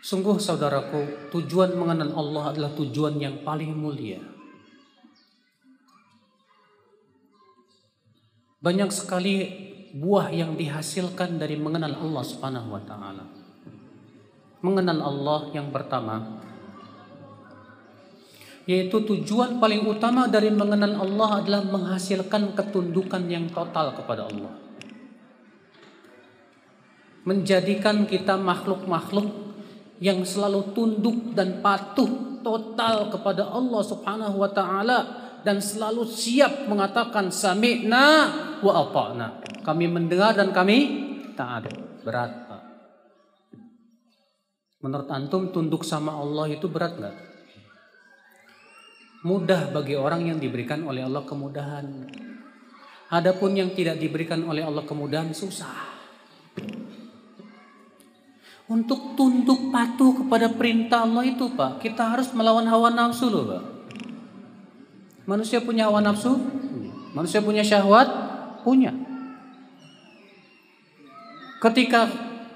Sungguh 0.00 0.40
saudaraku, 0.40 1.28
tujuan 1.28 1.76
mengenal 1.76 2.16
Allah 2.16 2.56
adalah 2.56 2.72
tujuan 2.72 3.20
yang 3.20 3.44
paling 3.44 3.76
mulia. 3.76 4.37
Banyak 8.58 8.90
sekali 8.90 9.36
buah 9.94 10.34
yang 10.34 10.58
dihasilkan 10.58 11.38
dari 11.38 11.54
mengenal 11.54 11.94
Allah 11.94 12.24
Subhanahu 12.26 12.74
wa 12.74 12.82
taala. 12.82 13.24
Mengenal 14.58 14.98
Allah 14.98 15.40
yang 15.54 15.70
pertama 15.70 16.42
yaitu 18.68 19.00
tujuan 19.00 19.56
paling 19.56 19.88
utama 19.88 20.28
dari 20.28 20.52
mengenal 20.52 21.00
Allah 21.00 21.40
adalah 21.40 21.64
menghasilkan 21.64 22.52
ketundukan 22.52 23.24
yang 23.24 23.48
total 23.48 23.96
kepada 23.96 24.28
Allah. 24.28 24.52
Menjadikan 27.24 28.04
kita 28.04 28.36
makhluk-makhluk 28.36 29.56
yang 30.04 30.20
selalu 30.20 30.76
tunduk 30.76 31.32
dan 31.32 31.64
patuh 31.64 32.42
total 32.44 33.08
kepada 33.08 33.48
Allah 33.48 33.82
Subhanahu 33.88 34.36
wa 34.36 34.50
taala 34.52 34.98
dan 35.46 35.62
selalu 35.62 36.06
siap 36.08 36.66
mengatakan 36.66 37.30
sami'na 37.30 38.06
wa 38.62 38.72
ata'na. 38.86 39.26
Kami 39.62 39.84
mendengar 39.86 40.34
dan 40.34 40.50
kami 40.50 40.78
taat. 41.38 41.70
Berat, 42.02 42.32
Pak. 42.48 42.62
Menurut 44.78 45.08
antum 45.10 45.50
tunduk 45.50 45.82
sama 45.82 46.14
Allah 46.14 46.54
itu 46.54 46.70
berat 46.70 46.94
nggak? 46.94 47.16
Mudah 49.26 49.74
bagi 49.74 49.98
orang 49.98 50.30
yang 50.30 50.38
diberikan 50.38 50.86
oleh 50.86 51.02
Allah 51.02 51.26
kemudahan. 51.26 52.06
Adapun 53.10 53.58
yang 53.58 53.74
tidak 53.74 53.98
diberikan 53.98 54.46
oleh 54.46 54.62
Allah 54.62 54.86
kemudahan 54.86 55.34
susah. 55.34 55.98
Untuk 58.68 59.16
tunduk 59.16 59.72
patuh 59.72 60.22
kepada 60.22 60.52
perintah 60.52 61.02
Allah 61.02 61.24
itu 61.24 61.50
Pak, 61.50 61.82
kita 61.82 62.14
harus 62.14 62.30
melawan 62.36 62.68
hawa 62.68 62.92
nafsu 62.92 63.26
loh 63.32 63.44
Pak. 63.48 63.77
Manusia 65.28 65.60
punya 65.60 65.92
hawa 65.92 66.00
nafsu? 66.00 66.40
Manusia 67.12 67.44
punya 67.44 67.60
syahwat? 67.60 68.08
Punya. 68.64 68.96
Ketika 71.60 72.08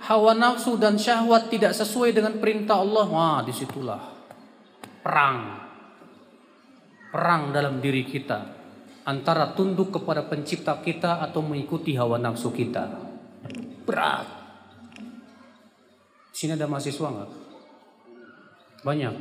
hawa 0.08 0.32
nafsu 0.32 0.80
dan 0.80 0.96
syahwat 0.96 1.52
tidak 1.52 1.76
sesuai 1.76 2.16
dengan 2.16 2.40
perintah 2.40 2.80
Allah, 2.80 3.04
wah 3.12 3.38
di 3.44 3.52
situlah 3.52 4.12
perang. 5.02 5.58
Perang 7.12 7.52
dalam 7.52 7.82
diri 7.82 8.06
kita. 8.08 8.64
antara 9.02 9.50
tunduk 9.50 9.98
kepada 9.98 10.22
pencipta 10.30 10.78
kita 10.78 11.18
atau 11.18 11.42
mengikuti 11.42 11.90
hawa 11.98 12.22
nafsu 12.22 12.54
kita. 12.54 12.86
Berat. 13.82 14.26
Sini 16.30 16.54
ada 16.54 16.70
mahasiswa 16.70 17.10
nggak? 17.10 17.30
Banyak. 18.86 19.14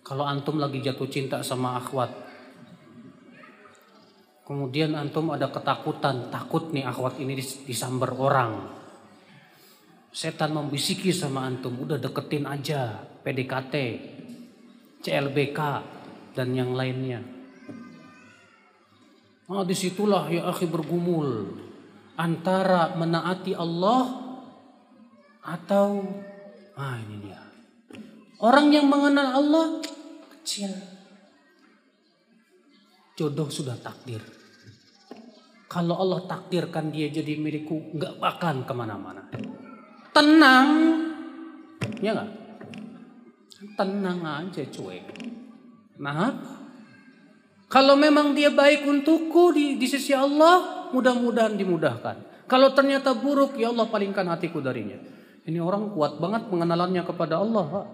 Kalau 0.00 0.24
antum 0.24 0.56
lagi 0.56 0.80
jatuh 0.80 1.12
cinta 1.12 1.44
sama 1.44 1.76
akhwat, 1.76 2.08
kemudian 4.46 4.94
antum 4.98 5.30
ada 5.30 5.48
ketakutan, 5.48 6.28
takut 6.28 6.70
nih 6.74 6.86
akhwat 6.86 7.18
ini 7.18 7.38
disambar 7.66 8.14
orang. 8.14 8.52
Setan 10.12 10.52
membisiki 10.52 11.08
sama 11.08 11.48
antum, 11.48 11.72
udah 11.82 11.96
deketin 11.96 12.44
aja, 12.44 13.00
PDKT, 13.24 13.74
CLBK, 15.00 15.60
dan 16.36 16.48
yang 16.52 16.76
lainnya. 16.76 17.24
Nah 19.52 19.64
di 19.68 19.76
situlah 19.76 20.32
ya 20.32 20.48
akhi 20.48 20.64
bergumul 20.64 21.60
antara 22.16 22.96
menaati 22.96 23.52
Allah 23.52 24.02
atau 25.44 26.00
ah 26.78 26.96
ini 26.96 27.16
dia. 27.28 27.40
Orang 28.40 28.72
yang 28.72 28.88
mengenal 28.88 29.38
Allah 29.38 29.66
kecil. 30.38 30.91
Jodoh 33.16 33.48
sudah 33.52 33.76
takdir. 33.80 34.20
Kalau 35.68 35.96
Allah 35.96 36.24
takdirkan 36.28 36.92
dia 36.92 37.08
jadi 37.08 37.40
milikku, 37.40 37.96
nggak 37.96 38.20
akan 38.20 38.56
ke 38.68 38.72
mana-mana. 38.76 39.22
Tenang. 40.12 40.68
Ya 42.04 42.12
nggak? 42.12 42.30
Tenang 43.76 44.20
aja 44.26 44.62
cuek 44.66 45.06
nah 46.02 46.34
kalau 47.70 47.94
memang 47.94 48.34
dia 48.34 48.50
baik 48.52 48.84
untukku 48.84 49.54
di, 49.54 49.78
di 49.80 49.86
sisi 49.88 50.12
Allah 50.12 50.90
mudah-mudahan 50.92 51.56
dimudahkan. 51.56 52.44
Kalau 52.44 52.68
ternyata 52.76 53.16
buruk 53.16 53.56
ya 53.56 53.72
Allah 53.72 53.88
palingkan 53.88 54.28
hatiku 54.28 54.60
darinya. 54.60 55.00
Ini 55.48 55.56
orang 55.56 55.88
kuat 55.96 56.20
banget 56.20 56.52
pengenalannya 56.52 57.00
kepada 57.00 57.40
Allah 57.40 57.88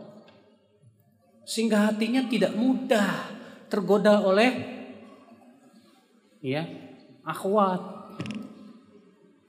sehingga 1.47 1.95
hatinya 1.95 2.27
tidak 2.27 2.59
mudah 2.59 3.31
tergoda 3.71 4.19
oleh 4.19 4.78
ya 6.43 6.65
akhwat 7.27 7.99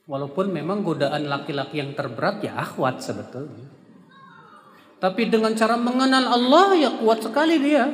Walaupun 0.09 0.49
memang 0.49 0.81
godaan 0.81 1.29
laki-laki 1.29 1.77
yang 1.77 1.93
terberat 1.93 2.41
ya 2.41 2.57
akhwat 2.57 2.97
sebetulnya. 2.97 3.69
Tapi 4.97 5.29
dengan 5.29 5.53
cara 5.53 5.77
mengenal 5.77 6.33
Allah 6.33 6.67
ya 6.73 6.89
kuat 6.97 7.21
sekali 7.21 7.61
dia. 7.61 7.85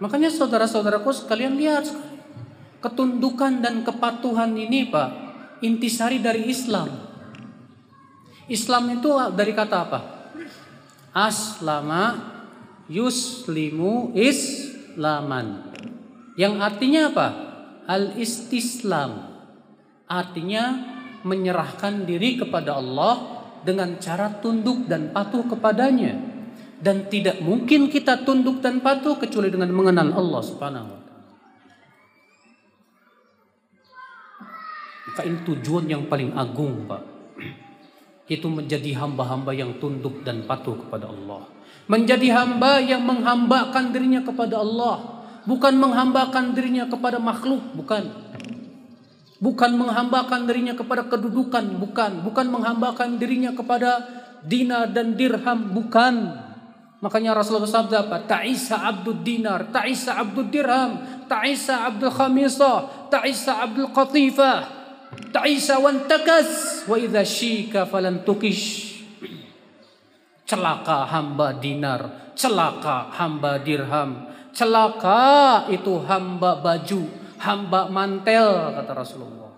Makanya 0.00 0.32
saudara-saudaraku 0.32 1.12
sekalian 1.12 1.60
lihat 1.60 1.92
ketundukan 2.80 3.60
dan 3.60 3.84
kepatuhan 3.84 4.56
ini 4.56 4.88
Pak 4.88 5.08
intisari 5.60 6.16
dari 6.16 6.48
Islam. 6.48 6.88
Islam 8.48 8.96
itu 8.96 9.12
dari 9.36 9.52
kata 9.52 9.76
apa? 9.76 10.00
Aslama 11.12 12.16
yuslimu 12.88 14.16
islaman. 14.94 15.70
Yang 16.34 16.54
artinya 16.58 17.02
apa? 17.10 17.28
al-istislam 17.90 19.26
artinya 20.06 20.64
menyerahkan 21.26 22.06
diri 22.06 22.38
kepada 22.38 22.78
Allah 22.78 23.42
dengan 23.66 23.98
cara 23.98 24.30
tunduk 24.38 24.86
dan 24.86 25.10
patuh 25.10 25.42
kepadanya 25.50 26.14
dan 26.80 27.10
tidak 27.10 27.42
mungkin 27.44 27.90
kita 27.90 28.22
tunduk 28.22 28.62
dan 28.64 28.80
patuh 28.80 29.18
kecuali 29.18 29.50
dengan 29.52 29.68
mengenal 29.74 30.16
Allah 30.16 30.42
Subhanahu 30.46 30.88
wa 30.88 31.00
taala. 31.04 31.28
Maka 35.10 35.20
ini 35.26 35.38
tujuan 35.44 35.84
yang 35.90 36.08
paling 36.08 36.32
agung, 36.32 36.88
Pak. 36.88 37.02
Itu 38.30 38.46
menjadi 38.48 38.94
hamba-hamba 38.96 39.52
yang 39.52 39.76
tunduk 39.82 40.22
dan 40.24 40.46
patuh 40.48 40.78
kepada 40.86 41.10
Allah. 41.10 41.44
Menjadi 41.90 42.30
hamba 42.30 42.78
yang 42.78 43.02
menghambakan 43.02 43.90
dirinya 43.90 44.22
kepada 44.22 44.62
Allah 44.62 45.20
bukan 45.42 45.74
menghambakan 45.74 46.52
dirinya 46.54 46.86
kepada 46.86 47.18
makhluk, 47.18 47.74
bukan. 47.74 48.06
Bukan 49.40 49.70
menghambakan 49.72 50.44
dirinya 50.44 50.76
kepada 50.76 51.08
kedudukan, 51.08 51.64
bukan. 51.80 52.22
Bukan 52.22 52.46
menghambakan 52.52 53.16
dirinya 53.16 53.56
kepada 53.56 54.04
dinar 54.44 54.92
dan 54.92 55.16
dirham, 55.16 55.72
bukan. 55.72 56.46
Makanya 57.00 57.32
Rasulullah 57.32 57.64
bersabda 57.64 57.96
apa? 58.04 58.16
Ta'isa 58.28 58.84
abdul 58.84 59.24
dinar, 59.24 59.72
ta'isa 59.72 60.20
abdul 60.20 60.52
dirham, 60.52 61.24
ta'isa 61.24 61.88
abdul 61.88 62.12
khamisah, 62.12 63.08
ta'isa 63.08 63.64
abdul 63.64 63.88
qatifah, 63.88 64.58
ta'isa 65.32 65.80
wan 65.80 66.04
takas, 66.04 66.84
wa 66.84 67.00
idha 67.00 67.24
shika 67.24 67.88
falan 67.88 68.20
tukish. 68.20 68.89
Celaka 70.50 71.06
hamba 71.06 71.54
dinar, 71.54 72.34
celaka 72.34 73.06
hamba 73.14 73.62
dirham, 73.62 74.26
celaka 74.50 75.70
itu 75.70 76.02
hamba 76.10 76.58
baju, 76.58 77.06
hamba 77.38 77.86
mantel 77.86 78.74
kata 78.74 78.90
Rasulullah. 78.90 79.54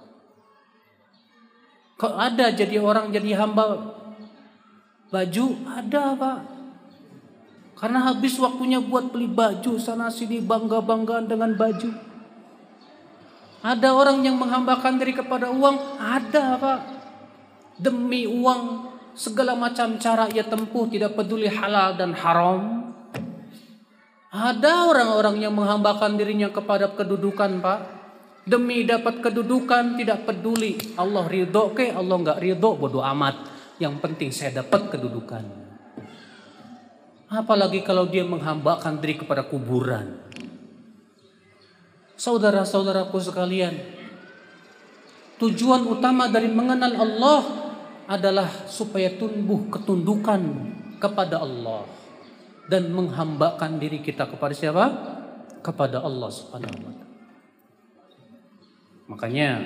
Kok 1.96 2.12
ada 2.12 2.52
jadi 2.52 2.76
orang 2.76 3.08
jadi 3.08 3.40
hamba 3.40 3.88
baju? 5.08 5.46
Ada 5.64 6.12
pak. 6.12 6.38
Karena 7.80 8.12
habis 8.12 8.36
waktunya 8.36 8.76
buat 8.76 9.08
beli 9.16 9.32
baju 9.32 9.80
sana 9.80 10.12
sini 10.12 10.44
bangga-banggaan 10.44 11.24
dengan 11.24 11.56
baju. 11.56 11.88
Ada 13.64 13.96
orang 13.96 14.20
yang 14.28 14.36
menghambakan 14.36 15.00
diri 15.00 15.16
kepada 15.16 15.48
uang? 15.48 15.96
Ada 15.96 16.60
pak. 16.60 16.80
Demi 17.80 18.28
uang 18.28 18.91
segala 19.12 19.52
macam 19.52 20.00
cara 20.00 20.28
ia 20.32 20.44
tempuh 20.44 20.88
tidak 20.88 21.16
peduli 21.16 21.48
halal 21.48 21.96
dan 21.96 22.16
haram. 22.16 22.92
Ada 24.32 24.88
orang-orang 24.88 25.44
yang 25.44 25.52
menghambakan 25.52 26.16
dirinya 26.16 26.48
kepada 26.48 26.88
kedudukan, 26.96 27.60
Pak. 27.60 27.80
Demi 28.48 28.82
dapat 28.82 29.20
kedudukan 29.20 30.00
tidak 30.00 30.24
peduli. 30.24 30.74
Allah 30.96 31.28
ridho 31.28 31.76
ke, 31.76 31.92
Allah 31.92 32.16
nggak 32.16 32.40
ridho, 32.40 32.74
bodoh 32.74 33.04
amat. 33.04 33.38
Yang 33.76 33.94
penting 34.00 34.30
saya 34.32 34.64
dapat 34.64 34.88
kedudukan. 34.88 35.44
Apalagi 37.28 37.84
kalau 37.84 38.08
dia 38.08 38.24
menghambakan 38.24 39.04
diri 39.04 39.20
kepada 39.20 39.44
kuburan. 39.44 40.16
Saudara-saudaraku 42.16 43.18
sekalian, 43.20 43.76
tujuan 45.36 45.84
utama 45.84 46.28
dari 46.32 46.48
mengenal 46.48 46.92
Allah 46.96 47.61
adalah 48.12 48.68
supaya 48.68 49.16
tumbuh 49.16 49.72
ketundukan 49.72 50.44
kepada 51.00 51.40
Allah 51.40 51.88
dan 52.68 52.92
menghambakan 52.92 53.80
diri 53.80 54.04
kita 54.04 54.28
kepada 54.28 54.52
siapa? 54.52 54.84
Kepada 55.64 56.04
Allah 56.04 56.28
Subhanahu 56.28 56.76
wa. 56.84 56.92
Makanya 59.16 59.64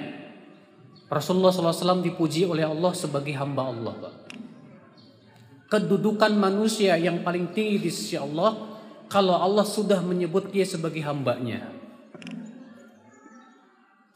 Rasulullah 1.10 1.50
SAW 1.50 2.02
dipuji 2.02 2.46
oleh 2.46 2.62
Allah 2.62 2.94
sebagai 2.94 3.34
hamba 3.34 3.70
Allah. 3.70 3.94
Kedudukan 5.66 6.30
manusia 6.38 6.94
yang 6.94 7.26
paling 7.26 7.50
tinggi 7.50 7.82
di 7.82 7.90
sisi 7.90 8.14
Allah 8.14 8.78
kalau 9.10 9.34
Allah 9.34 9.66
sudah 9.66 9.98
menyebut 10.02 10.54
dia 10.54 10.62
sebagai 10.62 11.02
hambanya. 11.02 11.74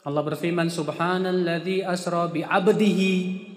Allah 0.06 0.22
berfirman 0.24 0.70
subhanalladzi 0.70 1.84
asra 1.84 2.30
bi 2.30 2.40
'abdihi 2.46 3.49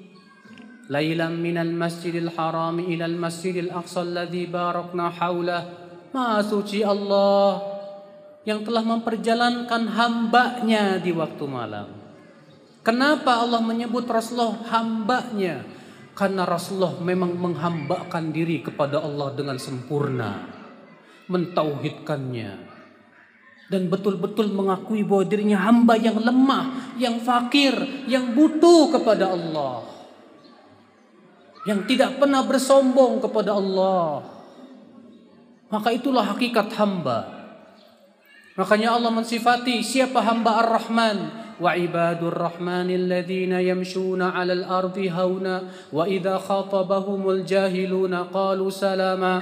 ليلا 0.88 1.28
من 1.28 1.56
المسجد 1.60 2.14
الحرام 2.14 2.80
إلى 2.80 3.04
المسجد 3.04 3.56
الأقصى 3.56 4.00
الذي 4.00 4.44
باركنا 4.48 5.06
حوله 5.20 5.62
Maha 6.08 6.40
suci 6.40 6.80
Allah 6.80 7.60
yang 8.48 8.64
telah 8.64 8.80
memperjalankan 8.80 9.92
hambanya 9.92 10.96
di 10.96 11.12
waktu 11.12 11.44
malam. 11.44 11.84
Kenapa 12.80 13.44
Allah 13.44 13.60
menyebut 13.60 14.08
Rasulullah 14.08 14.56
hambanya? 14.72 15.68
Karena 16.16 16.48
Rasulullah 16.48 16.96
memang 17.04 17.36
menghambakan 17.36 18.32
diri 18.32 18.64
kepada 18.64 19.04
Allah 19.04 19.36
dengan 19.36 19.60
sempurna. 19.60 20.48
Mentauhidkannya. 21.28 22.50
Dan 23.68 23.92
betul-betul 23.92 24.48
mengakui 24.56 25.04
bahwa 25.04 25.28
dirinya 25.28 25.68
hamba 25.68 26.00
yang 26.00 26.16
lemah, 26.16 26.96
yang 26.96 27.20
fakir, 27.20 27.76
yang 28.08 28.32
butuh 28.32 28.96
kepada 28.96 29.28
Allah 29.28 29.91
yang 31.63 31.87
tidak 31.87 32.19
pernah 32.19 32.43
bersombong 32.43 33.23
kepada 33.23 33.55
Allah. 33.55 34.23
Maka 35.71 35.89
itulah 35.95 36.27
hakikat 36.35 36.69
hamba. 36.75 37.43
Makanya 38.53 38.93
Allah 38.93 39.09
mensifati 39.09 39.81
siapa 39.81 40.21
hamba 40.21 40.61
Ar-Rahman 40.61 41.17
wa 41.57 41.73
ibadur 41.73 42.33
rahmanil 42.33 43.09
ladzina 43.09 43.57
yamshuna 43.57 44.37
'alal 44.37 44.61
ardi 44.69 45.09
hauna 45.09 45.73
wa 45.89 46.05
idza 46.05 46.37
khatabahumul 46.37 47.41
jahiluna 47.41 48.29
qalu 48.29 48.69
salama. 48.69 49.41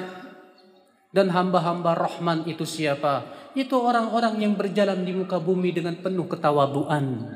Dan 1.12 1.28
hamba-hamba 1.28 1.92
Rahman 1.92 2.48
itu 2.48 2.64
siapa? 2.64 3.28
Itu 3.52 3.84
orang-orang 3.84 4.40
yang 4.40 4.56
berjalan 4.56 5.04
di 5.04 5.12
muka 5.12 5.44
bumi 5.44 5.76
dengan 5.76 6.00
penuh 6.00 6.24
ketawaduan. 6.24 7.28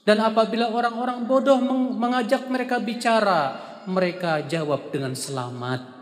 Dan 0.00 0.16
apabila 0.24 0.72
orang-orang 0.72 1.28
bodoh 1.28 1.60
mengajak 1.92 2.48
mereka 2.48 2.80
bicara, 2.80 3.69
mereka 3.88 4.44
jawab 4.44 4.92
dengan 4.92 5.16
selamat. 5.16 6.00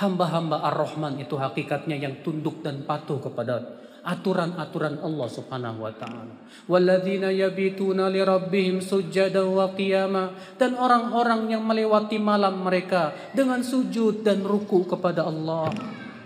Hamba-hamba 0.00 0.64
Ar-Rahman 0.64 1.20
itu 1.20 1.36
hakikatnya 1.36 2.00
yang 2.00 2.24
tunduk 2.24 2.64
dan 2.64 2.88
patuh 2.88 3.20
kepada 3.20 3.80
aturan-aturan 4.00 4.96
Allah 5.04 5.28
Subhanahu 5.28 5.84
wa 5.84 5.92
taala. 5.92 6.34
Walladzina 6.64 7.28
yabituna 7.28 8.08
li 8.08 8.24
rabbihim 8.24 8.80
sujada 8.80 9.44
wa 9.44 9.68
qiyama 9.76 10.56
dan 10.56 10.76
orang-orang 10.76 11.52
yang 11.52 11.62
melewati 11.64 12.16
malam 12.16 12.64
mereka 12.64 13.12
dengan 13.36 13.60
sujud 13.60 14.24
dan 14.24 14.40
ruku 14.40 14.88
kepada 14.88 15.28
Allah. 15.28 15.68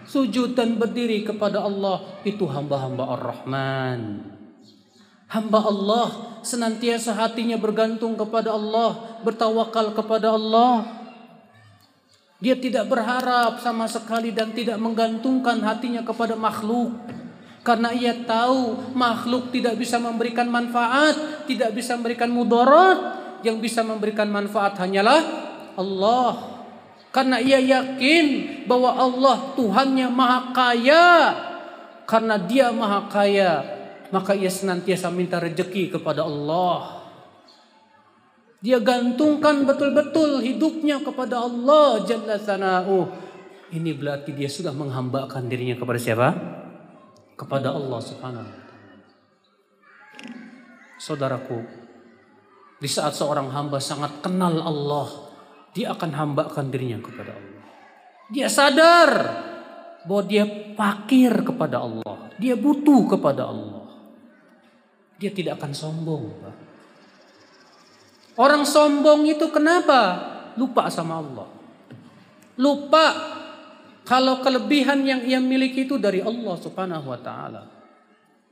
Sujud 0.04 0.54
dan 0.54 0.76
berdiri 0.76 1.24
kepada 1.24 1.64
Allah 1.64 2.22
itu 2.22 2.44
hamba-hamba 2.46 3.18
Ar-Rahman. 3.18 4.33
Hamba 5.28 5.60
Allah 5.64 6.08
senantiasa 6.44 7.16
hatinya 7.16 7.56
bergantung 7.56 8.14
kepada 8.14 8.52
Allah, 8.52 9.18
bertawakal 9.24 9.96
kepada 9.96 10.36
Allah. 10.36 10.84
Dia 12.44 12.52
tidak 12.60 12.92
berharap 12.92 13.64
sama 13.64 13.88
sekali 13.88 14.28
dan 14.28 14.52
tidak 14.52 14.76
menggantungkan 14.76 15.64
hatinya 15.64 16.04
kepada 16.04 16.36
makhluk. 16.36 16.92
Karena 17.64 17.96
ia 17.96 18.12
tahu 18.12 18.92
makhluk 18.92 19.48
tidak 19.48 19.80
bisa 19.80 19.96
memberikan 19.96 20.52
manfaat, 20.52 21.48
tidak 21.48 21.72
bisa 21.72 21.96
memberikan 21.96 22.28
mudarat. 22.28 23.24
Yang 23.44 23.68
bisa 23.68 23.84
memberikan 23.84 24.28
manfaat 24.28 24.76
hanyalah 24.80 25.20
Allah. 25.76 26.54
Karena 27.12 27.40
ia 27.40 27.60
yakin 27.60 28.24
bahwa 28.64 28.90
Allah 28.92 29.36
Tuhannya 29.56 30.08
maha 30.08 30.40
kaya. 30.56 31.08
Karena 32.04 32.36
dia 32.36 32.68
maha 32.68 33.08
kaya, 33.08 33.73
maka 34.14 34.38
ia 34.38 34.46
senantiasa 34.46 35.10
minta 35.10 35.42
rejeki 35.42 35.90
kepada 35.90 36.22
Allah. 36.22 37.02
Dia 38.62 38.78
gantungkan 38.78 39.66
betul-betul 39.66 40.38
hidupnya 40.40 41.02
kepada 41.02 41.42
Allah 41.42 42.06
Jalla 42.06 42.38
sana'uh. 42.38 43.10
Ini 43.74 43.90
berarti 43.98 44.30
dia 44.30 44.46
sudah 44.46 44.70
menghambakan 44.70 45.50
dirinya 45.50 45.74
kepada 45.74 45.98
siapa? 45.98 46.28
kepada 47.34 47.74
Allah 47.74 48.00
Subhanahu 48.00 48.46
wa 48.46 48.62
Saudaraku, 50.94 51.58
di 52.80 52.88
saat 52.88 53.12
seorang 53.12 53.52
hamba 53.52 53.76
sangat 53.82 54.24
kenal 54.24 54.56
Allah, 54.62 55.10
dia 55.76 55.92
akan 55.92 56.10
hambakan 56.16 56.72
dirinya 56.72 57.02
kepada 57.02 57.36
Allah. 57.36 57.64
Dia 58.32 58.48
sadar 58.48 59.10
bahwa 60.08 60.22
dia 60.24 60.48
fakir 60.72 61.44
kepada 61.44 61.84
Allah, 61.84 62.32
dia 62.40 62.56
butuh 62.56 63.04
kepada 63.10 63.52
Allah. 63.52 63.83
Dia 65.18 65.30
tidak 65.30 65.62
akan 65.62 65.72
sombong. 65.72 66.24
Orang 68.34 68.66
sombong 68.66 69.30
itu 69.30 69.46
kenapa? 69.54 70.32
Lupa 70.58 70.90
sama 70.90 71.22
Allah. 71.22 71.48
Lupa 72.58 73.04
kalau 74.04 74.44
kelebihan 74.44 75.00
yang 75.06 75.22
ia 75.24 75.40
miliki 75.40 75.86
itu 75.88 75.96
dari 75.96 76.20
Allah 76.20 76.54
Subhanahu 76.60 77.08
wa 77.08 77.18
taala. 77.18 77.62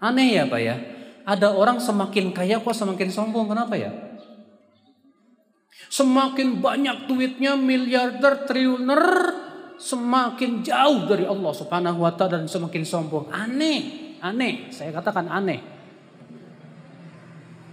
Aneh 0.02 0.38
ya, 0.38 0.48
Pak 0.48 0.60
ya. 0.62 0.76
Ada 1.22 1.54
orang 1.54 1.78
semakin 1.78 2.34
kaya 2.34 2.58
kok 2.58 2.74
semakin 2.74 3.10
sombong. 3.10 3.50
Kenapa 3.52 3.78
ya? 3.78 3.92
Semakin 5.92 6.58
banyak 6.58 7.06
duitnya 7.06 7.54
miliarder, 7.54 8.48
triliuner, 8.48 9.04
semakin 9.76 10.64
jauh 10.64 11.04
dari 11.10 11.28
Allah 11.28 11.52
Subhanahu 11.52 12.00
wa 12.00 12.14
taala 12.14 12.42
dan 12.42 12.46
semakin 12.48 12.82
sombong. 12.82 13.28
Aneh, 13.30 14.18
aneh. 14.24 14.70
Saya 14.72 14.90
katakan 14.94 15.26
aneh. 15.26 15.71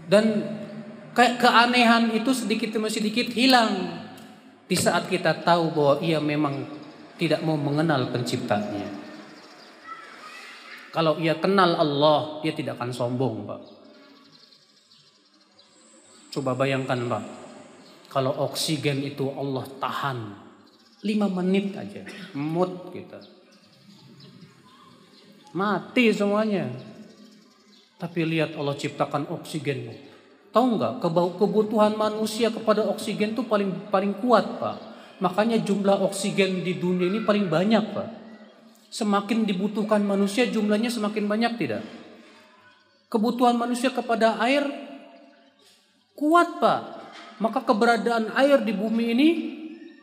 Dan 0.09 0.41
kayak 1.13 1.37
keanehan 1.37 2.09
itu 2.17 2.33
sedikit 2.33 2.73
demi 2.73 2.89
sedikit 2.89 3.29
hilang 3.29 4.01
di 4.65 4.73
saat 4.73 5.05
kita 5.05 5.45
tahu 5.45 5.69
bahwa 5.69 5.95
ia 6.01 6.17
memang 6.17 6.65
tidak 7.21 7.45
mau 7.45 7.53
mengenal 7.53 8.09
penciptanya. 8.09 8.89
Kalau 10.89 11.21
ia 11.21 11.37
kenal 11.37 11.77
Allah, 11.77 12.41
dia 12.41 12.49
tidak 12.57 12.81
akan 12.81 12.89
sombong, 12.89 13.45
Pak. 13.45 13.61
Coba 16.33 16.57
bayangkan, 16.57 16.97
Pak. 17.05 17.23
Kalau 18.09 18.33
oksigen 18.49 19.05
itu 19.05 19.29
Allah 19.29 19.69
tahan 19.77 20.33
5 21.05 21.37
menit 21.37 21.77
aja, 21.77 22.01
mood 22.33 22.89
kita. 22.89 23.21
Mati 25.53 26.09
semuanya. 26.09 26.88
Tapi 27.99 28.23
lihat 28.23 28.55
Allah 28.55 28.79
ciptakan 28.79 29.27
oksigen. 29.27 29.91
Tahu 30.55 30.65
nggak 30.79 31.03
kebutuhan 31.35 31.99
manusia 31.99 32.47
kepada 32.47 32.87
oksigen 32.87 33.35
itu 33.35 33.43
paling 33.43 33.91
paling 33.91 34.15
kuat, 34.23 34.57
Pak. 34.57 34.77
Makanya 35.19 35.59
jumlah 35.59 35.99
oksigen 36.07 36.63
di 36.63 36.79
dunia 36.79 37.11
ini 37.11 37.27
paling 37.27 37.51
banyak, 37.51 37.83
Pak. 37.91 38.09
Semakin 38.89 39.43
dibutuhkan 39.43 39.99
manusia 40.01 40.47
jumlahnya 40.47 40.89
semakin 40.89 41.27
banyak 41.27 41.53
tidak? 41.59 41.83
Kebutuhan 43.11 43.59
manusia 43.59 43.91
kepada 43.91 44.39
air 44.39 44.63
kuat, 46.15 46.63
Pak. 46.63 46.81
Maka 47.43 47.59
keberadaan 47.67 48.31
air 48.39 48.63
di 48.63 48.71
bumi 48.71 49.05
ini 49.11 49.29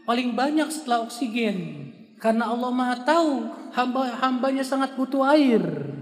paling 0.05 0.37
banyak 0.37 0.69
setelah 0.69 1.09
oksigen. 1.09 1.89
Karena 2.21 2.53
Allah 2.53 2.71
Maha 2.71 2.97
tahu 3.03 3.33
hamba 3.73 4.21
hambanya 4.21 4.63
sangat 4.63 4.95
butuh 4.95 5.25
air. 5.33 5.96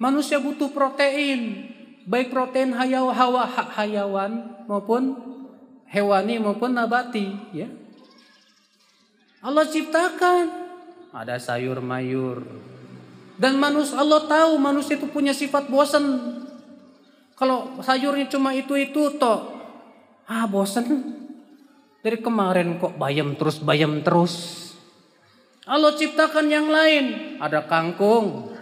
Manusia 0.00 0.40
butuh 0.40 0.72
protein, 0.72 1.68
baik 2.08 2.32
protein 2.32 2.72
hayawan, 2.72 3.12
hawa, 3.12 3.44
hayawan 3.76 4.64
maupun 4.64 5.12
hewani 5.92 6.40
maupun 6.40 6.72
nabati 6.72 7.36
ya. 7.52 7.68
Allah 9.44 9.68
ciptakan. 9.68 10.48
Ada 11.12 11.36
sayur 11.36 11.84
mayur. 11.84 12.40
Dan 13.36 13.60
manusia 13.60 14.00
Allah 14.00 14.24
tahu 14.24 14.56
manusia 14.56 14.96
itu 14.96 15.04
punya 15.04 15.36
sifat 15.36 15.68
bosan 15.68 16.04
kalau 17.36 17.80
sayurnya 17.80 18.28
cuma 18.28 18.52
itu 18.52 18.76
itu 18.76 19.16
toh 19.16 19.56
ah 20.28 20.44
bosan 20.44 20.84
dari 22.04 22.20
kemarin 22.20 22.76
kok 22.76 22.96
bayam 22.96 23.36
terus 23.36 23.60
bayam 23.60 24.00
terus. 24.00 24.56
Allah 25.68 25.92
ciptakan 25.92 26.48
yang 26.48 26.72
lain. 26.72 27.36
Ada 27.36 27.68
kangkung 27.68 28.56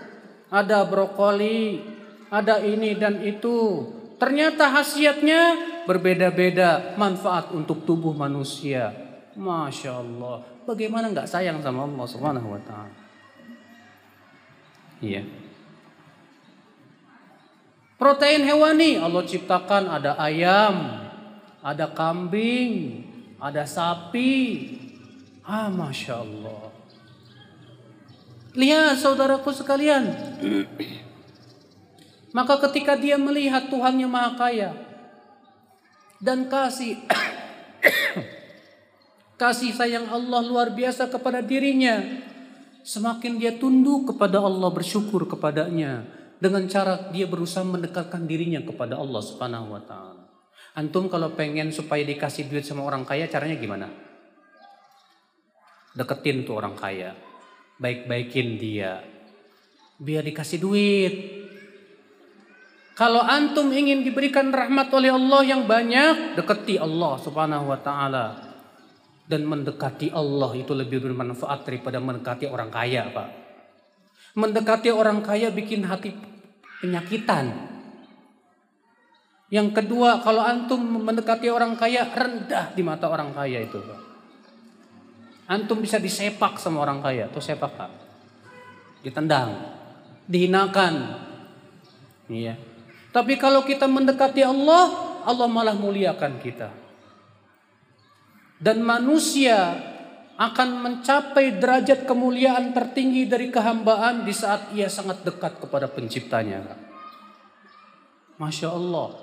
ada 0.48 0.84
brokoli 0.88 1.80
ada 2.28 2.60
ini 2.60 2.96
dan 2.96 3.20
itu 3.24 3.88
ternyata 4.20 4.68
khasiatnya 4.68 5.56
berbeda-beda 5.88 6.96
manfaat 7.00 7.52
untuk 7.56 7.88
tubuh 7.88 8.12
manusia. 8.12 8.92
Masya 9.38 9.92
Allah. 10.02 10.44
Bagaimana 10.68 11.08
nggak 11.08 11.30
sayang 11.30 11.64
sama 11.64 11.88
Allah 11.88 12.04
Subhanahu 12.04 12.48
Wa 12.52 12.60
Taala? 12.68 12.96
Iya. 15.00 15.22
Protein 17.98 18.46
hewani 18.46 18.98
Allah 19.00 19.24
ciptakan 19.26 19.90
ada 19.90 20.14
ayam, 20.20 21.06
ada 21.64 21.86
kambing, 21.90 23.02
ada 23.40 23.64
sapi. 23.64 24.76
Ah, 25.42 25.72
masya 25.72 26.20
Allah. 26.20 26.67
Lihat 28.58 28.98
saudaraku 28.98 29.54
sekalian. 29.54 30.10
Maka 32.34 32.58
ketika 32.68 32.98
dia 32.98 33.14
melihat 33.14 33.70
Tuhan 33.70 34.02
yang 34.02 34.10
Maha 34.10 34.34
Kaya, 34.34 34.74
dan 36.18 36.50
kasih 36.50 36.98
kasih 39.40 39.70
sayang 39.70 40.10
Allah 40.10 40.42
luar 40.42 40.74
biasa 40.74 41.06
kepada 41.06 41.38
dirinya 41.38 42.02
semakin 42.82 43.38
dia 43.38 43.54
tunduk 43.54 44.14
kepada 44.14 44.42
Allah 44.42 44.70
bersyukur 44.74 45.30
kepadanya 45.30 46.02
dengan 46.42 46.66
cara 46.66 47.10
dia 47.14 47.30
berusaha 47.30 47.62
mendekatkan 47.62 48.26
dirinya 48.26 48.58
kepada 48.62 48.98
Allah 48.98 49.22
Subhanahu 49.22 49.78
wa 49.78 49.82
taala. 49.86 50.26
Antum 50.74 51.10
kalau 51.10 51.34
pengen 51.34 51.70
supaya 51.70 52.02
dikasih 52.06 52.50
duit 52.50 52.66
sama 52.66 52.86
orang 52.86 53.02
kaya 53.02 53.30
caranya 53.30 53.58
gimana? 53.58 53.86
Deketin 55.94 56.46
tuh 56.46 56.58
orang 56.58 56.78
kaya. 56.78 57.27
Baik-baikin 57.78 58.58
dia. 58.58 59.06
Biar 60.02 60.26
dikasih 60.26 60.58
duit. 60.58 61.14
Kalau 62.98 63.22
antum 63.22 63.70
ingin 63.70 64.02
diberikan 64.02 64.50
rahmat 64.50 64.90
oleh 64.90 65.14
Allah 65.14 65.46
yang 65.46 65.70
banyak, 65.70 66.34
dekati 66.34 66.82
Allah 66.82 67.14
Subhanahu 67.22 67.70
wa 67.70 67.78
taala. 67.78 68.26
Dan 69.22 69.46
mendekati 69.46 70.10
Allah 70.10 70.50
itu 70.58 70.74
lebih 70.74 71.06
bermanfaat 71.06 71.62
daripada 71.62 72.02
mendekati 72.02 72.50
orang 72.50 72.74
kaya, 72.74 73.06
Pak. 73.14 73.28
Mendekati 74.34 74.90
orang 74.90 75.22
kaya 75.22 75.54
bikin 75.54 75.86
hati 75.86 76.10
penyakitan. 76.82 77.54
Yang 79.54 79.68
kedua, 79.78 80.18
kalau 80.26 80.42
antum 80.42 80.82
mendekati 80.82 81.46
orang 81.46 81.78
kaya 81.78 82.10
rendah 82.10 82.74
di 82.74 82.82
mata 82.82 83.06
orang 83.06 83.30
kaya 83.30 83.62
itu, 83.62 83.78
Pak. 83.78 84.07
Antum 85.48 85.80
bisa 85.80 85.96
disepak 85.96 86.60
sama 86.60 86.84
orang 86.84 87.00
kaya, 87.00 87.24
tuh 87.32 87.40
sepak 87.40 87.72
pak. 87.72 87.90
Ditendang, 89.00 89.56
dihinakan. 90.28 91.24
Iya. 92.28 92.60
Tapi 93.08 93.40
kalau 93.40 93.64
kita 93.64 93.88
mendekati 93.88 94.44
Allah, 94.44 95.16
Allah 95.24 95.48
malah 95.48 95.72
muliakan 95.72 96.36
kita. 96.44 96.68
Dan 98.60 98.84
manusia 98.84 99.72
akan 100.38 100.68
mencapai 100.84 101.56
derajat 101.56 102.04
kemuliaan 102.04 102.70
tertinggi 102.76 103.24
dari 103.26 103.48
kehambaan 103.48 104.22
di 104.28 104.36
saat 104.36 104.70
ia 104.76 104.86
sangat 104.86 105.24
dekat 105.24 105.64
kepada 105.64 105.88
penciptanya. 105.88 106.62
Masya 108.38 108.70
Allah, 108.70 109.18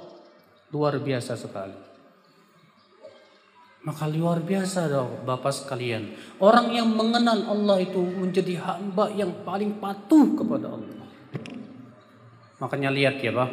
luar 0.76 1.00
biasa 1.00 1.40
sekali. 1.40 1.95
Maka 3.86 4.10
luar 4.10 4.42
biasa 4.42 4.90
dong 4.90 5.22
Bapak 5.30 5.54
sekalian. 5.54 6.10
Orang 6.42 6.74
yang 6.74 6.90
mengenal 6.90 7.46
Allah 7.46 7.86
itu 7.86 8.02
menjadi 8.02 8.58
hamba 8.58 9.14
yang 9.14 9.46
paling 9.46 9.78
patuh 9.78 10.34
kepada 10.34 10.74
Allah. 10.74 11.06
Makanya 12.58 12.90
lihat 12.90 13.22
ya 13.22 13.30
Pak. 13.30 13.50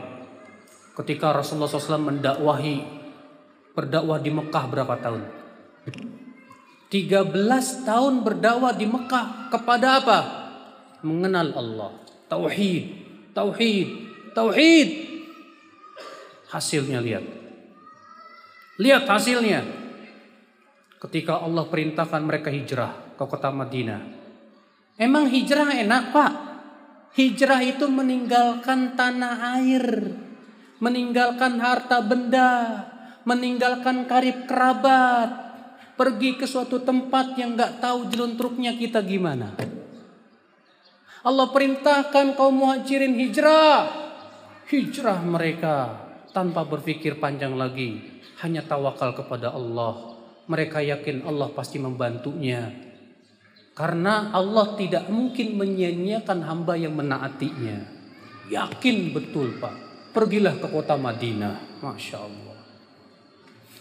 Ketika 0.96 1.36
Rasulullah 1.36 1.68
SAW 1.68 2.00
mendakwahi 2.00 2.80
berdakwah 3.76 4.20
di 4.24 4.32
Mekah 4.32 4.64
berapa 4.72 4.94
tahun? 5.04 5.22
13 6.92 7.88
tahun 7.88 8.14
berdakwah 8.24 8.72
di 8.76 8.88
Mekah 8.88 9.52
kepada 9.52 10.00
apa? 10.00 10.18
Mengenal 11.04 11.52
Allah. 11.56 11.90
Tauhid, 12.32 12.84
tauhid, 13.36 13.88
tauhid. 14.32 14.88
Hasilnya 16.48 17.04
lihat. 17.04 17.24
Lihat 18.80 19.04
hasilnya 19.08 19.81
ketika 21.02 21.42
Allah 21.42 21.66
perintahkan 21.66 22.22
mereka 22.22 22.54
hijrah 22.54 23.18
ke 23.18 23.24
kota 23.26 23.50
Madinah. 23.50 24.22
Emang 24.94 25.26
hijrah 25.26 25.74
enak 25.74 26.14
pak? 26.14 26.32
Hijrah 27.18 27.60
itu 27.66 27.90
meninggalkan 27.90 28.94
tanah 28.94 29.58
air, 29.58 30.14
meninggalkan 30.78 31.58
harta 31.58 31.98
benda, 32.00 32.50
meninggalkan 33.26 34.06
karib 34.06 34.46
kerabat, 34.46 35.28
pergi 35.98 36.38
ke 36.38 36.46
suatu 36.46 36.80
tempat 36.80 37.34
yang 37.36 37.58
nggak 37.58 37.82
tahu 37.82 38.08
jeluntruknya 38.08 38.78
kita 38.78 39.02
gimana. 39.02 39.58
Allah 41.26 41.46
perintahkan 41.50 42.38
kaum 42.38 42.62
muhajirin 42.62 43.18
hijrah, 43.18 43.90
hijrah 44.70 45.20
mereka 45.20 46.00
tanpa 46.30 46.64
berpikir 46.64 47.20
panjang 47.20 47.58
lagi, 47.58 48.22
hanya 48.40 48.64
tawakal 48.64 49.12
kepada 49.12 49.52
Allah 49.52 50.11
mereka 50.46 50.82
yakin 50.82 51.22
Allah 51.26 51.50
pasti 51.54 51.78
membantunya. 51.78 52.70
Karena 53.72 54.34
Allah 54.36 54.76
tidak 54.76 55.08
mungkin 55.08 55.56
menyia-nyiakan 55.56 56.44
hamba 56.44 56.76
yang 56.76 56.92
menaatinya. 56.92 57.88
Yakin 58.52 59.16
betul 59.16 59.56
Pak. 59.56 59.74
Pergilah 60.12 60.60
ke 60.60 60.68
kota 60.68 61.00
Madinah. 61.00 61.80
Masya 61.80 62.16
Allah. 62.20 62.56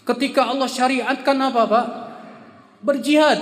Ketika 0.08 0.48
Allah 0.48 0.70
syariatkan 0.72 1.38
apa 1.44 1.62
Pak? 1.68 1.88
Berjihad. 2.82 3.40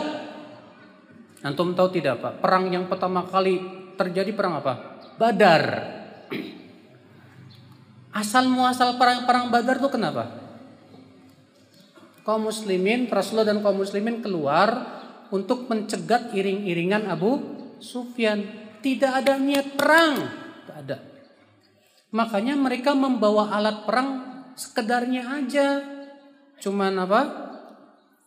Antum 1.46 1.78
tahu 1.78 1.94
tidak 1.94 2.18
Pak? 2.18 2.34
Perang 2.42 2.68
yang 2.74 2.90
pertama 2.90 3.24
kali 3.30 3.62
terjadi 3.94 4.34
perang 4.34 4.58
apa? 4.58 4.74
Badar. 5.22 5.64
Asal 8.20 8.50
muasal 8.50 8.98
perang-perang 8.98 9.54
Badar 9.54 9.78
itu 9.78 9.90
kenapa? 9.94 10.49
Kaum 12.30 12.46
muslimin, 12.46 13.10
Rasulullah 13.10 13.50
dan 13.50 13.66
kaum 13.66 13.82
muslimin 13.82 14.22
keluar 14.22 15.02
untuk 15.34 15.66
mencegat 15.66 16.30
iring-iringan 16.38 17.10
Abu 17.10 17.42
Sufyan. 17.82 18.46
Tidak 18.86 19.10
ada 19.10 19.42
niat 19.42 19.74
perang, 19.74 20.14
tidak 20.62 20.78
ada. 20.78 20.98
Makanya 22.14 22.54
mereka 22.54 22.94
membawa 22.94 23.50
alat 23.50 23.82
perang 23.82 24.10
sekedarnya 24.54 25.42
aja. 25.42 25.82
Cuman 26.62 27.02
apa? 27.02 27.22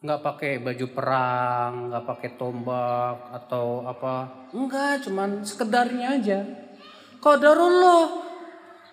Nggak 0.03 0.21
pakai 0.27 0.53
baju 0.59 0.87
perang, 0.91 1.73
nggak 1.87 2.05
pakai 2.05 2.31
tombak 2.35 3.17
atau 3.39 3.87
apa? 3.87 4.51
Enggak, 4.51 5.07
cuman 5.07 5.47
sekedarnya 5.47 6.07
aja. 6.19 6.39
Qadarullah 7.23 8.19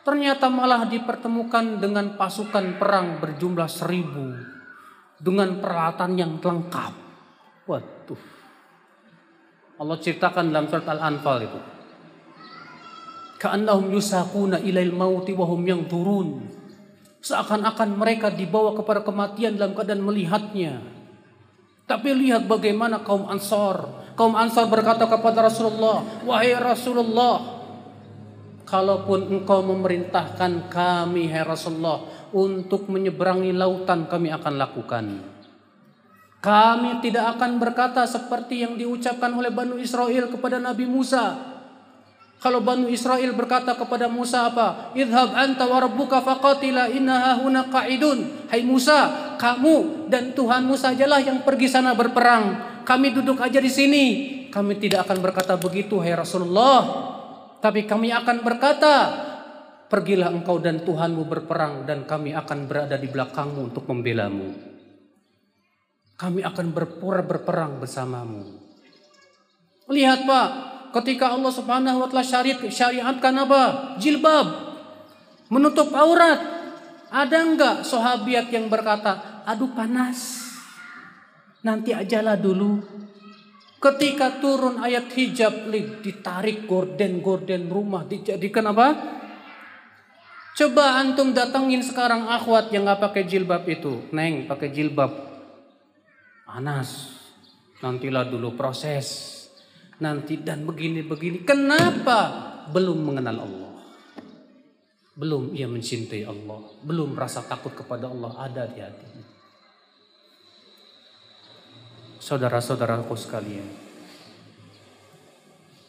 ternyata 0.05 0.53
malah 0.53 0.85
dipertemukan 0.85 1.81
dengan 1.81 2.13
pasukan 2.13 2.77
perang 2.77 3.17
berjumlah 3.17 3.65
seribu 3.65 4.58
dengan 5.19 5.59
peralatan 5.59 6.15
yang 6.15 6.31
lengkap. 6.39 6.93
Waduh. 7.67 8.21
Allah 9.79 9.97
ceritakan 9.99 10.51
dalam 10.51 10.67
surat 10.67 10.87
Al-Anfal 10.87 11.37
itu. 11.43 11.59
Ka'annahum 13.39 13.95
yusakuna 13.95 14.59
ilail 14.59 14.91
mauti 14.91 15.31
wahum 15.31 15.63
yang 15.63 15.87
turun. 15.87 16.43
Seakan-akan 17.23 17.95
mereka 17.95 18.31
dibawa 18.31 18.75
kepada 18.75 19.03
kematian 19.03 19.55
dalam 19.55 19.75
keadaan 19.75 20.03
melihatnya. 20.03 20.83
Tapi 21.87 22.09
lihat 22.15 22.47
bagaimana 22.47 23.03
kaum 23.03 23.27
Ansor. 23.31 24.03
Kaum 24.19 24.35
Ansor 24.35 24.67
berkata 24.67 25.07
kepada 25.07 25.47
Rasulullah, 25.47 26.03
"Wahai 26.27 26.51
Rasulullah, 26.59 27.59
kalaupun 28.69 29.25
engkau 29.25 29.65
memerintahkan 29.65 30.69
kami, 30.69 31.25
hai 31.33 31.41
Rasulullah, 31.41 32.05
untuk 32.31 32.89
menyeberangi 32.89 33.53
lautan 33.53 34.05
kami 34.05 34.29
akan 34.33 34.53
lakukan. 34.57 35.05
Kami 36.39 37.03
tidak 37.03 37.35
akan 37.35 37.59
berkata 37.59 38.07
seperti 38.07 38.63
yang 38.63 38.79
diucapkan 38.79 39.27
oleh 39.35 39.51
Banu 39.51 39.75
Israel 39.75 40.31
kepada 40.31 40.55
Nabi 40.55 40.87
Musa. 40.87 41.35
Kalau 42.39 42.63
Banu 42.63 42.87
Israel 42.87 43.35
berkata 43.35 43.75
kepada 43.75 44.07
Musa 44.07 44.47
apa? 44.47 44.95
Idhab 44.95 45.35
anta 45.35 45.67
wa 45.67 45.83
rabbuka 45.83 46.23
faqatila 46.23 46.87
inna 46.87 47.35
huna 47.43 47.67
qa'idun. 47.67 48.47
Hai 48.47 48.63
Musa, 48.63 49.35
kamu 49.35 50.07
dan 50.07 50.31
Tuhanmu 50.31 50.79
sajalah 50.79 51.19
yang 51.19 51.43
pergi 51.43 51.67
sana 51.67 51.91
berperang. 51.91 52.79
Kami 52.87 53.11
duduk 53.11 53.43
aja 53.43 53.59
di 53.59 53.67
sini. 53.67 54.05
Kami 54.47 54.79
tidak 54.79 55.11
akan 55.11 55.19
berkata 55.19 55.59
begitu, 55.59 55.99
hai 55.99 56.15
Rasulullah. 56.15 56.79
Tapi 57.59 57.83
kami 57.83 58.15
akan 58.15 58.39
berkata, 58.39 58.95
Pergilah 59.89 60.29
engkau 60.29 60.61
dan 60.61 60.85
Tuhanmu 60.85 61.25
berperang 61.25 61.81
dan 61.89 62.05
kami 62.05 62.29
akan 62.37 62.69
berada 62.69 62.93
di 62.93 63.09
belakangmu 63.09 63.73
untuk 63.73 63.89
membelamu. 63.89 64.53
Kami 66.13 66.45
akan 66.45 66.67
berpura 66.69 67.25
berperang 67.25 67.81
bersamamu. 67.81 68.45
Lihat 69.89 70.29
Pak, 70.29 70.47
ketika 70.93 71.33
Allah 71.33 71.49
Subhanahu 71.49 72.05
wa 72.05 72.07
taala 72.11 72.21
syariat 72.21 72.61
syariatkan 72.61 73.33
apa? 73.33 73.63
Jilbab. 73.97 74.47
Menutup 75.49 75.89
aurat. 75.97 76.37
Ada 77.09 77.41
enggak 77.41 77.75
sahabiat 77.81 78.53
yang 78.53 78.69
berkata, 78.69 79.41
"Aduh 79.49 79.73
panas. 79.73 80.45
Nanti 81.65 81.97
ajalah 81.97 82.37
dulu." 82.37 82.77
Ketika 83.81 84.37
turun 84.37 84.77
ayat 84.85 85.09
hijab, 85.17 85.73
ditarik 86.05 86.69
gorden-gorden 86.69 87.73
rumah 87.73 88.05
dijadikan 88.05 88.69
apa? 88.69 89.17
Coba 90.59 90.99
antum 90.99 91.31
datangin 91.31 91.79
sekarang 91.79 92.27
akhwat 92.27 92.67
yang 92.75 92.83
nggak 92.83 92.99
pakai 92.99 93.23
jilbab 93.23 93.63
itu, 93.63 94.03
neng 94.11 94.43
pakai 94.43 94.67
jilbab, 94.75 95.07
panas. 96.43 97.15
Nantilah 97.79 98.27
dulu 98.27 98.59
proses, 98.59 99.07
nanti 100.03 100.35
dan 100.35 100.67
begini 100.67 100.99
begini. 100.99 101.47
Kenapa 101.47 102.19
belum 102.75 103.07
mengenal 103.07 103.47
Allah? 103.47 103.71
Belum 105.15 105.55
ia 105.55 105.63
mencintai 105.63 106.27
Allah, 106.27 106.59
belum 106.83 107.15
rasa 107.15 107.39
takut 107.47 107.71
kepada 107.71 108.11
Allah 108.11 108.35
ada 108.43 108.67
di 108.67 108.83
hatinya. 108.83 109.27
Saudara-saudaraku 112.19 113.15
sekalian, 113.15 113.67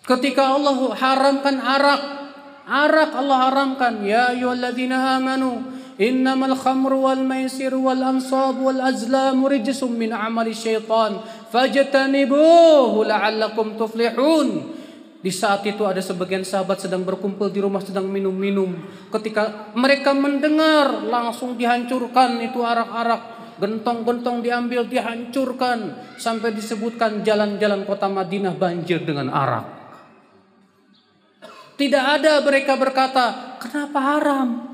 ketika 0.06 0.54
Allah 0.54 0.94
haramkan 0.94 1.58
arak 1.58 2.19
Arak 2.70 3.18
Allah 3.18 3.50
haramkan. 3.50 4.06
Ya 4.06 4.30
ayyuhalladzina 4.30 5.18
amanu 5.18 5.66
innamal 5.98 6.54
khamru 6.54 7.02
wal 7.02 7.18
maisir 7.18 7.74
wal 7.74 7.98
ansab 7.98 8.62
wal 8.62 8.78
azlam 8.78 9.42
rijsum 9.42 9.90
min 9.98 10.14
amali 10.14 10.54
syaitan 10.54 11.18
fajtanibuhu 11.50 13.02
la'allakum 13.02 13.74
tuflihun. 13.74 14.78
Di 15.20 15.28
saat 15.28 15.66
itu 15.68 15.84
ada 15.84 16.00
sebagian 16.00 16.46
sahabat 16.46 16.80
sedang 16.80 17.04
berkumpul 17.04 17.52
di 17.52 17.60
rumah 17.60 17.82
sedang 17.82 18.08
minum-minum. 18.08 18.72
Ketika 19.12 19.74
mereka 19.76 20.16
mendengar 20.16 21.04
langsung 21.04 21.58
dihancurkan 21.58 22.40
itu 22.40 22.62
arak-arak. 22.62 23.42
Gentong-gentong 23.60 24.40
diambil 24.40 24.88
dihancurkan. 24.88 25.92
Sampai 26.16 26.56
disebutkan 26.56 27.20
jalan-jalan 27.20 27.84
kota 27.84 28.08
Madinah 28.08 28.56
banjir 28.56 29.04
dengan 29.04 29.28
arak. 29.28 29.79
Tidak 31.80 32.04
ada 32.20 32.44
mereka 32.44 32.76
berkata, 32.76 33.56
kenapa 33.56 33.96
haram? 34.04 34.68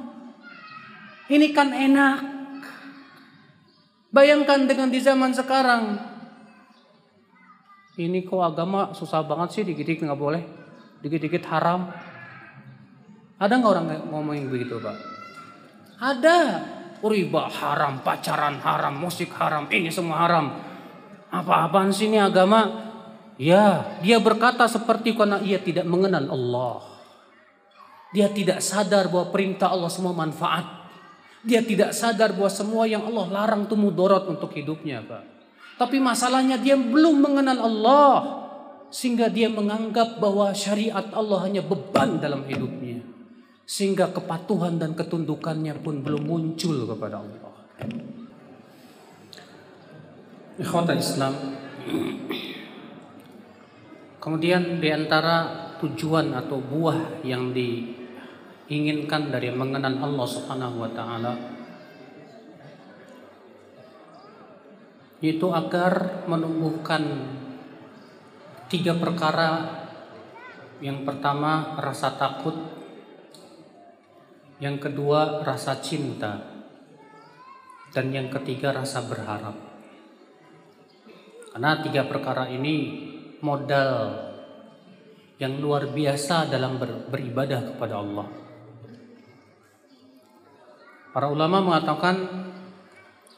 Ini 1.31 1.55
kan 1.55 1.71
enak. 1.71 2.19
Bayangkan 4.11 4.67
dengan 4.67 4.91
di 4.91 4.99
zaman 4.99 5.31
sekarang. 5.31 6.03
ini 7.97 8.27
kok 8.27 8.43
agama 8.43 8.91
susah 8.91 9.23
banget 9.23 9.49
sih 9.55 9.63
dikit-dikit 9.63 10.03
nggak 10.03 10.19
boleh, 10.19 10.43
dikit-dikit 11.01 11.47
haram. 11.47 11.95
Ada 13.39 13.55
nggak 13.55 13.71
orang 13.71 13.87
ngomongin 14.11 14.51
begitu 14.51 14.83
pak? 14.83 14.99
Ada. 16.03 16.39
Riba 17.07 17.47
haram, 17.47 18.03
pacaran 18.03 18.59
haram, 18.67 18.99
musik 18.99 19.31
haram, 19.39 19.71
ini 19.71 19.95
semua 19.95 20.27
haram. 20.27 20.59
Apa-apaan 21.31 21.95
sih 21.95 22.11
ini 22.11 22.19
agama? 22.19 22.67
Ya, 23.39 23.95
dia 24.03 24.19
berkata 24.19 24.67
seperti 24.67 25.15
karena 25.15 25.39
ia 25.39 25.63
tidak 25.63 25.87
mengenal 25.87 26.27
Allah. 26.35 26.96
Dia 28.15 28.31
tidak 28.31 28.63
sadar 28.63 29.11
bahwa 29.11 29.35
perintah 29.35 29.73
Allah 29.73 29.91
semua 29.91 30.15
manfaat. 30.15 30.87
Dia 31.47 31.63
tidak 31.63 31.95
sadar 31.95 32.35
bahwa 32.35 32.51
semua 32.51 32.85
yang 32.91 33.07
Allah 33.07 33.27
larang 33.31 33.67
itu 33.67 33.79
mudorot 33.79 34.27
untuk 34.31 34.51
hidupnya, 34.55 35.03
Pak. 35.03 35.23
Tapi 35.77 36.01
masalahnya 36.01 36.59
dia 36.59 36.75
belum 36.75 37.23
mengenal 37.23 37.59
Allah. 37.63 38.15
Sehingga 38.87 39.27
dia 39.27 39.51
menganggap 39.51 40.23
bahwa 40.23 40.55
syariat 40.55 41.11
Allah 41.11 41.43
hanya 41.43 41.61
beban 41.61 42.23
dalam 42.23 42.47
hidupnya. 42.47 43.03
Sehingga 43.67 44.15
kepatuhan 44.15 44.79
dan 44.79 44.95
ketundukannya 44.95 45.75
pun 45.83 46.07
belum 46.07 46.23
muncul 46.23 46.87
kepada 46.87 47.19
Allah. 47.19 47.51
Ikhwata 50.57 50.95
Islam. 50.97 51.35
Kemudian 54.23 54.81
di 54.81 54.89
antara 54.91 55.67
tujuan 55.83 56.33
atau 56.33 56.59
buah 56.59 57.21
yang 57.23 57.53
diinginkan 58.67 59.31
dari 59.31 59.55
mengenal 59.55 59.99
Allah 60.03 60.27
Subhanahu 60.27 60.77
wa 60.83 60.91
taala 60.91 61.33
yaitu 65.23 65.49
agar 65.49 66.27
menumbuhkan 66.29 67.03
tiga 68.69 68.99
perkara 68.99 69.81
yang 70.85 71.09
pertama 71.09 71.81
rasa 71.81 72.13
takut 72.21 72.77
yang 74.57 74.81
kedua 74.81 75.45
rasa 75.45 75.85
cinta, 75.85 76.41
dan 77.93 78.09
yang 78.09 78.33
ketiga 78.33 78.73
rasa 78.73 79.05
berharap. 79.05 79.57
Karena 81.53 81.81
tiga 81.85 82.09
perkara 82.09 82.49
ini 82.49 83.05
modal 83.45 84.17
yang 85.37 85.61
luar 85.61 85.93
biasa 85.93 86.49
dalam 86.49 86.81
ber, 86.81 87.09
beribadah 87.13 87.77
kepada 87.77 88.01
Allah. 88.01 88.46
Para 91.17 91.33
ulama 91.33 91.65
mengatakan 91.65 92.29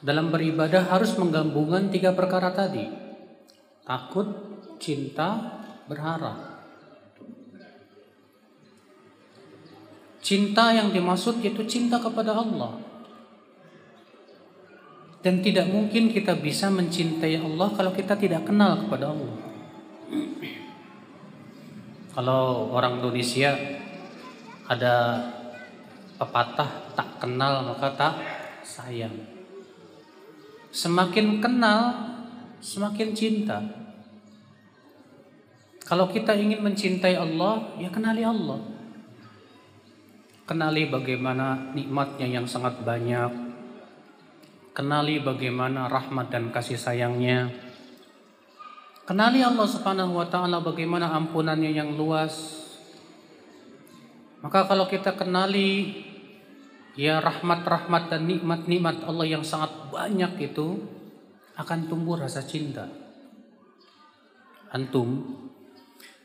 dalam 0.03 0.35
beribadah 0.35 0.91
harus 0.91 1.15
menggabungkan 1.15 1.87
tiga 1.87 2.11
perkara 2.11 2.51
tadi. 2.51 2.83
Takut, 3.87 4.27
cinta, 4.83 5.63
berharap. 5.87 6.59
Cinta 10.19 10.75
yang 10.75 10.91
dimaksud 10.91 11.39
yaitu 11.39 11.63
cinta 11.71 12.03
kepada 12.03 12.35
Allah. 12.35 12.83
Dan 15.23 15.39
tidak 15.39 15.71
mungkin 15.71 16.11
kita 16.11 16.35
bisa 16.35 16.67
mencintai 16.67 17.39
Allah 17.39 17.71
kalau 17.79 17.95
kita 17.95 18.19
tidak 18.19 18.43
kenal 18.43 18.75
kepada 18.75 19.15
Allah. 19.15 19.35
Kalau 22.11 22.75
orang 22.75 22.99
Indonesia 22.99 23.55
ada 24.67 25.23
pepatah 26.19 26.88
tak 26.99 27.23
kenal 27.23 27.63
maka 27.63 27.95
tak 27.95 28.13
sayang. 28.59 29.15
Semakin 30.67 31.39
kenal, 31.39 31.95
semakin 32.59 33.15
cinta. 33.15 33.63
Kalau 35.87 36.11
kita 36.11 36.35
ingin 36.35 36.59
mencintai 36.59 37.15
Allah, 37.15 37.71
ya 37.79 37.87
kenali 37.87 38.27
Allah. 38.27 38.59
Kenali 40.43 40.91
bagaimana 40.91 41.71
nikmatnya 41.71 42.27
yang 42.27 42.43
sangat 42.43 42.83
banyak. 42.83 43.31
Kenali 44.75 45.23
bagaimana 45.23 45.87
rahmat 45.87 46.27
dan 46.35 46.51
kasih 46.51 46.75
sayangnya. 46.75 47.47
Kenali 49.07 49.39
Allah 49.39 49.65
Subhanahu 49.65 50.19
wa 50.19 50.27
taala 50.27 50.59
bagaimana 50.59 51.15
ampunannya 51.15 51.71
yang 51.71 51.95
luas. 51.95 52.59
Maka 54.43 54.67
kalau 54.67 54.85
kita 54.85 55.15
kenali 55.15 56.08
ya 56.99 57.23
rahmat-rahmat 57.23 58.11
dan 58.11 58.27
nikmat-nikmat 58.27 59.07
Allah 59.07 59.39
yang 59.39 59.47
sangat 59.47 59.71
banyak 59.87 60.51
itu 60.51 60.83
akan 61.55 61.87
tumbuh 61.87 62.19
rasa 62.19 62.43
cinta. 62.43 62.91
Antum 64.75 65.23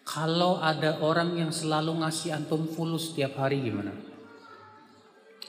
kalau 0.03 0.59
ada 0.59 0.99
orang 0.99 1.39
yang 1.39 1.55
selalu 1.55 2.03
ngasih 2.03 2.35
antum 2.35 2.67
fulus 2.67 3.15
setiap 3.15 3.39
hari 3.39 3.63
gimana? 3.63 3.95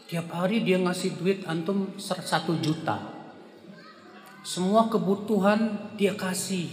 Tiap 0.06 0.30
hari 0.30 0.62
dia 0.62 0.78
ngasih 0.78 1.18
duit 1.18 1.42
antum 1.50 1.98
satu 1.98 2.62
juta. 2.62 3.02
Semua 4.46 4.86
kebutuhan 4.94 5.90
dia 5.98 6.14
kasih. 6.14 6.70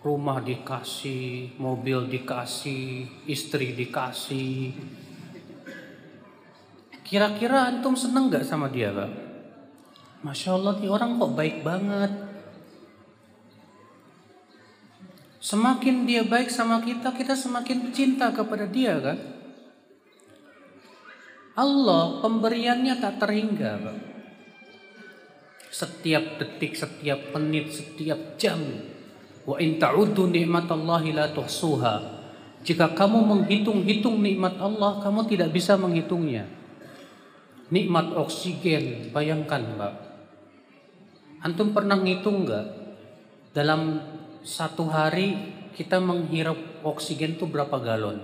Rumah 0.00 0.40
dikasih, 0.40 1.60
mobil 1.60 2.08
dikasih, 2.08 3.04
istri 3.28 3.76
dikasih. 3.76 4.72
Kira-kira 7.06 7.70
antum 7.70 7.94
seneng 7.94 8.26
gak 8.26 8.42
sama 8.42 8.66
dia 8.66 8.90
Pak? 8.90 9.10
Masya 10.26 10.58
Allah 10.58 10.74
nih 10.82 10.90
orang 10.90 11.22
kok 11.22 11.32
baik 11.38 11.62
banget. 11.62 12.12
Semakin 15.38 16.02
dia 16.02 16.26
baik 16.26 16.50
sama 16.50 16.82
kita, 16.82 17.14
kita 17.14 17.38
semakin 17.38 17.94
cinta 17.94 18.34
kepada 18.34 18.66
dia 18.66 18.98
kan? 18.98 19.14
Allah 21.54 22.18
pemberiannya 22.18 22.98
tak 22.98 23.22
terhingga, 23.22 23.78
Pak. 23.78 23.98
Setiap 25.70 26.42
detik, 26.42 26.74
setiap 26.74 27.30
menit, 27.38 27.70
setiap 27.70 28.34
jam. 28.34 28.58
Wa 29.46 29.62
in 29.62 29.78
ta'uddu 29.78 30.26
ni'matallahi 30.26 31.14
la 31.14 31.30
tuhsuha. 31.30 31.94
Jika 32.66 32.98
kamu 32.98 33.22
menghitung-hitung 33.22 34.18
nikmat 34.18 34.58
Allah, 34.58 34.98
kamu 34.98 35.30
tidak 35.30 35.54
bisa 35.54 35.78
menghitungnya. 35.78 36.65
Nikmat 37.66 38.14
oksigen, 38.14 39.10
bayangkan, 39.10 39.74
Pak. 39.74 39.94
Antum 41.42 41.74
pernah 41.74 41.98
ngitung 41.98 42.46
nggak? 42.46 42.66
Dalam 43.50 43.98
satu 44.46 44.86
hari 44.86 45.34
kita 45.74 45.98
menghirup 45.98 46.86
oksigen 46.86 47.34
itu 47.34 47.50
berapa 47.50 47.74
galon? 47.82 48.22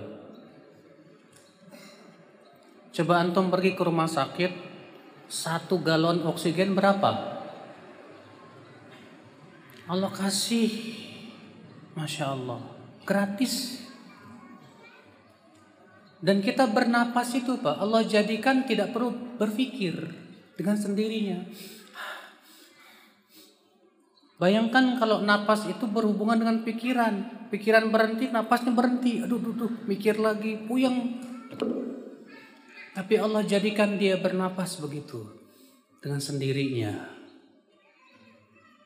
Coba 2.95 3.19
antum 3.19 3.51
pergi 3.51 3.75
ke 3.75 3.83
rumah 3.83 4.07
sakit, 4.07 4.51
satu 5.27 5.83
galon 5.83 6.23
oksigen 6.23 6.71
berapa? 6.71 7.35
Allah 9.91 10.11
kasih, 10.15 10.71
masya 11.99 12.31
Allah, 12.31 12.63
gratis. 13.03 13.82
Dan 16.23 16.39
kita 16.39 16.71
bernapas 16.71 17.35
itu 17.35 17.59
Pak, 17.59 17.83
Allah 17.83 18.07
jadikan 18.07 18.63
tidak 18.63 18.95
perlu 18.95 19.35
berpikir 19.35 19.91
dengan 20.55 20.79
sendirinya. 20.79 21.43
Bayangkan 24.39 24.95
kalau 24.95 25.19
napas 25.19 25.67
itu 25.67 25.83
berhubungan 25.83 26.39
dengan 26.39 26.63
pikiran. 26.63 27.47
Pikiran 27.51 27.91
berhenti, 27.91 28.31
napasnya 28.31 28.71
berhenti. 28.71 29.19
Aduh, 29.19 29.35
aduh, 29.35 29.51
aduh 29.51 29.73
mikir 29.83 30.15
lagi, 30.15 30.63
puyeng. 30.63 31.19
Tapi 32.95 33.13
Allah 33.19 33.43
jadikan 33.43 33.99
dia 33.99 34.15
bernapas 34.15 34.79
begitu 34.79 35.27
dengan 35.99 36.23
sendirinya. 36.23 36.91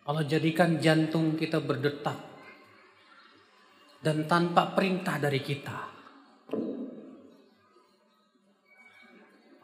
Allah 0.10 0.24
jadikan 0.26 0.80
jantung 0.82 1.38
kita 1.38 1.62
berdetak 1.62 2.18
dan 4.02 4.26
tanpa 4.26 4.72
perintah 4.72 5.20
dari 5.20 5.42
kita. 5.44 5.87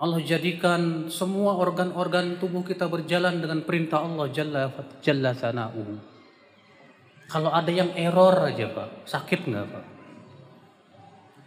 Allah 0.04 0.20
jadikan 0.20 1.08
semua 1.08 1.56
organ-organ 1.56 2.36
tubuh 2.36 2.60
kita 2.68 2.92
berjalan 2.92 3.40
dengan 3.40 3.64
perintah 3.64 4.04
Allah 4.04 4.28
Jalla 4.28 4.68
Jalla 5.00 5.32
Sana'u. 5.32 6.12
Kalau 7.32 7.56
ada 7.56 7.72
yang 7.72 7.96
error 7.96 8.52
aja 8.52 8.68
Pak, 8.68 9.08
sakit 9.08 9.48
nggak 9.48 9.66
Pak? 9.72 9.86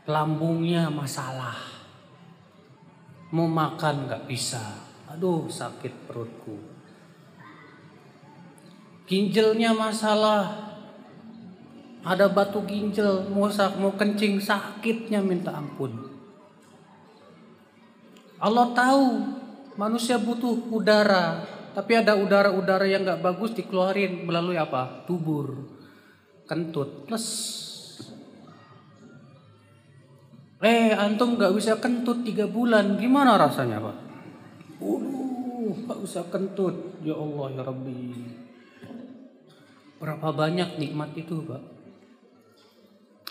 Lambungnya 0.09 0.89
masalah 0.89 1.77
Mau 3.35 3.51
makan 3.51 4.07
nggak 4.07 4.31
bisa. 4.31 4.63
Aduh 5.11 5.51
sakit 5.51 6.07
perutku. 6.07 6.55
Ginjalnya 9.07 9.75
masalah. 9.75 10.73
Ada 12.07 12.31
batu 12.31 12.63
ginjal, 12.63 13.27
mau 13.35 13.93
kencing 13.99 14.39
sakitnya 14.39 15.19
minta 15.19 15.51
ampun. 15.51 16.06
Allah 18.47 18.71
tahu 18.71 19.07
manusia 19.75 20.23
butuh 20.23 20.71
udara, 20.71 21.43
tapi 21.75 21.99
ada 21.99 22.15
udara-udara 22.15 22.87
yang 22.87 23.03
nggak 23.03 23.19
bagus 23.19 23.51
dikeluarin 23.59 24.23
melalui 24.23 24.55
apa? 24.55 25.03
Tubur. 25.03 25.75
kentut 26.47 27.11
plus. 27.11 27.27
Eh, 30.63 30.95
antum 30.95 31.35
nggak 31.35 31.51
bisa 31.59 31.75
kentut 31.83 32.23
tiga 32.23 32.47
bulan, 32.47 32.95
gimana 33.03 33.35
rasanya 33.35 33.83
pak? 33.83 33.97
Uh, 34.79 35.75
nggak 35.75 36.07
bisa 36.07 36.23
kentut, 36.31 37.03
ya 37.03 37.19
Allah 37.19 37.51
ya 37.51 37.63
Rabbi. 37.67 37.99
Berapa 39.99 40.29
banyak 40.31 40.79
nikmat 40.79 41.19
itu 41.19 41.43
pak? 41.51 41.63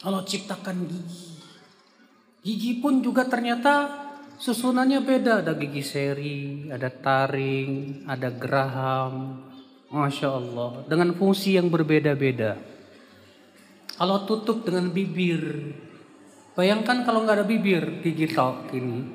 Allah 0.04 0.28
ciptakan 0.28 0.84
gigi. 0.92 1.40
Gigi 2.44 2.72
pun 2.84 3.00
juga 3.00 3.24
ternyata 3.32 4.05
susunannya 4.40 5.02
beda. 5.04 5.44
Ada 5.44 5.54
gigi 5.58 5.84
seri, 5.84 6.68
ada 6.72 6.88
taring, 6.88 8.04
ada 8.08 8.30
geraham. 8.32 9.44
Masya 9.92 10.30
Allah. 10.32 10.84
Dengan 10.90 11.16
fungsi 11.16 11.56
yang 11.56 11.72
berbeda-beda. 11.72 12.60
Allah 13.96 14.28
tutup 14.28 14.68
dengan 14.68 14.92
bibir. 14.92 15.72
Bayangkan 16.56 17.04
kalau 17.04 17.24
nggak 17.24 17.44
ada 17.44 17.48
bibir, 17.48 18.04
gigi 18.04 18.28
tok 18.32 18.72
ini. 18.76 19.08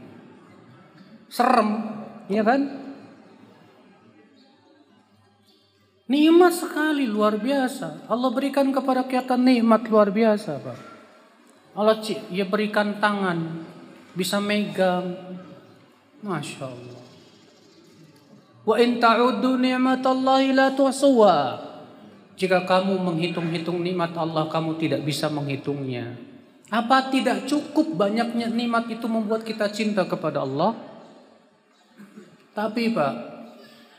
Serem, 1.28 1.70
ya 2.28 2.44
kan? 2.44 2.80
Nikmat 6.10 6.52
sekali 6.58 7.06
luar 7.06 7.38
biasa. 7.38 8.10
Allah 8.10 8.30
berikan 8.34 8.74
kepada 8.74 9.06
kita 9.06 9.38
nikmat 9.38 9.86
luar 9.86 10.10
biasa, 10.10 10.58
Pak. 10.58 10.78
Allah 11.70 12.02
ya 12.34 12.42
berikan 12.50 12.98
tangan, 12.98 13.62
bisa 14.14 14.42
megang. 14.42 15.14
Masya 16.20 16.68
Allah. 16.68 17.02
Wa 18.64 18.76
in 18.76 19.00
ta'uddu 19.00 19.56
ni'matallahi 19.56 20.52
la 20.52 20.70
tuhsuha. 20.76 21.70
Jika 22.40 22.64
kamu 22.64 22.96
menghitung-hitung 23.04 23.84
nikmat 23.84 24.16
Allah, 24.16 24.48
kamu 24.48 24.80
tidak 24.80 25.04
bisa 25.04 25.28
menghitungnya. 25.28 26.16
Apa 26.72 27.12
tidak 27.12 27.44
cukup 27.44 27.98
banyaknya 27.98 28.48
nikmat 28.48 28.88
itu 28.88 29.04
membuat 29.10 29.44
kita 29.44 29.68
cinta 29.68 30.08
kepada 30.08 30.46
Allah? 30.46 30.72
Tapi 32.56 32.96
Pak, 32.96 33.14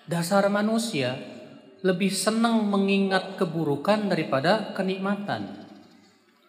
dasar 0.10 0.50
manusia 0.50 1.20
lebih 1.86 2.10
senang 2.10 2.66
mengingat 2.66 3.38
keburukan 3.38 4.10
daripada 4.10 4.74
kenikmatan. 4.74 5.66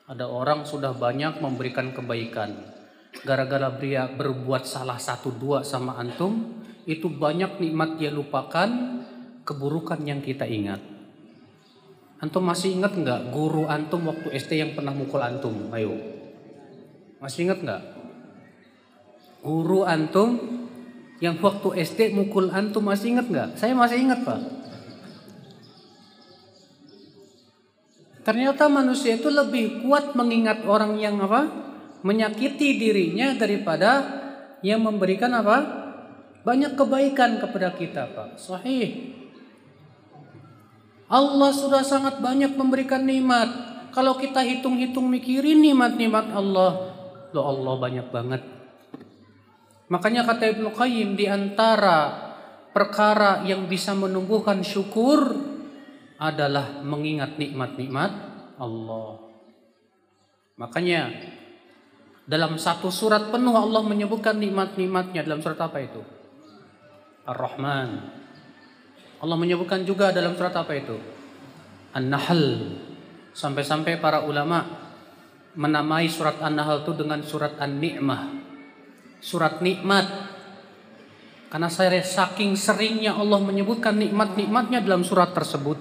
Ada 0.08 0.28
orang 0.28 0.64
sudah 0.64 0.96
banyak 0.96 1.40
memberikan 1.44 1.92
kebaikan. 1.92 2.71
Gara-gara 3.20 3.68
dia 3.76 4.08
berbuat 4.08 4.64
salah 4.64 4.96
satu 4.96 5.28
dua 5.36 5.60
sama 5.60 6.00
antum, 6.00 6.64
itu 6.88 7.12
banyak 7.12 7.60
nikmat 7.60 8.00
dia 8.00 8.08
lupakan, 8.08 9.04
keburukan 9.44 10.00
yang 10.02 10.24
kita 10.24 10.48
ingat. 10.48 10.80
Antum 12.22 12.46
masih 12.46 12.72
ingat 12.78 12.94
nggak 12.94 13.34
guru 13.34 13.68
antum 13.68 14.06
waktu 14.06 14.32
SD 14.32 14.62
yang 14.62 14.72
pernah 14.72 14.94
mukul 14.94 15.20
antum? 15.20 15.68
Ayo, 15.74 15.92
masih 17.18 17.50
ingat 17.50 17.58
nggak? 17.60 17.82
Guru 19.42 19.82
antum 19.82 20.38
yang 21.18 21.34
waktu 21.42 21.82
SD 21.82 22.14
mukul 22.14 22.50
antum 22.54 22.86
masih 22.86 23.18
ingat 23.18 23.26
nggak? 23.26 23.48
Saya 23.58 23.74
masih 23.74 24.06
ingat 24.06 24.22
pak. 24.22 24.40
Ternyata 28.22 28.70
manusia 28.70 29.18
itu 29.18 29.26
lebih 29.26 29.82
kuat 29.82 30.14
mengingat 30.14 30.62
orang 30.62 30.94
yang 31.02 31.18
apa? 31.18 31.71
Menyakiti 32.02 32.82
dirinya 32.82 33.34
daripada 33.38 34.20
yang 34.62 34.82
memberikan 34.82 35.30
apa? 35.34 35.82
Banyak 36.42 36.74
kebaikan 36.74 37.38
kepada 37.38 37.70
kita, 37.74 38.10
Pak. 38.10 38.38
Sahih. 38.38 39.14
Allah 41.06 41.50
sudah 41.54 41.86
sangat 41.86 42.18
banyak 42.18 42.58
memberikan 42.58 43.06
nikmat. 43.06 43.46
Kalau 43.92 44.16
kita 44.16 44.40
hitung-hitung 44.40 45.06
mikirin 45.12 45.60
nikmat-nikmat 45.60 46.32
Allah, 46.32 46.96
lo 47.36 47.40
Allah 47.44 47.74
banyak 47.76 48.06
banget. 48.08 48.42
Makanya 49.92 50.24
kata 50.24 50.56
Ibnu 50.56 50.72
Qayyim 50.72 51.20
di 51.20 51.28
antara 51.28 52.32
perkara 52.72 53.44
yang 53.44 53.68
bisa 53.68 53.92
menumbuhkan 53.92 54.64
syukur 54.64 55.36
adalah 56.16 56.80
mengingat 56.80 57.36
nikmat-nikmat 57.36 58.10
Allah. 58.56 59.20
Makanya 60.56 61.12
dalam 62.22 62.54
satu 62.54 62.86
surat 62.86 63.34
penuh 63.34 63.54
Allah 63.54 63.82
menyebutkan 63.82 64.38
nikmat-nikmatnya 64.38 65.26
dalam 65.26 65.42
surat 65.42 65.58
apa 65.58 65.78
itu? 65.82 66.02
Ar-Rahman. 67.26 67.90
Allah 69.22 69.36
menyebutkan 69.38 69.82
juga 69.82 70.10
dalam 70.14 70.34
surat 70.34 70.54
apa 70.54 70.72
itu? 70.74 70.98
An-Nahl. 71.94 72.78
Sampai-sampai 73.32 73.98
para 73.98 74.22
ulama 74.22 74.66
menamai 75.58 76.06
surat 76.06 76.38
An-Nahl 76.42 76.86
itu 76.86 76.92
dengan 76.94 77.22
surat 77.26 77.58
An-Ni'mah. 77.58 78.22
Surat 79.22 79.62
nikmat. 79.62 80.06
Karena 81.50 81.68
saya 81.70 82.00
saking 82.02 82.58
seringnya 82.58 83.14
Allah 83.14 83.38
menyebutkan 83.38 83.98
nikmat-nikmatnya 83.98 84.82
dalam 84.82 85.06
surat 85.06 85.30
tersebut. 85.34 85.78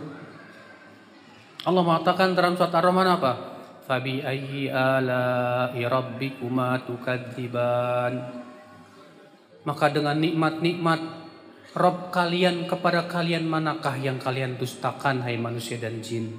Allah 1.66 1.82
mengatakan 1.86 2.34
dalam 2.34 2.58
surat 2.58 2.74
Ar-Rahman 2.74 3.10
apa? 3.10 3.51
Ayyi 4.00 4.72
ala'i 4.72 5.84
rabbikuma 5.84 6.80
tukadziban. 6.88 8.14
Maka 9.68 9.86
dengan 9.92 10.16
nikmat-nikmat 10.16 11.02
Rob 11.72 12.12
kalian 12.12 12.68
kepada 12.68 13.08
kalian 13.08 13.48
manakah 13.48 13.96
yang 13.96 14.20
kalian 14.20 14.60
dustakan 14.60 15.24
hai 15.24 15.40
manusia 15.40 15.80
dan 15.80 16.04
jin? 16.04 16.36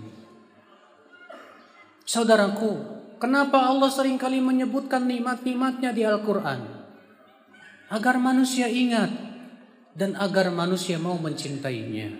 Saudaraku, 2.04 2.76
kenapa 3.16 3.64
Allah 3.64 3.88
sering 3.88 4.20
kali 4.20 4.44
menyebutkan 4.44 5.08
nikmat-nikmatnya 5.08 5.96
di 5.96 6.04
Al-Quran? 6.04 6.60
Agar 7.88 8.20
manusia 8.20 8.68
ingat 8.68 9.08
dan 9.96 10.16
agar 10.20 10.52
manusia 10.52 11.00
mau 11.00 11.16
mencintainya. 11.16 12.12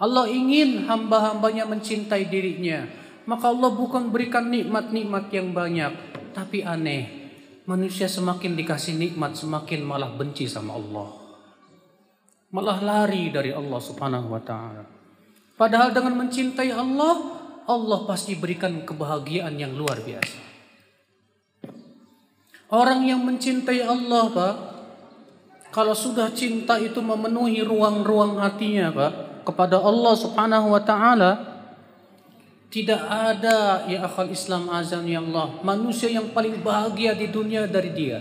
Allah 0.00 0.26
ingin 0.32 0.88
hamba-hambanya 0.88 1.68
mencintai 1.68 2.32
dirinya. 2.32 2.88
Maka 3.28 3.54
Allah 3.54 3.70
bukan 3.70 4.10
berikan 4.10 4.50
nikmat-nikmat 4.50 5.30
yang 5.30 5.54
banyak. 5.54 5.92
Tapi 6.34 6.66
aneh, 6.66 7.30
manusia 7.68 8.10
semakin 8.10 8.58
dikasih 8.58 8.98
nikmat 8.98 9.38
semakin 9.38 9.84
malah 9.86 10.10
benci 10.10 10.50
sama 10.50 10.74
Allah. 10.74 11.08
Malah 12.52 12.78
lari 12.82 13.32
dari 13.32 13.54
Allah 13.54 13.80
subhanahu 13.80 14.28
wa 14.28 14.42
ta'ala. 14.42 14.84
Padahal 15.56 15.94
dengan 15.94 16.26
mencintai 16.26 16.74
Allah, 16.74 17.14
Allah 17.68 18.00
pasti 18.04 18.34
berikan 18.34 18.82
kebahagiaan 18.82 19.54
yang 19.54 19.72
luar 19.78 20.02
biasa. 20.02 20.38
Orang 22.72 23.04
yang 23.04 23.20
mencintai 23.20 23.84
Allah, 23.84 24.24
Pak, 24.32 24.54
kalau 25.72 25.92
sudah 25.92 26.32
cinta 26.32 26.80
itu 26.80 27.04
memenuhi 27.04 27.60
ruang-ruang 27.60 28.40
hatinya, 28.40 28.88
Pak, 28.92 29.12
kepada 29.44 29.76
Allah 29.80 30.14
Subhanahu 30.16 30.72
wa 30.72 30.80
taala, 30.80 31.51
tidak 32.72 33.04
ada 33.04 33.84
ya 33.84 34.08
akal 34.08 34.32
Islam 34.32 34.72
azan 34.72 35.04
ya 35.04 35.20
Allah, 35.20 35.60
manusia 35.60 36.08
yang 36.08 36.32
paling 36.32 36.64
bahagia 36.64 37.12
di 37.12 37.28
dunia 37.28 37.68
dari 37.68 37.92
dia. 37.92 38.16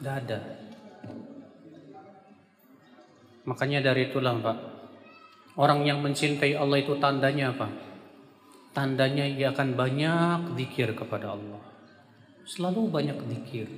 Tidak 0.00 0.14
ada. 0.24 0.40
Makanya 3.44 3.84
dari 3.84 4.08
itulah, 4.08 4.32
Pak, 4.40 4.58
orang 5.60 5.84
yang 5.84 6.00
mencintai 6.00 6.56
Allah 6.56 6.80
itu 6.80 6.96
tandanya 6.96 7.52
apa? 7.52 7.68
Tandanya 8.72 9.28
ia 9.28 9.52
akan 9.52 9.76
banyak 9.76 10.56
zikir 10.56 10.96
kepada 10.96 11.36
Allah. 11.36 11.60
Selalu 12.48 12.88
banyak 12.88 13.18
zikir. 13.28 13.68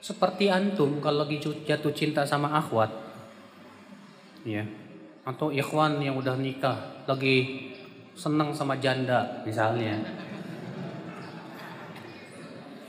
Seperti 0.00 0.48
antum 0.48 0.98
kalau 1.04 1.28
lagi 1.28 1.38
jatuh 1.44 1.92
cinta 1.92 2.24
sama 2.24 2.56
akhwat. 2.56 2.88
Ya. 4.48 4.64
Atau 5.28 5.52
ikhwan 5.54 6.00
yang 6.02 6.18
udah 6.18 6.34
nikah 6.34 7.04
lagi 7.06 7.70
senang 8.16 8.52
sama 8.52 8.76
janda 8.78 9.42
misalnya. 9.44 10.00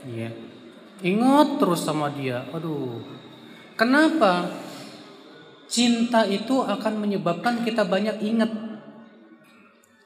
Ya. 0.04 0.30
Ingat 1.00 1.60
terus 1.60 1.84
sama 1.84 2.12
dia. 2.12 2.44
Aduh. 2.52 3.00
Kenapa? 3.74 4.48
Cinta 5.66 6.22
itu 6.28 6.62
akan 6.62 7.02
menyebabkan 7.02 7.64
kita 7.66 7.82
banyak 7.82 8.20
ingat. 8.22 8.52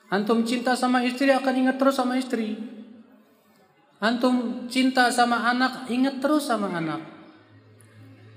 Antum 0.08 0.40
cinta 0.48 0.72
sama 0.72 1.04
istri 1.04 1.28
akan 1.28 1.54
ingat 1.66 1.76
terus 1.76 2.00
sama 2.00 2.16
istri. 2.16 2.56
Antum 4.00 4.64
cinta 4.70 5.10
sama 5.10 5.44
anak, 5.50 5.90
ingat 5.90 6.22
terus 6.22 6.48
sama 6.48 6.70
anak. 6.72 7.02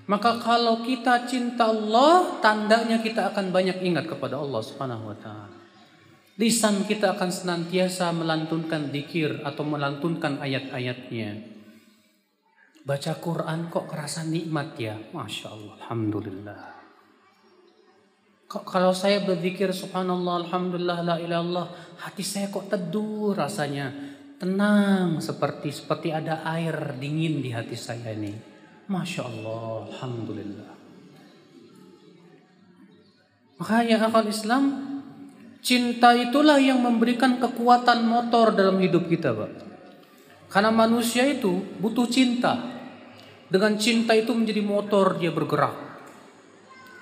Maka 0.10 0.42
kalau 0.44 0.84
kita 0.84 1.24
cinta 1.30 1.72
Allah, 1.72 2.42
tandanya 2.44 3.00
kita 3.00 3.32
akan 3.32 3.54
banyak 3.54 3.80
ingat 3.80 4.10
kepada 4.10 4.42
Allah 4.42 4.60
Subhanahu 4.60 5.14
wa 5.14 5.18
taala. 5.22 5.61
Lisan 6.40 6.88
kita 6.88 7.20
akan 7.20 7.28
senantiasa 7.28 8.16
melantunkan 8.16 8.88
dikir 8.88 9.44
atau 9.44 9.68
melantunkan 9.68 10.40
ayat-ayatnya. 10.40 11.44
Baca 12.82 13.14
Quran 13.20 13.68
kok 13.68 13.86
kerasa 13.92 14.24
nikmat 14.24 14.74
ya? 14.80 14.96
Masya 15.12 15.48
Allah, 15.52 15.74
Alhamdulillah. 15.86 16.62
Kalau 18.52 18.92
saya 18.92 19.24
berzikir 19.24 19.72
subhanallah 19.72 20.44
alhamdulillah 20.44 21.00
la 21.08 21.16
ilallah, 21.24 21.72
hati 22.04 22.20
saya 22.20 22.52
kok 22.52 22.68
teduh 22.68 23.32
rasanya. 23.32 23.96
Tenang 24.36 25.24
seperti 25.24 25.72
seperti 25.72 26.12
ada 26.12 26.44
air 26.44 27.00
dingin 27.00 27.40
di 27.40 27.56
hati 27.56 27.80
saya 27.80 28.12
ini. 28.12 28.36
Masya 28.92 29.22
Allah, 29.24 29.88
alhamdulillah. 29.88 30.72
Makanya 33.62 34.10
akal 34.10 34.28
Islam 34.28 34.64
cinta 35.62 36.18
itulah 36.18 36.58
yang 36.58 36.82
memberikan 36.82 37.38
kekuatan 37.38 38.06
motor 38.06 38.54
dalam 38.54 38.82
hidup 38.82 39.08
kita, 39.08 39.32
Pak. 39.34 39.52
Karena 40.52 40.68
manusia 40.68 41.24
itu 41.24 41.64
butuh 41.80 42.12
cinta. 42.12 42.60
Dengan 43.48 43.80
cinta 43.80 44.12
itu 44.12 44.36
menjadi 44.36 44.60
motor 44.60 45.16
dia 45.16 45.32
bergerak. 45.32 45.72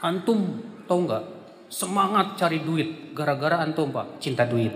Antum 0.06 0.62
tahu 0.86 1.10
nggak? 1.10 1.26
Semangat 1.70 2.38
cari 2.38 2.66
duit 2.66 3.14
gara-gara 3.14 3.62
antum 3.62 3.94
pak 3.94 4.18
cinta 4.18 4.50
duit. 4.50 4.74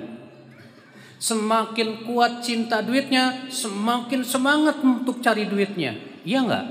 Semakin 1.18 2.06
kuat 2.06 2.46
cinta 2.46 2.84
duitnya, 2.86 3.50
semakin 3.50 4.22
semangat 4.22 4.84
untuk 4.84 5.24
cari 5.24 5.50
duitnya. 5.50 5.98
Iya 6.22 6.40
nggak? 6.46 6.66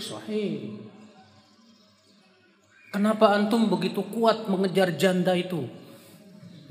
Sahih. 0.00 0.82
Kenapa 2.90 3.34
antum 3.34 3.70
begitu 3.70 4.02
kuat 4.06 4.50
mengejar 4.50 4.94
janda 4.98 5.34
itu? 5.38 5.66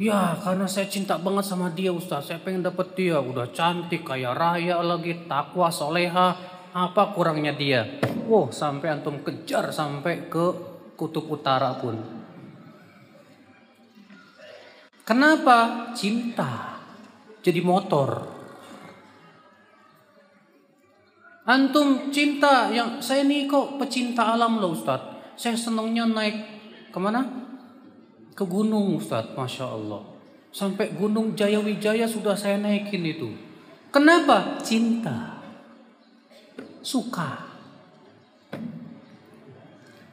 Ya 0.02 0.34
karena 0.42 0.66
saya 0.66 0.90
cinta 0.90 1.22
banget 1.22 1.46
sama 1.46 1.70
dia 1.70 1.94
Ustaz. 1.94 2.26
Saya 2.30 2.42
pengen 2.42 2.66
dapet 2.66 2.98
dia. 2.98 3.22
Udah 3.22 3.54
cantik, 3.54 4.02
kaya 4.02 4.34
raya 4.34 4.82
lagi, 4.82 5.30
takwa, 5.30 5.70
soleha. 5.70 6.34
Apa 6.74 7.14
kurangnya 7.14 7.54
dia? 7.54 8.02
Wow 8.26 8.50
sampai 8.50 8.98
antum 8.98 9.22
kejar 9.22 9.70
sampai 9.70 10.26
ke 10.26 10.46
kutub 10.98 11.30
utara 11.30 11.78
pun. 11.78 12.02
Kenapa? 15.06 15.92
Cinta. 15.94 16.82
Jadi 17.44 17.62
motor. 17.62 18.34
Antum 21.44 22.10
cinta 22.10 22.72
yang 22.72 23.04
saya 23.04 23.28
nih 23.28 23.52
kok 23.52 23.76
pecinta 23.76 24.32
alam 24.32 24.64
loh 24.64 24.74
Ustadz. 24.74 25.36
Saya 25.36 25.60
senangnya 25.60 26.08
naik 26.08 26.40
ke 26.90 26.98
mana? 26.98 27.53
Ke 28.34 28.44
gunung 28.46 28.98
Ustadz, 28.98 29.38
Masya 29.38 29.66
Allah. 29.70 30.02
Sampai 30.54 30.94
gunung 30.94 31.34
Jayawijaya 31.34 32.06
sudah 32.06 32.38
saya 32.38 32.58
naikin 32.58 33.06
itu. 33.06 33.30
Kenapa? 33.94 34.58
Cinta. 34.62 35.42
Suka. 36.82 37.46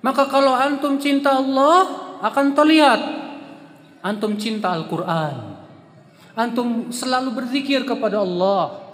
Maka 0.01 0.25
kalau 0.33 0.57
antum 0.57 0.97
cinta 0.97 1.37
Allah 1.37 1.85
akan 2.25 2.57
terlihat 2.57 3.01
antum 4.01 4.37
cinta 4.41 4.73
Al-Quran. 4.73 5.61
Antum 6.37 6.89
selalu 6.89 7.37
berzikir 7.37 7.85
kepada 7.85 8.25
Allah. 8.25 8.89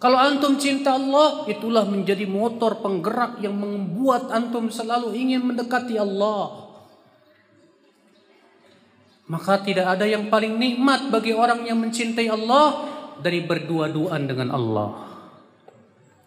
Kalau 0.00 0.16
antum 0.16 0.56
cinta 0.56 0.96
Allah, 0.96 1.44
itulah 1.44 1.84
menjadi 1.84 2.24
motor 2.24 2.80
penggerak 2.80 3.36
yang 3.44 3.52
membuat 3.52 4.32
antum 4.32 4.72
selalu 4.72 5.12
ingin 5.12 5.44
mendekati 5.44 6.00
Allah. 6.00 6.69
Maka 9.30 9.62
tidak 9.62 9.94
ada 9.94 10.10
yang 10.10 10.26
paling 10.26 10.58
nikmat 10.58 11.06
bagi 11.06 11.30
orang 11.30 11.62
yang 11.62 11.78
mencintai 11.78 12.26
Allah 12.26 12.90
dari 13.22 13.46
berdua-duaan 13.46 14.26
dengan 14.26 14.50
Allah. 14.50 15.06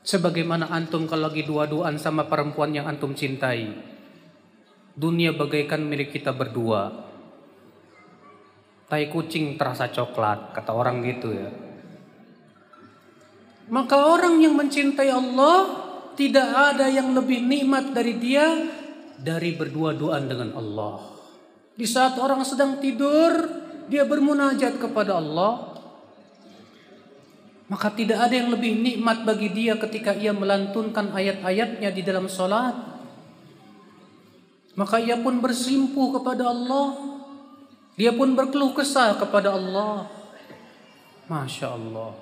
Sebagaimana 0.08 0.72
antum 0.72 1.04
kalau 1.04 1.28
lagi 1.28 1.44
dua-duaan 1.44 2.00
sama 2.00 2.32
perempuan 2.32 2.72
yang 2.72 2.88
antum 2.88 3.12
cintai. 3.12 3.76
Dunia 4.96 5.36
bagaikan 5.36 5.84
milik 5.84 6.16
kita 6.16 6.32
berdua. 6.32 7.12
Tai 8.88 9.04
kucing 9.12 9.60
terasa 9.60 9.92
coklat, 9.92 10.56
kata 10.56 10.72
orang 10.72 11.04
gitu 11.04 11.36
ya. 11.36 11.52
Maka 13.68 14.00
orang 14.00 14.40
yang 14.40 14.56
mencintai 14.56 15.12
Allah 15.12 15.60
tidak 16.16 16.46
ada 16.46 16.88
yang 16.88 17.12
lebih 17.12 17.44
nikmat 17.44 17.92
dari 17.92 18.16
dia 18.16 18.48
dari 19.20 19.56
berdua-duaan 19.60 20.24
dengan 20.32 20.56
Allah. 20.56 21.23
Di 21.74 21.90
saat 21.90 22.22
orang 22.22 22.46
sedang 22.46 22.78
tidur, 22.78 23.34
dia 23.90 24.06
bermunajat 24.06 24.78
kepada 24.78 25.18
Allah. 25.18 25.74
Maka 27.72 27.90
tidak 27.90 28.30
ada 28.30 28.36
yang 28.38 28.54
lebih 28.54 28.78
nikmat 28.78 29.26
bagi 29.26 29.50
dia 29.50 29.74
ketika 29.82 30.14
ia 30.14 30.30
melantunkan 30.30 31.10
ayat-ayatnya 31.10 31.90
di 31.90 32.02
dalam 32.06 32.30
sholat. 32.30 32.76
Maka 34.78 35.02
ia 35.02 35.18
pun 35.18 35.42
bersimpuh 35.42 36.22
kepada 36.22 36.54
Allah. 36.54 36.98
Dia 37.98 38.14
pun 38.14 38.38
berkeluh 38.38 38.74
kesah 38.78 39.18
kepada 39.18 39.54
Allah. 39.58 40.06
Masya 41.30 41.74
Allah. 41.74 42.14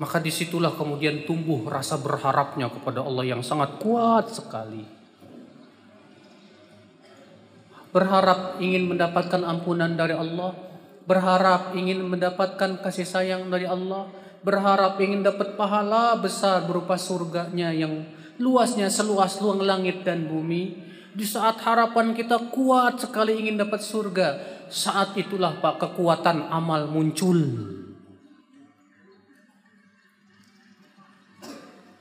Maka 0.00 0.18
di 0.20 0.32
situlah 0.32 0.74
kemudian 0.74 1.24
tumbuh 1.28 1.64
rasa 1.68 2.00
berharapnya 2.00 2.72
kepada 2.72 3.04
Allah 3.04 3.24
yang 3.24 3.44
sangat 3.44 3.76
kuat 3.80 4.32
sekali. 4.32 5.03
Berharap 7.94 8.58
ingin 8.58 8.90
mendapatkan 8.90 9.46
ampunan 9.46 9.94
dari 9.94 10.18
Allah 10.18 10.74
berharap 11.04 11.76
ingin 11.76 12.00
mendapatkan 12.04 12.80
kasih 12.80 13.04
sayang 13.04 13.52
dari 13.52 13.68
Allah, 13.68 14.08
berharap 14.40 14.96
ingin 15.00 15.24
dapat 15.24 15.56
pahala 15.56 16.16
besar 16.16 16.64
berupa 16.64 16.96
surganya 16.96 17.72
yang 17.72 18.08
luasnya 18.40 18.88
seluas 18.88 19.38
luang 19.40 19.62
langit 19.62 20.02
dan 20.02 20.26
bumi. 20.28 20.92
Di 21.14 21.22
saat 21.22 21.62
harapan 21.62 22.10
kita 22.10 22.50
kuat 22.50 22.98
sekali 22.98 23.38
ingin 23.38 23.54
dapat 23.54 23.78
surga, 23.78 24.28
saat 24.66 25.14
itulah 25.14 25.62
Pak 25.62 25.78
kekuatan 25.78 26.50
amal 26.50 26.90
muncul. 26.90 27.38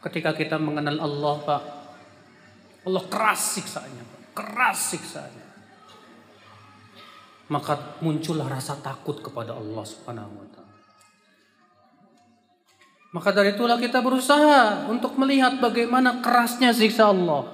Ketika 0.02 0.34
kita 0.34 0.57
mengenal 0.57 0.98
Allah 0.99 1.36
Pak, 1.45 1.61
Allah 2.84 3.03
keras 3.07 3.56
siksanya, 3.56 4.03
Pak. 4.03 4.22
keras 4.34 4.80
siksanya 4.91 5.43
maka 7.54 8.02
muncullah 8.02 8.50
rasa 8.50 8.74
takut 8.82 9.22
kepada 9.22 9.54
Allah 9.54 9.86
Subhanahu 9.86 10.42
wa 10.42 10.48
taala. 10.50 10.74
Maka 13.14 13.30
dari 13.30 13.54
itulah 13.54 13.78
kita 13.78 14.02
berusaha 14.02 14.90
untuk 14.90 15.14
melihat 15.22 15.62
bagaimana 15.62 16.18
kerasnya 16.26 16.74
siksa 16.74 17.14
Allah. 17.14 17.46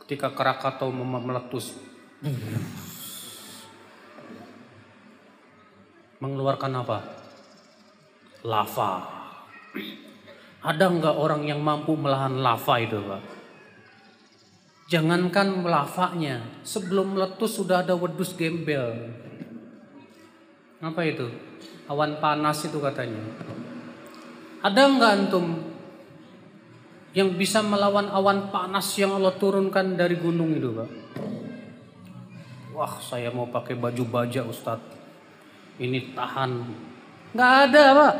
Ketika 0.00 0.32
Krakatau 0.32 0.88
meletus 0.96 1.76
mengeluarkan 6.24 6.72
apa? 6.80 6.98
Lava. 8.48 8.92
Ada 10.64 10.88
nggak 10.88 11.16
orang 11.20 11.44
yang 11.44 11.60
mampu 11.60 11.92
melahan 11.92 12.40
lava 12.40 12.74
itu, 12.80 12.96
Pak? 12.96 13.33
Jangankan 14.94 15.66
lavanya, 15.66 16.38
sebelum 16.62 17.18
meletus 17.18 17.58
sudah 17.58 17.82
ada 17.82 17.98
wedus 17.98 18.30
gembel. 18.38 19.10
Apa 20.78 21.02
itu? 21.02 21.26
Awan 21.90 22.22
panas 22.22 22.62
itu 22.62 22.78
katanya. 22.78 23.18
Ada 24.62 24.86
nggak 24.86 25.10
antum 25.18 25.66
yang 27.10 27.34
bisa 27.34 27.58
melawan 27.66 28.06
awan 28.06 28.54
panas 28.54 28.94
yang 28.94 29.18
Allah 29.18 29.34
turunkan 29.34 29.98
dari 29.98 30.14
gunung 30.14 30.54
itu, 30.54 30.70
Pak? 30.70 30.90
Wah, 32.78 32.94
saya 33.02 33.34
mau 33.34 33.50
pakai 33.50 33.74
baju 33.74 34.06
baja, 34.06 34.46
Ustadz. 34.46 34.94
Ini 35.82 36.14
tahan. 36.14 36.50
Nggak 37.34 37.52
ada, 37.66 37.84
Pak. 37.98 38.14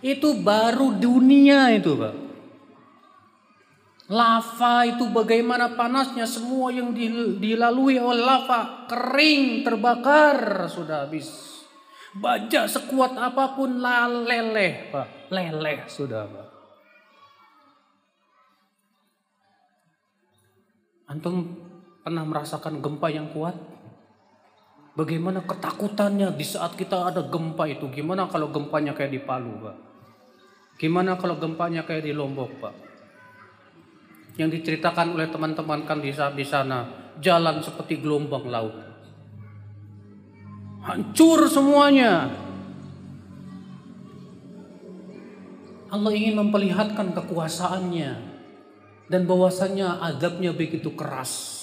Itu 0.00 0.40
baru 0.40 0.96
dunia 0.96 1.76
itu, 1.76 1.92
Pak. 1.92 2.23
Lava 4.04 4.84
itu 4.84 5.08
bagaimana 5.08 5.72
panasnya 5.80 6.28
semua 6.28 6.68
yang 6.68 6.92
dilalui 7.40 7.96
oleh 7.96 8.20
lava 8.20 8.84
kering 8.84 9.64
terbakar 9.64 10.68
sudah 10.68 11.08
habis. 11.08 11.56
Baja 12.12 12.68
sekuat 12.68 13.16
apa 13.16 13.56
pun 13.56 13.80
leleh, 13.80 14.92
Pak. 14.92 15.32
Leleh 15.32 15.88
sudah, 15.88 16.28
Pak. 16.28 16.46
Antum 21.08 21.56
pernah 22.04 22.28
merasakan 22.28 22.84
gempa 22.84 23.08
yang 23.08 23.32
kuat? 23.32 23.56
Bagaimana 24.94 25.42
ketakutannya 25.42 26.36
di 26.36 26.44
saat 26.44 26.76
kita 26.76 27.08
ada 27.08 27.24
gempa 27.24 27.66
itu? 27.66 27.88
Gimana 27.88 28.28
kalau 28.28 28.52
gempanya 28.52 28.92
kayak 28.92 29.10
di 29.10 29.20
Palu, 29.24 29.64
Pak? 29.64 29.76
Gimana 30.76 31.16
kalau 31.16 31.40
gempanya 31.40 31.82
kayak 31.88 32.04
di 32.04 32.12
Lombok, 32.14 32.52
Pak? 32.60 32.74
Yang 34.34 34.50
diceritakan 34.50 35.14
oleh 35.14 35.30
teman-teman 35.30 35.86
kan 35.86 36.02
di, 36.02 36.10
sana 36.44 37.12
jalan 37.22 37.62
seperti 37.62 38.02
gelombang 38.02 38.50
laut 38.50 38.74
hancur 40.82 41.46
semuanya 41.46 42.44
Allah 45.94 46.10
ingin 46.10 46.34
memperlihatkan 46.42 47.14
kekuasaannya 47.14 48.34
dan 49.06 49.30
bahwasanya 49.30 50.02
adabnya 50.02 50.50
begitu 50.50 50.90
keras. 50.98 51.62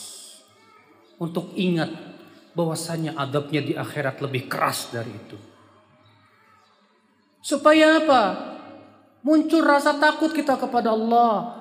Untuk 1.22 1.54
ingat 1.54 1.92
bahwasanya 2.58 3.14
adabnya 3.14 3.62
di 3.62 3.74
akhirat 3.76 4.24
lebih 4.24 4.48
keras 4.50 4.90
dari 4.90 5.12
itu. 5.12 5.38
Supaya 7.44 8.02
apa? 8.02 8.24
Muncul 9.22 9.62
rasa 9.62 10.00
takut 10.02 10.34
kita 10.34 10.58
kepada 10.58 10.96
Allah. 10.96 11.61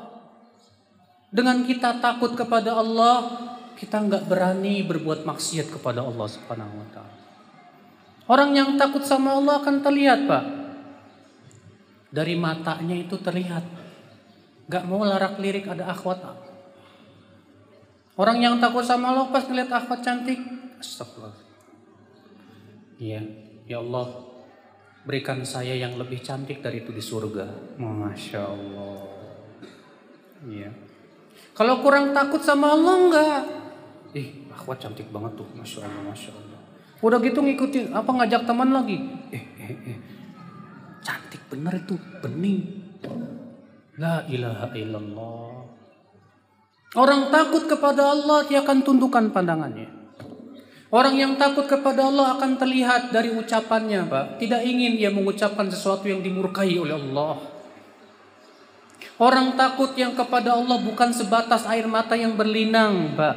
Dengan 1.31 1.63
kita 1.63 2.03
takut 2.03 2.35
kepada 2.35 2.75
Allah, 2.75 3.31
kita 3.79 4.03
nggak 4.03 4.27
berani 4.27 4.83
berbuat 4.83 5.23
maksiat 5.23 5.71
kepada 5.71 6.03
Allah 6.03 6.27
Subhanahu 6.27 6.75
wa 6.75 6.89
taala. 6.91 7.17
Orang 8.31 8.51
yang 8.55 8.75
takut 8.75 9.03
sama 9.07 9.39
Allah 9.39 9.63
akan 9.63 9.83
terlihat, 9.83 10.27
Pak. 10.27 10.45
Dari 12.11 12.35
matanya 12.35 12.99
itu 12.99 13.15
terlihat. 13.19 13.63
Gak 14.71 14.87
mau 14.87 15.03
larak 15.03 15.39
lirik 15.43 15.67
ada 15.67 15.91
akhwat. 15.91 16.23
Orang 18.15 18.39
yang 18.39 18.59
takut 18.63 18.87
sama 18.87 19.11
Allah 19.11 19.27
pas 19.31 19.47
ngeliat 19.47 19.71
akhwat 19.71 20.03
cantik, 20.07 20.39
astagfirullah. 20.79 21.35
Iya, 23.01 23.23
ya 23.67 23.81
Allah, 23.83 24.31
berikan 25.09 25.43
saya 25.43 25.75
yang 25.75 25.97
lebih 25.99 26.23
cantik 26.23 26.63
dari 26.63 26.85
itu 26.85 26.95
di 26.95 27.03
surga. 27.03 27.79
Masya 27.81 28.41
Allah. 28.45 29.01
Iya. 30.47 30.90
Kalau 31.61 31.85
kurang 31.85 32.17
takut 32.17 32.41
sama 32.41 32.73
Allah 32.73 32.95
enggak. 32.97 33.41
Ih, 34.17 34.49
akhwat 34.49 34.81
cantik 34.81 35.13
banget 35.13 35.37
tuh, 35.37 35.45
masya 35.53 35.85
Allah, 35.85 36.09
masya 36.09 36.33
Allah. 36.33 36.57
Udah 37.05 37.21
gitu 37.21 37.45
ngikutin, 37.45 37.93
apa 37.93 38.09
ngajak 38.17 38.49
teman 38.49 38.73
lagi? 38.73 38.97
Eh, 39.29 39.45
eh, 39.61 39.93
eh. 39.93 39.99
Cantik 41.05 41.45
bener 41.53 41.85
itu, 41.85 42.01
bening. 42.25 42.65
La 44.01 44.25
ilaha 44.33 44.73
illallah. 44.73 45.53
Orang 46.97 47.29
takut 47.29 47.69
kepada 47.69 48.09
Allah, 48.09 48.49
dia 48.49 48.65
akan 48.65 48.81
tundukkan 48.81 49.29
pandangannya. 49.29 49.93
Orang 50.89 51.21
yang 51.21 51.37
takut 51.37 51.69
kepada 51.69 52.09
Allah 52.09 52.41
akan 52.41 52.57
terlihat 52.57 53.13
dari 53.13 53.37
ucapannya, 53.37 54.09
Pak. 54.09 54.41
Tidak 54.41 54.65
ingin 54.65 54.97
dia 54.97 55.13
mengucapkan 55.13 55.69
sesuatu 55.69 56.09
yang 56.09 56.25
dimurkai 56.25 56.73
oleh 56.81 56.97
Allah. 56.97 57.50
Orang 59.21 59.53
takut 59.53 59.93
yang 60.01 60.17
kepada 60.17 60.57
Allah 60.57 60.81
bukan 60.81 61.13
sebatas 61.13 61.69
air 61.69 61.85
mata 61.85 62.17
yang 62.17 62.41
berlinang, 62.41 63.13
Pak. 63.21 63.37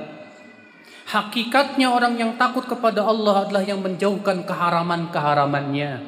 Hakikatnya 1.12 1.92
orang 1.92 2.16
yang 2.16 2.40
takut 2.40 2.64
kepada 2.64 3.04
Allah 3.04 3.44
adalah 3.44 3.68
yang 3.68 3.84
menjauhkan 3.84 4.48
keharaman-keharamannya. 4.48 6.08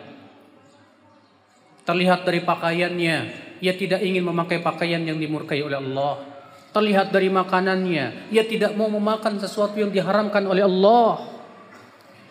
Terlihat 1.84 2.24
dari 2.24 2.40
pakaiannya, 2.48 3.18
ia 3.60 3.74
tidak 3.76 4.00
ingin 4.00 4.24
memakai 4.24 4.64
pakaian 4.64 5.04
yang 5.04 5.20
dimurkai 5.20 5.60
oleh 5.60 5.76
Allah. 5.76 6.24
Terlihat 6.72 7.12
dari 7.12 7.28
makanannya, 7.28 8.32
ia 8.32 8.44
tidak 8.48 8.80
mau 8.80 8.88
memakan 8.88 9.44
sesuatu 9.44 9.76
yang 9.76 9.92
diharamkan 9.92 10.48
oleh 10.48 10.64
Allah. 10.64 11.36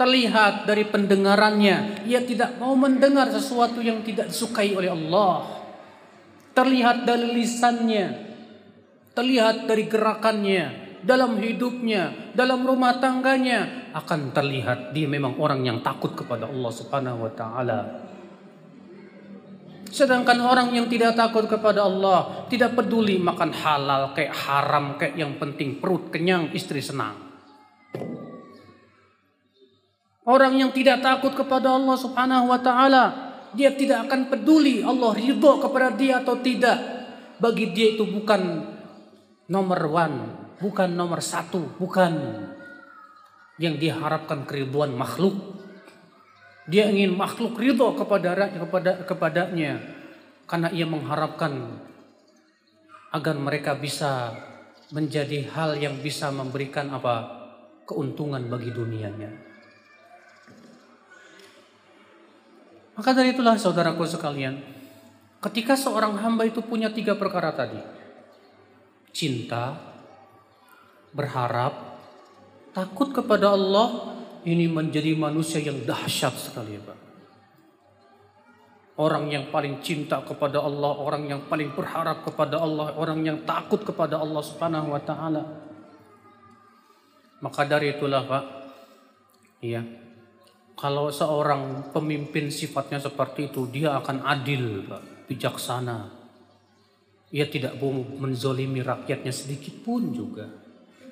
Terlihat 0.01 0.65
dari 0.65 0.89
pendengarannya, 0.89 2.09
ia 2.09 2.25
tidak 2.25 2.57
mau 2.57 2.73
mendengar 2.73 3.29
sesuatu 3.29 3.85
yang 3.85 4.01
tidak 4.01 4.33
disukai 4.33 4.73
oleh 4.73 4.89
Allah. 4.89 5.54
Terlihat 6.55 7.03
dari 7.03 7.35
lisannya, 7.35 8.07
terlihat 9.11 9.67
dari 9.67 9.91
gerakannya, 9.91 10.65
dalam 11.05 11.37
hidupnya, 11.37 12.33
dalam 12.33 12.65
rumah 12.65 12.97
tangganya 12.97 13.93
akan 13.93 14.33
terlihat 14.33 14.97
dia 14.97 15.05
memang 15.07 15.37
orang 15.37 15.63
yang 15.63 15.79
takut 15.85 16.17
kepada 16.17 16.49
Allah 16.49 16.73
Subhanahu 16.73 17.29
wa 17.29 17.33
taala. 17.37 17.81
Sedangkan 19.95 20.43
orang 20.43 20.75
yang 20.75 20.91
tidak 20.91 21.15
takut 21.15 21.47
kepada 21.47 21.87
Allah, 21.87 22.51
tidak 22.51 22.75
peduli 22.75 23.21
makan 23.23 23.55
halal 23.55 24.11
kayak 24.11 24.35
haram 24.35 24.99
kayak 24.99 25.15
yang 25.15 25.39
penting 25.39 25.79
perut 25.79 26.11
kenyang, 26.11 26.51
istri 26.51 26.83
senang. 26.83 27.15
Orang 30.25 30.57
yang 30.59 30.73
tidak 30.75 31.05
takut 31.05 31.37
kepada 31.37 31.79
Allah 31.79 31.95
Subhanahu 31.95 32.51
wa 32.51 32.59
taala, 32.59 33.05
dia 33.55 33.73
tidak 33.75 34.11
akan 34.11 34.31
peduli 34.31 34.83
Allah 34.83 35.15
ridho 35.15 35.63
kepada 35.63 35.95
dia 35.95 36.21
atau 36.21 36.39
tidak. 36.43 36.79
Bagi 37.39 37.75
dia 37.75 37.99
itu 37.99 38.07
bukan 38.07 38.63
nomor 39.51 39.81
one, 39.91 40.19
bukan 40.63 40.91
nomor 40.95 41.19
satu, 41.19 41.79
bukan 41.79 42.13
yang 43.59 43.79
diharapkan 43.79 44.47
keriduan 44.47 44.95
makhluk. 44.95 45.35
Dia 46.67 46.91
ingin 46.91 47.15
makhluk 47.15 47.59
ridho 47.59 47.95
kepada 47.95 48.35
kepada 48.51 48.91
kepadanya 49.05 49.83
karena 50.49 50.69
ia 50.73 50.87
mengharapkan 50.89 51.81
agar 53.15 53.37
mereka 53.39 53.79
bisa 53.79 54.35
menjadi 54.91 55.47
hal 55.55 55.79
yang 55.79 56.01
bisa 56.03 56.35
memberikan 56.35 56.91
apa 56.91 57.45
keuntungan 57.85 58.49
bagi 58.49 58.73
dunianya. 58.73 59.54
Maka 62.95 63.11
dari 63.11 63.35
itulah 63.35 63.59
saudaraku 63.59 64.07
sekalian, 64.07 64.63
ketika 65.43 65.75
seorang 65.75 66.15
hamba 66.23 66.47
itu 66.47 66.63
punya 66.63 66.95
tiga 66.95 67.19
perkara 67.19 67.51
tadi. 67.51 67.79
Cinta, 69.15 69.79
berharap, 71.15 71.99
takut 72.75 73.11
kepada 73.11 73.55
Allah, 73.55 74.15
ini 74.47 74.67
menjadi 74.71 75.15
manusia 75.15 75.63
yang 75.63 75.83
dahsyat 75.83 76.35
sekali 76.39 76.79
Pak. 76.79 76.99
Orang 78.95 79.27
yang 79.27 79.51
paling 79.51 79.83
cinta 79.83 80.23
kepada 80.23 80.63
Allah, 80.63 80.95
orang 80.95 81.27
yang 81.27 81.41
paling 81.51 81.75
berharap 81.75 82.23
kepada 82.23 82.63
Allah, 82.63 82.95
orang 82.95 83.27
yang 83.27 83.39
takut 83.43 83.83
kepada 83.83 84.23
Allah 84.23 84.43
Subhanahu 84.43 84.95
wa 84.95 85.03
taala. 85.03 85.43
Maka 87.43 87.67
dari 87.67 87.91
itulah 87.91 88.23
Pak, 88.23 88.45
iya, 89.67 89.83
kalau 90.75 91.07
seorang 91.07 91.95
pemimpin 91.95 92.51
sifatnya 92.51 92.99
seperti 92.99 93.47
itu, 93.51 93.71
dia 93.71 93.95
akan 93.95 94.27
adil, 94.27 94.83
bijaksana. 95.31 96.11
Ia 97.31 97.47
tidak 97.47 97.79
mau 97.79 97.95
menzolimi 97.95 98.83
rakyatnya 98.83 99.31
sedikit 99.31 99.75
pun 99.87 100.11
juga. 100.11 100.51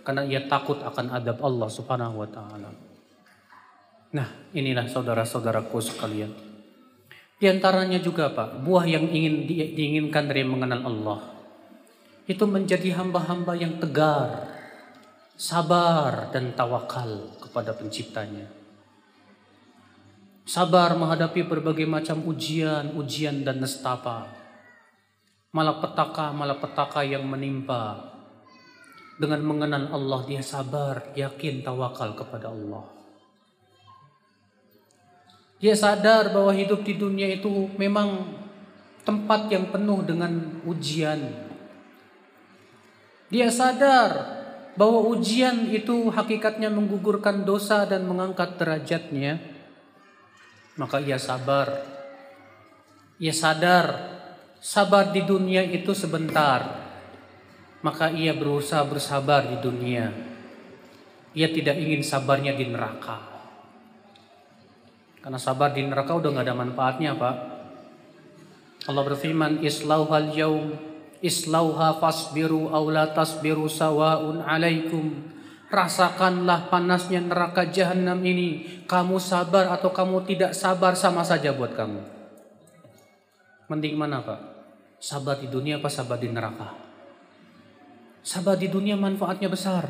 Karena 0.02 0.26
ia 0.26 0.42
takut 0.50 0.82
akan 0.82 1.14
adab 1.14 1.38
Allah 1.46 1.70
subhanahu 1.70 2.26
wa 2.26 2.28
ta'ala. 2.30 2.70
Nah 4.18 4.28
inilah 4.50 4.90
saudara-saudaraku 4.90 5.78
sekalian. 5.78 6.30
Di 7.38 7.46
antaranya 7.46 8.02
juga 8.02 8.34
Pak, 8.34 8.66
buah 8.66 8.86
yang 8.86 9.06
ingin 9.06 9.46
diinginkan 9.46 10.26
dari 10.26 10.42
mengenal 10.42 10.82
Allah. 10.90 11.20
Itu 12.26 12.50
menjadi 12.50 12.98
hamba-hamba 12.98 13.54
yang 13.58 13.78
tegar, 13.78 14.46
sabar 15.38 16.30
dan 16.34 16.54
tawakal 16.54 17.34
kepada 17.42 17.74
penciptanya 17.74 18.61
Sabar 20.42 20.98
menghadapi 20.98 21.46
berbagai 21.46 21.86
macam 21.86 22.18
ujian, 22.26 22.98
ujian 22.98 23.46
dan 23.46 23.62
nestapa. 23.62 24.26
Malapetaka-malapetaka 25.54 27.06
yang 27.06 27.22
menimpa. 27.30 28.10
Dengan 29.22 29.38
mengenal 29.46 29.94
Allah 29.94 30.20
dia 30.26 30.42
sabar, 30.42 31.14
yakin, 31.14 31.62
tawakal 31.62 32.18
kepada 32.18 32.50
Allah. 32.50 32.90
Dia 35.62 35.78
sadar 35.78 36.34
bahwa 36.34 36.50
hidup 36.50 36.82
di 36.82 36.98
dunia 36.98 37.30
itu 37.30 37.70
memang 37.78 38.34
tempat 39.06 39.46
yang 39.46 39.70
penuh 39.70 40.02
dengan 40.02 40.58
ujian. 40.66 41.22
Dia 43.30 43.46
sadar 43.46 44.42
bahwa 44.74 45.06
ujian 45.06 45.70
itu 45.70 46.10
hakikatnya 46.10 46.66
menggugurkan 46.66 47.46
dosa 47.46 47.86
dan 47.86 48.10
mengangkat 48.10 48.58
derajatnya 48.58 49.51
maka 50.76 51.00
ia 51.02 51.20
sabar. 51.20 51.68
Ia 53.22 53.34
sadar 53.34 53.86
sabar 54.58 55.12
di 55.12 55.22
dunia 55.24 55.62
itu 55.64 55.92
sebentar. 55.92 56.80
Maka 57.82 58.14
ia 58.14 58.30
berusaha 58.30 58.86
bersabar 58.86 59.50
di 59.50 59.58
dunia. 59.58 60.08
Ia 61.34 61.48
tidak 61.50 61.76
ingin 61.76 62.06
sabarnya 62.06 62.54
di 62.54 62.70
neraka. 62.70 63.18
Karena 65.22 65.38
sabar 65.38 65.74
di 65.74 65.82
neraka 65.82 66.14
udah 66.14 66.30
gak 66.34 66.46
ada 66.46 66.54
manfaatnya 66.54 67.14
pak. 67.14 67.36
Allah 68.90 69.02
berfirman 69.06 69.62
islauhal 69.62 70.34
yaum 70.34 70.74
islauha 71.22 72.02
fasbiru 72.02 72.74
aw 72.74 72.82
tasbiru 73.14 73.70
sawaun 73.70 74.42
alaikum 74.42 75.14
Rasakanlah 75.72 76.68
panasnya 76.68 77.24
neraka 77.24 77.64
jahanam 77.72 78.20
ini. 78.20 78.84
Kamu 78.84 79.16
sabar 79.16 79.72
atau 79.72 79.88
kamu 79.88 80.28
tidak 80.28 80.52
sabar 80.52 80.92
sama 80.92 81.24
saja 81.24 81.48
buat 81.56 81.72
kamu. 81.72 82.00
Mending 83.72 83.96
mana 83.96 84.20
Pak? 84.20 84.40
Sabar 85.00 85.40
di 85.40 85.48
dunia 85.48 85.80
apa 85.80 85.88
sabar 85.88 86.20
di 86.20 86.28
neraka? 86.28 86.76
Sabar 88.20 88.60
di 88.60 88.68
dunia 88.68 89.00
manfaatnya 89.00 89.48
besar. 89.48 89.88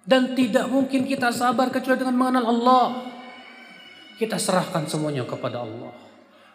Dan 0.00 0.32
tidak 0.32 0.72
mungkin 0.72 1.04
kita 1.04 1.28
sabar 1.28 1.68
kecuali 1.68 2.00
dengan 2.00 2.16
mengenal 2.16 2.48
Allah. 2.48 2.84
Kita 4.16 4.40
serahkan 4.40 4.88
semuanya 4.88 5.28
kepada 5.28 5.60
Allah. 5.60 5.92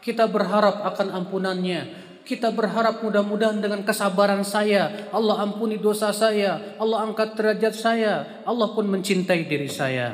Kita 0.01 0.25
berharap 0.25 0.81
akan 0.81 1.13
ampunannya. 1.13 2.08
Kita 2.29 2.53
berharap 2.53 3.01
mudah-mudahan 3.01 3.57
dengan 3.57 3.81
kesabaran 3.81 4.45
saya, 4.45 5.09
Allah 5.09 5.41
ampuni 5.41 5.81
dosa 5.81 6.13
saya, 6.13 6.77
Allah 6.77 7.09
angkat 7.09 7.33
derajat 7.33 7.73
saya, 7.73 8.45
Allah 8.45 8.69
pun 8.69 8.85
mencintai 8.85 9.49
diri 9.49 9.65
saya. 9.65 10.13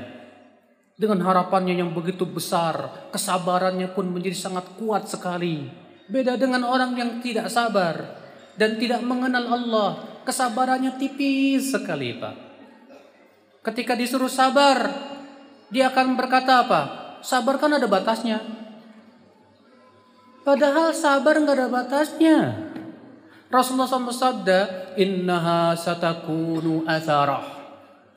Dengan 0.96 1.20
harapannya 1.28 1.76
yang 1.76 1.92
begitu 1.92 2.24
besar, 2.24 3.12
kesabarannya 3.12 3.92
pun 3.92 4.08
menjadi 4.08 4.48
sangat 4.48 4.64
kuat 4.80 5.12
sekali. 5.12 5.68
Beda 6.08 6.40
dengan 6.40 6.64
orang 6.64 6.96
yang 6.96 7.20
tidak 7.20 7.52
sabar 7.52 8.16
dan 8.56 8.80
tidak 8.80 9.04
mengenal 9.04 9.52
Allah, 9.52 9.90
kesabarannya 10.24 10.96
tipis 10.96 11.76
sekali, 11.76 12.16
Pak. 12.16 12.36
Ketika 13.60 13.92
disuruh 13.92 14.32
sabar, 14.32 14.88
dia 15.68 15.92
akan 15.92 16.16
berkata 16.16 16.64
apa? 16.64 16.82
Sabar 17.20 17.60
kan 17.60 17.76
ada 17.76 17.92
batasnya. 17.92 18.40
Padahal 20.46 20.94
sabar 20.94 21.42
nggak 21.42 21.58
ada 21.58 21.68
batasnya. 21.74 22.38
Rasulullah 23.50 23.90
SAW 23.90 24.10
bersabda, 24.14 24.60
Innaha 25.02 25.74
satakunu 25.74 26.86
atharah. 26.86 27.56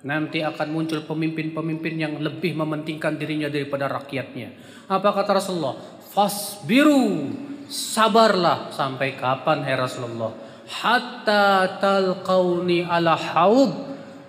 Nanti 0.04 0.44
akan 0.44 0.68
muncul 0.68 1.02
pemimpin-pemimpin 1.08 1.94
yang 1.96 2.14
lebih 2.20 2.52
mementingkan 2.52 3.16
dirinya 3.16 3.48
daripada 3.48 3.88
rakyatnya. 3.88 4.52
Apa 4.92 5.10
kata 5.10 5.40
Rasulullah? 5.40 5.74
Fasbiru, 6.12 7.32
sabarlah 7.66 8.76
sampai 8.76 9.16
kapan 9.16 9.64
hai 9.64 9.74
Rasulullah? 9.74 10.32
Hatta 10.68 11.80
talqauni 11.80 12.84
ala 12.84 13.16
haud. 13.16 13.72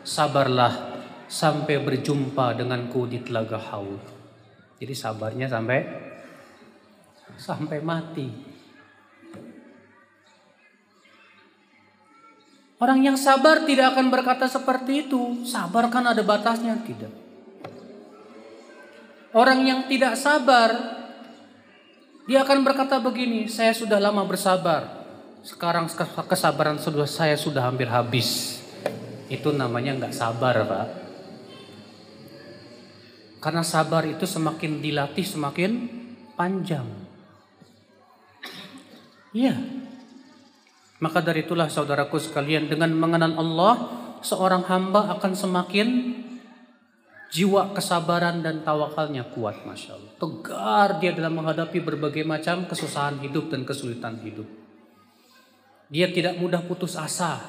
Sabarlah 0.07 0.89
sampai 1.27 1.83
berjumpa 1.83 2.55
denganku 2.55 3.05
di 3.05 3.21
telaga 3.21 3.59
haud. 3.59 4.01
Jadi 4.79 4.95
sabarnya 4.95 5.45
sampai 5.51 6.08
sampai 7.39 7.79
mati. 7.79 8.27
Orang 12.79 13.03
yang 13.03 13.19
sabar 13.19 13.67
tidak 13.67 13.95
akan 13.95 14.07
berkata 14.07 14.47
seperti 14.47 15.07
itu. 15.07 15.43
Sabar 15.43 15.91
kan 15.91 16.07
ada 16.07 16.23
batasnya, 16.23 16.79
tidak. 16.79 17.11
Orang 19.35 19.67
yang 19.67 19.83
tidak 19.91 20.15
sabar, 20.15 20.71
dia 22.23 22.39
akan 22.41 22.63
berkata 22.63 22.97
begini, 23.03 23.51
saya 23.51 23.75
sudah 23.75 23.99
lama 23.99 24.23
bersabar. 24.23 25.05
Sekarang 25.43 25.91
kesabaran 26.27 26.79
sudah 26.79 27.03
saya 27.03 27.35
sudah 27.35 27.67
hampir 27.67 27.87
habis. 27.91 28.59
Itu 29.27 29.51
namanya 29.51 29.99
nggak 29.99 30.15
sabar, 30.15 30.55
Pak. 30.63 30.87
Karena 33.39 33.63
sabar 33.63 34.03
itu 34.07 34.27
semakin 34.27 34.83
dilatih 34.83 35.23
semakin 35.23 35.71
panjang. 36.35 36.87
Iya. 39.35 39.55
Maka 40.99 41.23
dari 41.23 41.47
itulah 41.47 41.71
saudaraku 41.71 42.19
sekalian 42.19 42.67
dengan 42.67 42.91
mengenal 42.91 43.39
Allah 43.39 43.73
seorang 44.19 44.67
hamba 44.67 45.15
akan 45.15 45.31
semakin 45.31 45.87
jiwa 47.29 47.71
kesabaran 47.77 48.41
dan 48.41 48.65
tawakalnya 48.65 49.29
kuat 49.31 49.63
Masya 49.63 49.95
Allah. 49.95 50.13
Tegar 50.17 50.89
dia 50.99 51.15
dalam 51.15 51.39
menghadapi 51.39 51.79
berbagai 51.79 52.25
macam 52.25 52.65
kesusahan 52.65 53.21
hidup 53.23 53.53
dan 53.53 53.63
kesulitan 53.63 54.19
hidup. 54.19 54.49
Dia 55.89 56.09
tidak 56.11 56.37
mudah 56.37 56.61
putus 56.65 56.97
asa 56.99 57.41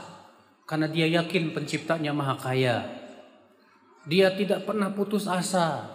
karena 0.65 0.87
dia 0.87 1.11
yakin 1.11 1.51
penciptanya 1.51 2.15
maha 2.15 2.39
kaya. 2.39 2.87
Dia 4.07 4.33
tidak 4.33 4.65
pernah 4.65 4.95
putus 4.95 5.29
asa 5.29 5.91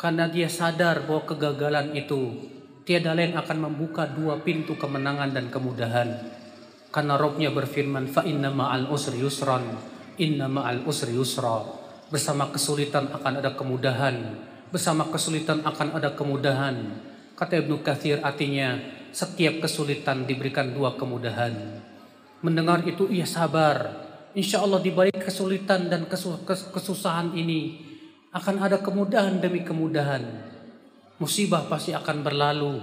karena 0.00 0.26
dia 0.26 0.50
sadar 0.50 1.06
bahwa 1.06 1.28
kegagalan 1.28 1.94
itu 1.94 2.50
tiada 2.86 3.18
lain 3.18 3.34
akan 3.34 3.66
membuka 3.66 4.06
dua 4.06 4.38
pintu 4.46 4.78
kemenangan 4.78 5.34
dan 5.34 5.50
kemudahan. 5.50 6.22
Karena 6.94 7.18
Robnya 7.18 7.50
berfirman, 7.50 8.06
fa 8.06 8.22
inna 8.22 8.48
ma'al 8.54 8.86
usri 8.88 9.18
yusran, 9.18 9.74
inna 10.22 10.46
ma'al 10.46 10.86
usri 10.86 11.12
yusra. 11.12 11.66
Bersama 12.06 12.46
kesulitan 12.54 13.10
akan 13.10 13.42
ada 13.42 13.58
kemudahan, 13.58 14.38
bersama 14.70 15.10
kesulitan 15.10 15.66
akan 15.66 15.98
ada 15.98 16.14
kemudahan. 16.14 16.94
Kata 17.34 17.58
Ibnu 17.58 17.82
Kathir 17.82 18.22
artinya 18.22 18.78
setiap 19.10 19.66
kesulitan 19.66 20.22
diberikan 20.24 20.70
dua 20.70 20.94
kemudahan. 20.94 21.82
Mendengar 22.40 22.86
itu 22.86 23.10
ia 23.10 23.26
sabar. 23.26 24.06
Insya 24.38 24.62
Allah 24.62 24.78
di 24.78 24.94
balik 24.94 25.26
kesulitan 25.26 25.90
dan 25.90 26.06
kesusahan 26.46 27.34
ini 27.34 27.82
akan 28.30 28.56
ada 28.62 28.78
kemudahan 28.78 29.42
demi 29.42 29.66
kemudahan 29.66 30.54
musibah 31.16 31.64
pasti 31.68 31.96
akan 31.96 32.16
berlalu. 32.20 32.74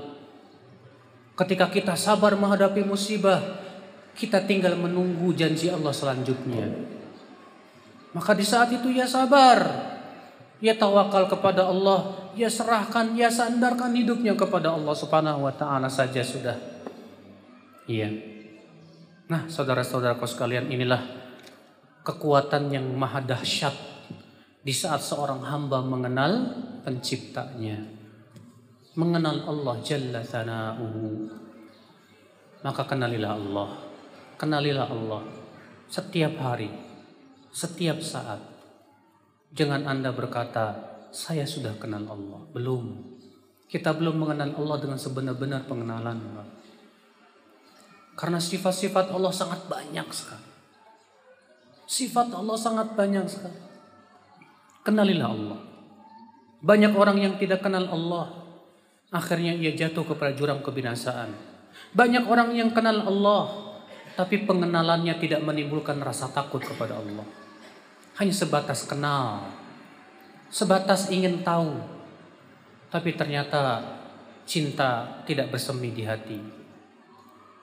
Ketika 1.34 1.70
kita 1.70 1.98
sabar 1.98 2.38
menghadapi 2.38 2.86
musibah, 2.86 3.42
kita 4.14 4.46
tinggal 4.46 4.78
menunggu 4.78 5.34
janji 5.34 5.70
Allah 5.70 5.90
selanjutnya. 5.90 6.70
Maka 8.14 8.38
di 8.38 8.46
saat 8.46 8.70
itu 8.70 8.94
ya 8.94 9.10
sabar, 9.10 9.66
ya 10.62 10.78
tawakal 10.78 11.26
kepada 11.26 11.66
Allah, 11.66 12.30
ya 12.38 12.46
serahkan, 12.46 13.18
ya 13.18 13.34
sandarkan 13.34 13.98
hidupnya 13.98 14.38
kepada 14.38 14.78
Allah 14.78 14.94
Subhanahu 14.94 15.50
wa 15.50 15.54
taala 15.54 15.90
saja 15.90 16.22
sudah. 16.22 16.58
Iya. 17.90 18.14
Nah, 19.26 19.50
saudara-saudaraku 19.50 20.30
sekalian, 20.30 20.70
inilah 20.70 21.02
kekuatan 22.06 22.70
yang 22.70 22.86
maha 22.94 23.26
dahsyat 23.26 23.74
di 24.62 24.72
saat 24.72 25.02
seorang 25.02 25.42
hamba 25.42 25.82
mengenal 25.82 26.54
penciptanya 26.86 28.03
mengenal 28.94 29.46
Allah 29.46 29.76
Jalla 29.82 30.22
Sana'uhu. 30.22 31.30
Maka 32.64 32.82
kenalilah 32.88 33.34
Allah. 33.36 33.70
Kenalilah 34.40 34.88
Allah 34.90 35.22
setiap 35.88 36.34
hari 36.42 36.72
setiap 37.54 38.02
saat. 38.02 38.42
Jangan 39.54 39.86
anda 39.86 40.10
berkata 40.10 40.98
saya 41.14 41.46
sudah 41.46 41.78
kenal 41.78 42.02
Allah. 42.10 42.42
Belum. 42.50 43.14
Kita 43.70 43.94
belum 43.94 44.18
mengenal 44.18 44.58
Allah 44.58 44.78
dengan 44.82 44.98
sebenar-benar 44.98 45.66
pengenalan 45.70 46.18
karena 48.14 48.38
sifat-sifat 48.38 49.10
Allah 49.10 49.34
sangat 49.34 49.66
banyak 49.66 50.06
sekali. 50.14 50.50
Sifat 51.90 52.30
Allah 52.34 52.58
sangat 52.58 52.94
banyak 52.94 53.26
sekali. 53.26 53.58
Kenalilah 54.86 55.30
Allah. 55.34 55.60
Banyak 56.62 56.94
orang 56.94 57.18
yang 57.18 57.34
tidak 57.42 57.66
kenal 57.66 57.90
Allah 57.90 58.43
Akhirnya 59.14 59.54
ia 59.54 59.70
jatuh 59.78 60.02
kepada 60.02 60.34
jurang 60.34 60.66
kebinasaan. 60.66 61.38
Banyak 61.94 62.26
orang 62.26 62.50
yang 62.58 62.74
kenal 62.74 63.06
Allah, 63.06 63.78
tapi 64.18 64.42
pengenalannya 64.42 65.14
tidak 65.22 65.46
menimbulkan 65.46 66.02
rasa 66.02 66.34
takut 66.34 66.66
kepada 66.66 66.98
Allah. 66.98 67.22
Hanya 68.18 68.34
sebatas 68.34 68.90
kenal, 68.90 69.54
sebatas 70.50 71.14
ingin 71.14 71.46
tahu, 71.46 71.78
tapi 72.90 73.14
ternyata 73.14 73.86
cinta 74.50 75.22
tidak 75.30 75.54
bersemi 75.54 75.94
di 75.94 76.06
hati. 76.06 76.42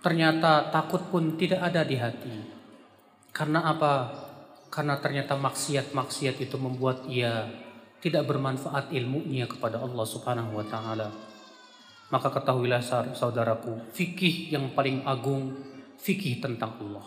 Ternyata 0.01 0.70
takut 0.70 1.02
pun 1.10 1.35
tidak 1.35 1.66
ada 1.66 1.82
di 1.82 1.98
hati. 1.98 2.36
Karena 3.35 3.66
apa? 3.66 4.10
Karena 4.70 4.98
ternyata 5.02 5.35
maksiat-maksiat 5.35 6.39
itu 6.39 6.56
membuat 6.59 7.06
ia 7.10 7.47
tidak 8.01 8.27
bermanfaat 8.27 8.94
ilmunya 8.94 9.44
kepada 9.44 9.82
Allah 9.82 10.06
Subhanahu 10.06 10.56
wa 10.56 10.66
taala. 10.66 11.30
Maka 12.11 12.28
ketahuilah 12.35 12.82
saudaraku, 13.15 13.95
fikih 13.95 14.51
yang 14.51 14.74
paling 14.74 15.07
agung, 15.07 15.55
fikih 15.95 16.43
tentang 16.43 16.74
Allah. 16.82 17.07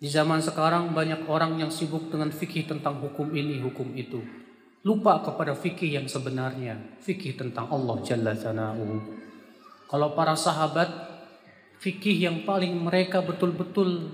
Di 0.00 0.08
zaman 0.08 0.44
sekarang 0.44 0.92
banyak 0.92 1.28
orang 1.28 1.56
yang 1.60 1.72
sibuk 1.72 2.12
dengan 2.12 2.28
fikih 2.32 2.68
tentang 2.68 3.00
hukum 3.00 3.32
ini, 3.32 3.60
hukum 3.64 3.96
itu. 3.96 4.20
Lupa 4.84 5.20
kepada 5.20 5.52
fikih 5.52 6.00
yang 6.00 6.08
sebenarnya, 6.08 7.00
fikih 7.04 7.36
tentang 7.36 7.68
Allah 7.68 8.00
Jalla 8.00 8.32
Janahu. 8.32 8.96
Kalau 9.88 10.16
para 10.16 10.36
sahabat, 10.36 10.88
fikih 11.80 12.16
yang 12.16 12.44
paling 12.44 12.76
mereka 12.76 13.24
betul-betul 13.24 14.08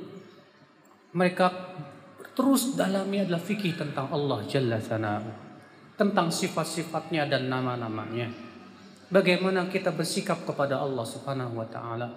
mereka 1.15 1.55
terus 2.35 2.75
dalami 2.79 3.23
adalah 3.27 3.43
fikih 3.43 3.75
tentang 3.75 4.11
Allah 4.11 4.43
Jalla 4.47 4.79
Janahu. 4.79 5.31
Tentang 5.99 6.31
sifat-sifatnya 6.31 7.27
dan 7.27 7.51
nama-namanya. 7.51 8.46
Bagaimana 9.07 9.71
kita 9.71 9.95
bersikap 9.95 10.43
kepada 10.43 10.83
Allah 10.83 11.07
Subhanahu 11.07 11.63
wa 11.63 11.67
taala? 11.71 12.11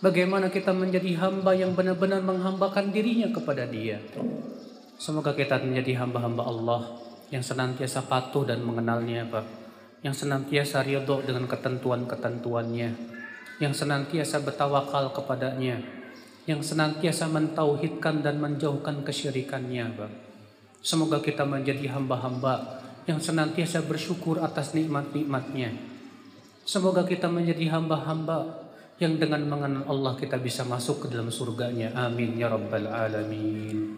Bagaimana 0.00 0.48
kita 0.48 0.72
menjadi 0.72 1.12
hamba 1.20 1.52
yang 1.52 1.76
benar-benar 1.76 2.24
menghambakan 2.24 2.88
dirinya 2.88 3.28
kepada 3.28 3.68
Dia? 3.68 4.00
Semoga 4.96 5.36
kita 5.36 5.60
menjadi 5.60 6.00
hamba-hamba 6.00 6.48
Allah 6.48 6.80
yang 7.28 7.44
senantiasa 7.44 8.08
patuh 8.08 8.48
dan 8.48 8.64
mengenalnya, 8.64 9.28
Pak. 9.28 9.44
Yang 10.00 10.24
senantiasa 10.24 10.80
ridho 10.88 11.20
dengan 11.20 11.44
ketentuan-ketentuannya. 11.44 12.90
Yang 13.60 13.74
senantiasa 13.84 14.40
bertawakal 14.40 15.12
kepadanya. 15.12 15.84
Yang 16.48 16.72
senantiasa 16.72 17.28
mentauhidkan 17.28 18.24
dan 18.24 18.40
menjauhkan 18.40 19.04
kesyirikannya, 19.04 19.84
Pak. 19.92 20.12
Semoga 20.80 21.20
kita 21.20 21.44
menjadi 21.44 21.92
hamba-hamba 21.92 22.80
yang 23.04 23.20
senantiasa 23.20 23.84
bersyukur 23.84 24.40
atas 24.40 24.72
nikmat-nikmatnya 24.72 25.95
Semoga 26.66 27.06
kita 27.06 27.30
menjadi 27.30 27.70
hamba-hamba 27.70 28.66
yang 28.98 29.22
dengan 29.22 29.46
mengenal 29.46 29.86
Allah 29.86 30.18
kita 30.18 30.34
bisa 30.42 30.66
masuk 30.66 31.06
ke 31.06 31.14
dalam 31.14 31.30
surganya. 31.30 31.94
Amin 31.94 32.34
ya 32.34 32.50
rabbal 32.50 32.90
alamin. 32.90 33.94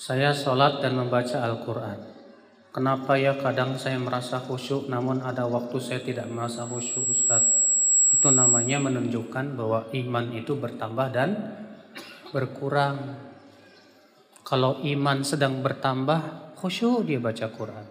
Saya 0.00 0.32
sholat 0.32 0.80
dan 0.80 0.96
membaca 0.96 1.44
Al-Quran. 1.44 2.00
Kenapa 2.72 3.20
ya 3.20 3.36
kadang 3.36 3.76
saya 3.76 4.00
merasa 4.00 4.40
khusyuk 4.40 4.88
namun 4.88 5.20
ada 5.20 5.44
waktu 5.44 5.76
saya 5.76 6.00
tidak 6.00 6.24
merasa 6.32 6.64
khusyuk 6.64 7.12
Ustaz? 7.12 7.44
Itu 8.16 8.32
namanya 8.32 8.80
menunjukkan 8.80 9.60
bahwa 9.60 9.92
iman 9.92 10.26
itu 10.32 10.56
bertambah 10.56 11.08
dan 11.12 11.30
berkurang. 12.34 13.14
Kalau 14.42 14.82
iman 14.82 15.22
sedang 15.22 15.62
bertambah, 15.62 16.52
khusyuk 16.58 17.06
dia 17.06 17.22
baca 17.22 17.46
Quran. 17.54 17.86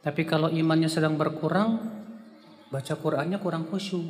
Tapi 0.00 0.24
kalau 0.24 0.48
imannya 0.48 0.88
sedang 0.88 1.20
berkurang, 1.20 1.80
baca 2.72 2.94
Qurannya 2.96 3.36
kurang 3.38 3.68
khusyuk. 3.68 4.04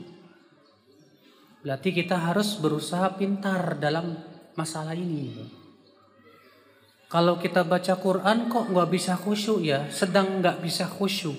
Berarti 1.67 1.91
kita 1.91 2.17
harus 2.19 2.57
berusaha 2.63 3.13
pintar 3.19 3.77
dalam 3.83 4.15
masalah 4.55 4.95
ini. 4.95 5.51
Kalau 7.11 7.39
kita 7.39 7.63
baca 7.63 7.95
Quran 7.95 8.51
kok 8.51 8.75
nggak 8.75 8.91
bisa 8.91 9.15
khusyuk 9.15 9.63
ya, 9.63 9.87
sedang 9.93 10.43
nggak 10.43 10.65
bisa 10.65 10.89
khusyuk. 10.89 11.37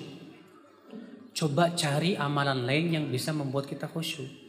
Coba 1.36 1.76
cari 1.76 2.16
amalan 2.16 2.64
lain 2.64 2.86
yang 2.96 3.06
bisa 3.12 3.34
membuat 3.36 3.68
kita 3.68 3.84
khusyuk. 3.84 4.45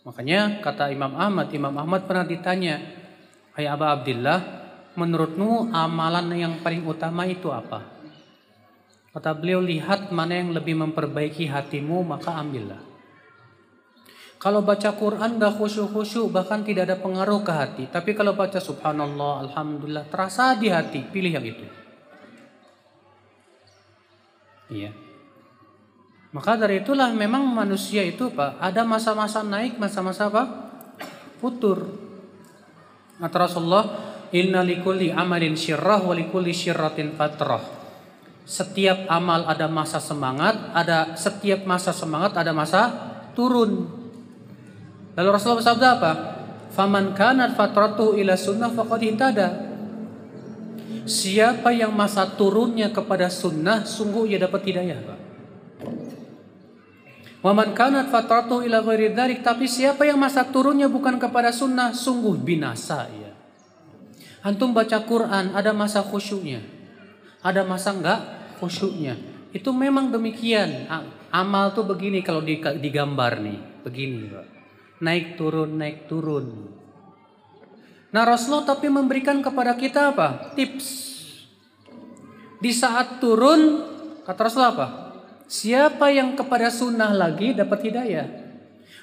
Makanya 0.00 0.64
kata 0.64 0.88
Imam 0.88 1.12
Ahmad, 1.12 1.52
Imam 1.52 1.76
Ahmad 1.76 2.08
pernah 2.08 2.24
ditanya, 2.24 2.80
Hai 3.52 3.68
Aba 3.68 3.92
Abdillah, 3.92 4.40
menurutmu 4.96 5.68
amalan 5.76 6.32
yang 6.32 6.54
paling 6.64 6.88
utama 6.88 7.28
itu 7.28 7.52
apa? 7.52 7.84
Kata 9.10 9.36
beliau, 9.36 9.60
lihat 9.60 10.14
mana 10.14 10.38
yang 10.38 10.54
lebih 10.54 10.78
memperbaiki 10.78 11.50
hatimu, 11.50 12.06
maka 12.06 12.38
ambillah. 12.38 12.80
Kalau 14.40 14.64
baca 14.64 14.96
Quran 14.96 15.36
gak 15.36 15.60
khusyuk-khusyuk 15.60 16.32
bahkan 16.32 16.64
tidak 16.64 16.88
ada 16.88 16.96
pengaruh 16.96 17.44
ke 17.44 17.52
hati. 17.52 17.84
Tapi 17.92 18.16
kalau 18.16 18.32
baca 18.32 18.56
subhanallah, 18.56 19.44
alhamdulillah 19.44 20.08
terasa 20.08 20.56
di 20.56 20.72
hati, 20.72 21.04
pilih 21.12 21.36
yang 21.36 21.44
itu. 21.44 21.66
Iya. 24.72 25.09
Maka 26.30 26.54
dari 26.54 26.78
itulah 26.86 27.10
memang 27.10 27.42
manusia 27.42 28.06
itu 28.06 28.30
Pak, 28.30 28.62
ada 28.62 28.86
masa-masa 28.86 29.42
naik, 29.42 29.82
masa-masa 29.82 30.30
apa? 30.30 30.46
Putur. 31.42 31.90
Kata 33.18 33.36
Rasulullah, 33.36 33.84
"Inna 34.30 34.62
likulli 34.62 35.10
amalin 35.10 35.58
syirrah 35.58 36.06
wa 36.06 36.14
likulli 36.14 36.54
syirratin 36.54 37.18
fatrah." 37.18 37.60
Setiap 38.46 39.10
amal 39.10 39.46
ada 39.46 39.66
masa 39.66 39.98
semangat, 39.98 40.70
ada 40.70 41.18
setiap 41.18 41.66
masa 41.66 41.90
semangat 41.90 42.38
ada 42.38 42.54
masa 42.54 42.82
turun. 43.34 43.90
Lalu 45.18 45.28
Rasulullah 45.34 45.60
bersabda 45.60 45.88
apa? 45.98 46.12
Faman 46.70 47.12
kanat 47.18 47.58
fatratu 47.58 48.14
ila 48.14 48.38
sunnah 48.38 48.70
faqad. 48.70 49.02
Siapa 51.10 51.74
yang 51.74 51.90
masa 51.90 52.22
turunnya 52.38 52.94
kepada 52.94 53.26
sunnah, 53.26 53.82
sungguh 53.82 54.30
ia 54.30 54.38
dapat 54.38 54.62
hidayah, 54.62 54.98
Pak. 55.02 55.19
Waman 57.40 57.72
kanat 57.72 58.12
fatratu 58.12 58.60
ila 58.60 58.84
ghairi 58.84 59.16
dzalik, 59.16 59.40
tapi 59.40 59.64
siapa 59.64 60.04
yang 60.04 60.20
masa 60.20 60.44
turunnya 60.44 60.92
bukan 60.92 61.16
kepada 61.16 61.48
sunnah, 61.48 61.96
sungguh 61.96 62.36
binasa 62.36 63.08
ia. 63.08 63.32
Antum 64.44 64.76
baca 64.76 65.00
Quran 65.04 65.56
ada 65.56 65.72
masa 65.72 66.04
khusyuknya. 66.04 66.60
Ada 67.40 67.64
masa 67.64 67.96
enggak 67.96 68.20
khusyuknya. 68.60 69.16
Itu 69.56 69.72
memang 69.72 70.12
demikian. 70.12 70.84
Amal 71.32 71.72
tuh 71.72 71.88
begini 71.88 72.20
kalau 72.20 72.44
digambar 72.44 73.40
nih, 73.40 73.58
begini, 73.86 74.28
naik 75.00 75.40
turun 75.40 75.80
naik 75.80 76.08
turun. 76.12 76.76
Nah 78.10 78.22
Rasulullah 78.26 78.74
tapi 78.74 78.92
memberikan 78.92 79.40
kepada 79.40 79.72
kita 79.78 80.12
apa? 80.12 80.52
Tips. 80.58 80.86
Di 82.60 82.72
saat 82.74 83.22
turun 83.22 83.80
kata 84.28 84.40
Rasulullah 84.44 84.74
apa? 84.76 84.88
Siapa 85.50 86.14
yang 86.14 86.38
kepada 86.38 86.70
sunnah 86.70 87.10
lagi 87.10 87.50
dapat 87.50 87.90
hidayah. 87.90 88.26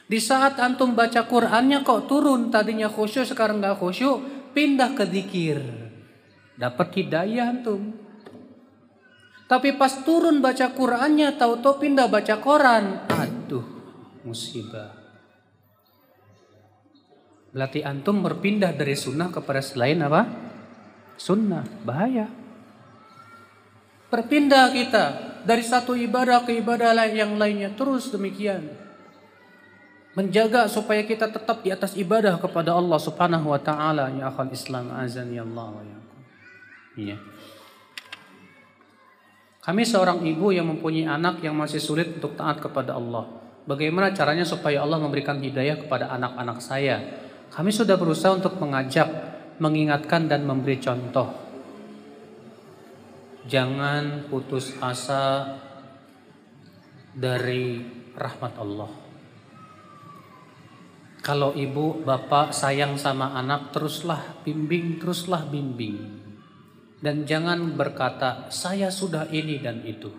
Di 0.08 0.16
saat 0.24 0.56
antum 0.64 0.96
baca 0.96 1.28
Qurannya 1.28 1.84
kok 1.84 2.08
turun 2.08 2.48
tadinya 2.48 2.88
khusyuk 2.88 3.28
sekarang 3.28 3.60
nggak 3.60 3.76
khusyuk 3.76 4.24
pindah 4.56 4.96
ke 4.96 5.04
zikir 5.12 5.60
dapat 6.56 6.88
hidayah 6.96 7.52
antum. 7.52 7.92
Tapi 9.52 9.76
pas 9.76 9.92
turun 10.08 10.40
baca 10.40 10.72
Qurannya 10.72 11.36
tahu-tahu 11.36 11.84
pindah 11.84 12.08
baca 12.08 12.40
koran. 12.40 13.04
Aduh 13.12 13.68
musibah. 14.24 14.96
Berarti 17.52 17.84
antum 17.84 18.24
berpindah 18.24 18.72
dari 18.72 18.96
sunnah 18.96 19.28
kepada 19.28 19.60
selain 19.60 20.00
apa? 20.00 20.24
Sunnah, 21.20 21.68
bahaya. 21.84 22.47
Berpindah 24.08 24.72
kita 24.72 25.06
dari 25.44 25.64
satu 25.64 25.96
ibadah 25.96 26.48
ke 26.48 26.56
ibadah 26.60 26.96
lain 26.96 27.16
yang 27.16 27.34
lainnya 27.36 27.72
terus 27.76 28.08
demikian. 28.12 28.68
Menjaga 30.16 30.66
supaya 30.66 31.06
kita 31.06 31.30
tetap 31.30 31.62
di 31.62 31.70
atas 31.70 31.94
ibadah 31.94 32.42
kepada 32.42 32.74
Allah 32.74 32.98
Subhanahu 32.98 33.54
wa 33.54 33.62
taala 33.62 34.10
ya 34.12 34.34
akhal 34.34 34.50
Islam 34.50 34.90
azan 34.96 35.30
ya 35.30 35.46
Allah 35.46 35.68
wa 35.72 35.84
Iya. 36.98 37.18
Kami 39.62 39.84
seorang 39.84 40.24
ibu 40.26 40.50
yang 40.50 40.66
mempunyai 40.72 41.06
anak 41.06 41.44
yang 41.44 41.54
masih 41.54 41.78
sulit 41.78 42.18
untuk 42.18 42.34
taat 42.34 42.58
kepada 42.64 42.96
Allah. 42.96 43.28
Bagaimana 43.68 44.16
caranya 44.16 44.48
supaya 44.48 44.80
Allah 44.80 44.98
memberikan 44.98 45.38
hidayah 45.44 45.76
kepada 45.76 46.08
anak-anak 46.16 46.64
saya? 46.64 47.04
Kami 47.52 47.70
sudah 47.70 48.00
berusaha 48.00 48.32
untuk 48.32 48.56
mengajak, 48.64 49.06
mengingatkan 49.60 50.32
dan 50.32 50.48
memberi 50.48 50.80
contoh. 50.80 51.47
Jangan 53.48 54.28
putus 54.28 54.76
asa 54.84 55.56
dari 57.16 57.80
rahmat 58.12 58.54
Allah. 58.60 58.92
Kalau 61.24 61.56
ibu, 61.56 62.04
bapak 62.04 62.52
sayang 62.52 63.00
sama 63.00 63.32
anak, 63.40 63.72
teruslah 63.72 64.44
bimbing, 64.44 65.00
teruslah 65.00 65.48
bimbing. 65.48 66.24
Dan 67.00 67.24
jangan 67.24 67.72
berkata, 67.80 68.52
saya 68.52 68.92
sudah 68.92 69.32
ini 69.32 69.64
dan 69.64 69.80
itu. 69.88 70.12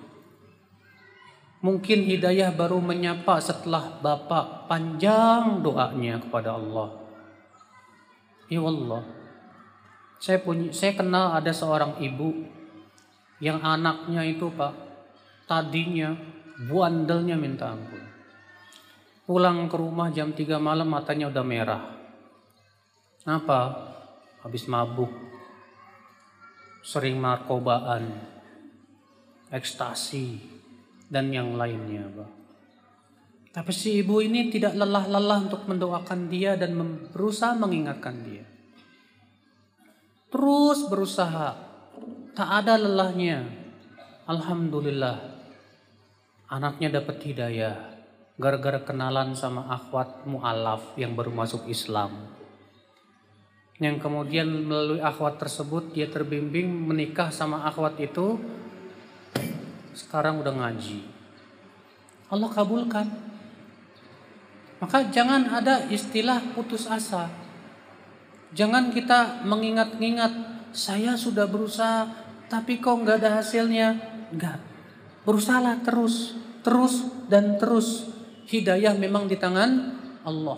Mungkin 1.61 2.09
hidayah 2.09 2.55
baru 2.55 2.81
menyapa 2.81 3.45
setelah 3.45 3.99
bapak 4.01 4.71
panjang 4.73 5.61
doanya 5.61 6.23
kepada 6.23 6.55
Allah. 6.55 6.97
Ya 8.49 8.63
Allah. 8.63 9.03
Saya 10.23 10.39
punya 10.41 10.71
saya 10.71 10.95
kenal 10.95 11.35
ada 11.35 11.51
seorang 11.51 11.99
ibu 11.99 12.58
yang 13.39 13.63
anaknya 13.63 14.27
itu 14.27 14.51
Pak 14.51 14.75
tadinya 15.49 16.13
buandelnya 16.69 17.39
minta 17.39 17.71
ampun. 17.71 18.03
Pulang 19.29 19.69
ke 19.69 19.77
rumah 19.77 20.09
jam 20.09 20.33
3 20.33 20.57
malam 20.57 20.89
matanya 20.89 21.29
udah 21.29 21.45
merah. 21.45 21.83
Apa? 23.29 23.61
Habis 24.41 24.65
mabuk. 24.67 25.13
Sering 26.81 27.21
narkobaan. 27.21 28.09
Ekstasi 29.53 30.41
dan 31.09 31.33
yang 31.33 31.57
lainnya, 31.57 32.09
Pak. 32.09 32.31
Tapi 33.49 33.73
si 33.73 34.01
ibu 34.05 34.21
ini 34.21 34.53
tidak 34.53 34.77
lelah-lelah 34.77 35.49
untuk 35.49 35.65
mendoakan 35.65 36.29
dia 36.29 36.57
dan 36.57 36.77
berusaha 37.13 37.57
mengingatkan 37.57 38.17
dia. 38.25 38.45
Terus 40.29 40.89
berusaha, 40.89 41.68
tak 42.39 42.63
ada 42.63 42.79
lelahnya. 42.79 43.51
Alhamdulillah, 44.31 45.19
anaknya 46.47 47.03
dapat 47.03 47.19
hidayah 47.27 47.99
gara-gara 48.39 48.79
kenalan 48.79 49.35
sama 49.35 49.67
akhwat 49.67 50.23
mu'alaf 50.23 50.95
yang 50.95 51.19
baru 51.19 51.35
masuk 51.35 51.67
Islam. 51.67 52.31
Yang 53.83 54.07
kemudian 54.07 54.47
melalui 54.47 55.03
akhwat 55.03 55.43
tersebut 55.43 55.91
dia 55.91 56.07
terbimbing 56.07 56.71
menikah 56.71 57.35
sama 57.35 57.67
akhwat 57.67 57.99
itu. 57.99 58.39
Sekarang 59.91 60.39
udah 60.39 60.55
ngaji. 60.55 61.03
Allah 62.31 62.51
kabulkan. 62.55 63.07
Maka 64.79 65.11
jangan 65.11 65.43
ada 65.51 65.91
istilah 65.91 66.39
putus 66.55 66.87
asa. 66.87 67.27
Jangan 68.55 68.95
kita 68.95 69.43
mengingat-ingat, 69.43 70.33
saya 70.71 71.19
sudah 71.19 71.51
berusaha, 71.51 72.28
tapi 72.49 72.81
kok 72.81 73.05
nggak 73.05 73.21
ada 73.23 73.41
hasilnya. 73.45 73.89
Enggak. 74.33 74.59
Berusahalah 75.29 75.85
terus, 75.85 76.35
terus 76.65 77.05
dan 77.29 77.61
terus. 77.61 78.09
Hidayah 78.49 78.97
memang 78.97 79.29
di 79.29 79.37
tangan 79.37 79.71
Allah. 80.25 80.57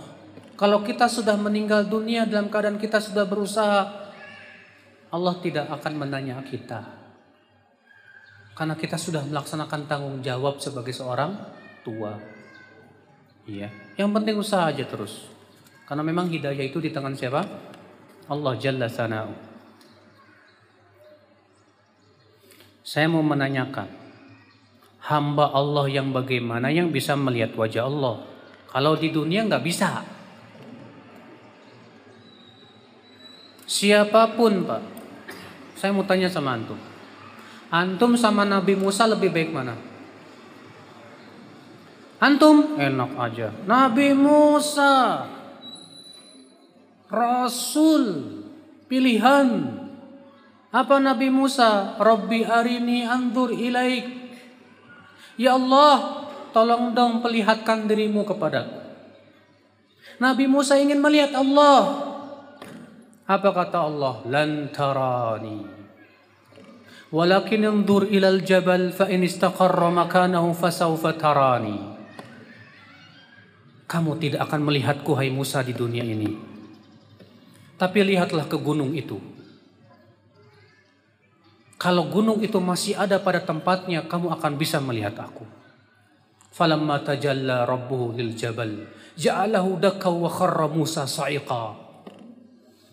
Kalau 0.54 0.86
kita 0.86 1.10
sudah 1.10 1.34
meninggal 1.34 1.90
dunia 1.90 2.22
dalam 2.22 2.46
keadaan 2.46 2.78
kita 2.78 3.02
sudah 3.02 3.26
berusaha, 3.26 3.80
Allah 5.10 5.34
tidak 5.42 5.66
akan 5.66 5.92
menanya 5.98 6.38
kita. 6.46 6.86
Karena 8.54 8.78
kita 8.78 8.94
sudah 8.94 9.26
melaksanakan 9.26 9.90
tanggung 9.90 10.18
jawab 10.22 10.62
sebagai 10.62 10.94
seorang 10.94 11.34
tua. 11.82 12.14
Iya. 13.48 13.72
Yang 13.98 14.10
penting 14.20 14.36
usaha 14.38 14.68
aja 14.70 14.84
terus. 14.86 15.26
Karena 15.88 16.06
memang 16.06 16.30
hidayah 16.30 16.62
itu 16.62 16.78
di 16.78 16.94
tangan 16.94 17.18
siapa? 17.18 17.42
Allah 18.30 18.54
Jalla 18.60 18.86
Sana'u. 18.86 19.49
Saya 22.90 23.06
mau 23.06 23.22
menanyakan. 23.22 23.86
Hamba 25.06 25.54
Allah 25.54 25.86
yang 25.86 26.10
bagaimana 26.10 26.74
yang 26.74 26.90
bisa 26.90 27.14
melihat 27.14 27.54
wajah 27.54 27.86
Allah? 27.86 28.26
Kalau 28.66 28.98
di 28.98 29.14
dunia 29.14 29.46
nggak 29.46 29.62
bisa. 29.62 30.02
Siapa 33.62 34.34
pun 34.34 34.66
Pak. 34.66 34.82
Saya 35.78 35.94
mau 35.94 36.02
tanya 36.02 36.26
sama 36.26 36.58
Antum. 36.58 36.82
Antum 37.70 38.18
sama 38.18 38.42
Nabi 38.42 38.74
Musa 38.74 39.06
lebih 39.06 39.30
baik 39.30 39.54
mana? 39.54 39.78
Antum 42.18 42.74
enak 42.74 43.14
aja. 43.14 43.54
Nabi 43.70 44.18
Musa 44.18 45.30
Rasul 47.06 48.34
pilihan. 48.90 49.79
Apa 50.70 51.02
Nabi 51.02 51.34
Musa? 51.34 51.98
Rabbi 51.98 52.46
arini 52.46 53.02
antur 53.02 53.50
ilaik. 53.50 54.06
Ya 55.34 55.58
Allah, 55.58 56.26
tolong 56.54 56.94
dong 56.94 57.18
perlihatkan 57.18 57.90
dirimu 57.90 58.22
kepadaku. 58.22 58.78
Nabi 60.22 60.46
Musa 60.46 60.78
ingin 60.78 61.02
melihat 61.02 61.34
Allah. 61.34 62.06
Apa 63.26 63.50
kata 63.50 63.88
Allah? 63.88 64.14
Lan 64.28 64.70
tarani. 64.70 65.58
Walakin 67.10 67.66
anzur 67.66 68.06
ilal 68.06 68.38
jabal 68.46 68.94
fa 68.94 69.10
in 69.10 69.26
istaqarra 69.26 69.90
makanahu 69.90 70.54
fasawfa 70.54 71.18
tarani. 71.18 71.98
Kamu 73.90 74.22
tidak 74.22 74.46
akan 74.46 74.70
melihatku 74.70 75.18
hai 75.18 75.34
Musa 75.34 75.66
di 75.66 75.74
dunia 75.74 76.06
ini. 76.06 76.30
Tapi 77.74 77.98
lihatlah 78.06 78.46
ke 78.46 78.54
gunung 78.54 78.94
itu. 78.94 79.39
Kalau 81.80 82.12
gunung 82.12 82.44
itu 82.44 82.60
masih 82.60 82.92
ada 82.92 83.16
pada 83.16 83.40
tempatnya, 83.40 84.04
kamu 84.04 84.36
akan 84.36 84.52
bisa 84.60 84.84
melihat 84.84 85.16
aku. 85.16 85.48
Falamma 86.52 87.00
tajalla 87.00 87.64
rabbuhu 87.64 88.12
lil 88.20 88.36
jabal, 88.36 88.84
ja'alahu 89.16 89.80
wa 89.80 90.28
kharra 90.28 90.68
Musa 90.68 91.08
sa'iqa. 91.08 91.80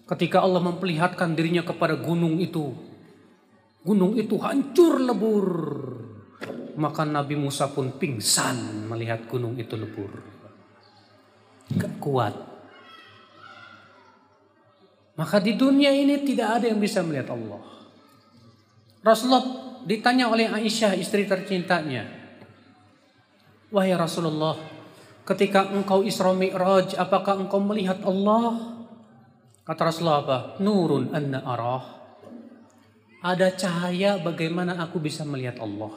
Ketika 0.07 0.39
Allah 0.39 0.63
memperlihatkan 0.63 1.35
dirinya 1.35 1.67
kepada 1.67 1.99
gunung 1.99 2.39
itu, 2.39 2.71
gunung 3.83 4.15
itu 4.15 4.39
hancur 4.39 5.03
lebur. 5.03 5.49
Maka 6.79 7.03
Nabi 7.03 7.35
Musa 7.35 7.67
pun 7.67 7.99
pingsan 7.99 8.87
melihat 8.87 9.27
gunung 9.27 9.59
itu 9.59 9.75
lebur. 9.75 10.15
Gak 11.75 11.99
kuat. 11.99 12.31
Maka 15.19 15.43
di 15.43 15.59
dunia 15.59 15.91
ini 15.91 16.23
tidak 16.23 16.63
ada 16.63 16.71
yang 16.71 16.79
bisa 16.79 17.03
melihat 17.03 17.35
Allah. 17.35 17.76
Rasulullah 19.05 19.45
ditanya 19.87 20.27
oleh 20.27 20.51
Aisyah 20.51 20.97
istri 20.97 21.23
tercintanya. 21.29 22.07
Wahai 23.67 23.95
Rasulullah, 23.95 24.55
ketika 25.27 25.67
engkau 25.71 26.03
Isra 26.03 26.31
Mi'raj, 26.31 26.95
apakah 26.95 27.39
engkau 27.39 27.59
melihat 27.59 27.99
Allah? 28.07 28.79
Kata 29.67 29.91
Rasulullah 29.91 30.23
apa? 30.23 30.37
Nurun 30.63 31.11
anna 31.11 31.43
arah. 31.43 31.83
Ada 33.19 33.51
cahaya 33.59 34.15
bagaimana 34.23 34.79
aku 34.79 35.03
bisa 35.03 35.27
melihat 35.27 35.59
Allah. 35.59 35.91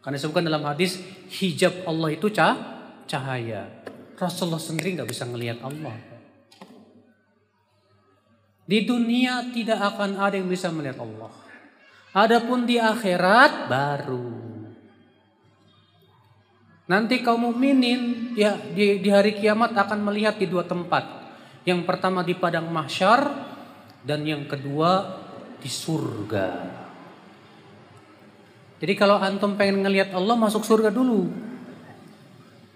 Karena 0.00 0.16
disebutkan 0.16 0.48
dalam 0.48 0.64
hadis 0.64 0.98
hijab 1.28 1.84
Allah 1.84 2.08
itu 2.16 2.32
cah 2.32 2.56
cahaya. 3.04 3.68
Rasulullah 4.16 4.62
sendiri 4.62 4.96
nggak 4.96 5.10
bisa 5.10 5.28
melihat 5.28 5.60
Allah. 5.60 5.92
Di 8.64 8.88
dunia 8.88 9.52
tidak 9.52 9.78
akan 9.94 10.16
ada 10.16 10.40
yang 10.40 10.48
bisa 10.48 10.72
melihat 10.72 11.02
Allah. 11.02 11.28
Adapun 12.12 12.68
di 12.68 12.76
akhirat 12.76 13.72
baru. 13.72 14.28
Nanti 16.92 17.24
kaum 17.24 17.48
mukminin 17.48 18.34
ya 18.36 18.52
di, 18.58 19.00
di 19.00 19.08
hari 19.08 19.32
kiamat 19.32 19.72
akan 19.72 20.12
melihat 20.12 20.36
di 20.36 20.44
dua 20.44 20.68
tempat. 20.68 21.24
Yang 21.64 21.88
pertama 21.88 22.20
di 22.20 22.36
padang 22.36 22.68
mahsyar 22.68 23.32
dan 24.04 24.28
yang 24.28 24.44
kedua 24.44 25.22
di 25.56 25.70
surga. 25.72 26.48
Jadi 28.82 28.92
kalau 28.98 29.16
antum 29.16 29.54
pengen 29.54 29.86
ngelihat 29.86 30.12
Allah 30.12 30.36
masuk 30.36 30.66
surga 30.66 30.92
dulu. 30.92 31.30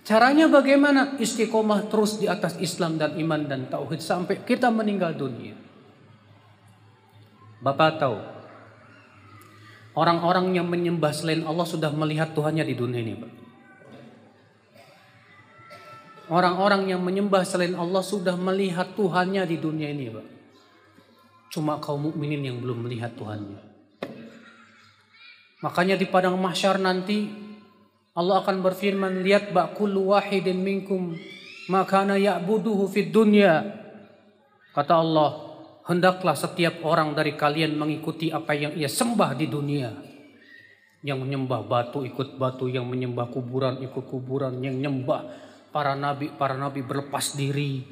Caranya 0.06 0.46
bagaimana? 0.46 1.18
Istiqomah 1.18 1.90
terus 1.90 2.22
di 2.22 2.30
atas 2.30 2.54
Islam 2.62 2.94
dan 2.94 3.18
iman 3.18 3.42
dan 3.42 3.66
tauhid 3.66 3.98
sampai 3.98 4.46
kita 4.46 4.70
meninggal 4.70 5.18
dunia. 5.18 5.58
Bapak 7.58 7.98
tahu, 7.98 8.35
orang-orang 9.96 10.52
yang 10.52 10.68
menyembah 10.68 11.10
selain 11.16 11.42
Allah 11.42 11.64
sudah 11.64 11.90
melihat 11.90 12.36
Tuhannya 12.36 12.64
di 12.68 12.74
dunia 12.76 13.00
ini, 13.00 13.14
Pak. 13.16 13.32
Orang-orang 16.26 16.90
yang 16.90 17.00
menyembah 17.00 17.46
selain 17.46 17.72
Allah 17.78 18.02
sudah 18.04 18.36
melihat 18.36 18.92
Tuhannya 18.92 19.42
di 19.48 19.56
dunia 19.56 19.88
ini, 19.88 20.12
Pak. 20.12 20.26
Cuma 21.54 21.80
kaum 21.80 22.12
mukminin 22.12 22.44
yang 22.44 22.58
belum 22.60 22.84
melihat 22.84 23.16
Tuhannya. 23.16 23.62
Makanya 25.64 25.96
di 25.96 26.04
padang 26.04 26.36
mahsyar 26.36 26.76
nanti 26.76 27.32
Allah 28.16 28.40
akan 28.44 28.60
berfirman, 28.60 29.24
lihat 29.24 29.52
bak 29.52 29.76
kullu 29.76 30.12
wahidin 30.12 30.60
minkum 30.60 31.16
makana 31.68 32.16
ya'buduhu 32.16 32.88
fid 32.88 33.12
dunya. 33.12 33.64
Kata 34.72 35.00
Allah, 35.00 35.45
hendaklah 35.86 36.34
setiap 36.34 36.82
orang 36.82 37.14
dari 37.14 37.38
kalian 37.38 37.78
mengikuti 37.78 38.34
apa 38.34 38.52
yang 38.52 38.74
ia 38.74 38.90
sembah 38.90 39.32
di 39.38 39.46
dunia. 39.46 39.90
Yang 41.06 41.18
menyembah 41.22 41.62
batu 41.62 42.02
ikut 42.02 42.34
batu, 42.34 42.66
yang 42.66 42.90
menyembah 42.90 43.30
kuburan 43.30 43.78
ikut 43.78 44.04
kuburan, 44.10 44.58
yang 44.58 44.82
menyembah 44.82 45.22
para 45.70 45.94
nabi, 45.94 46.34
para 46.34 46.58
nabi 46.58 46.82
berlepas 46.82 47.38
diri, 47.38 47.86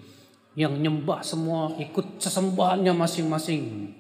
yang 0.59 0.75
menyembah 0.75 1.23
semua 1.23 1.79
ikut 1.79 2.19
sesembahannya 2.19 2.91
masing-masing. 2.91 3.95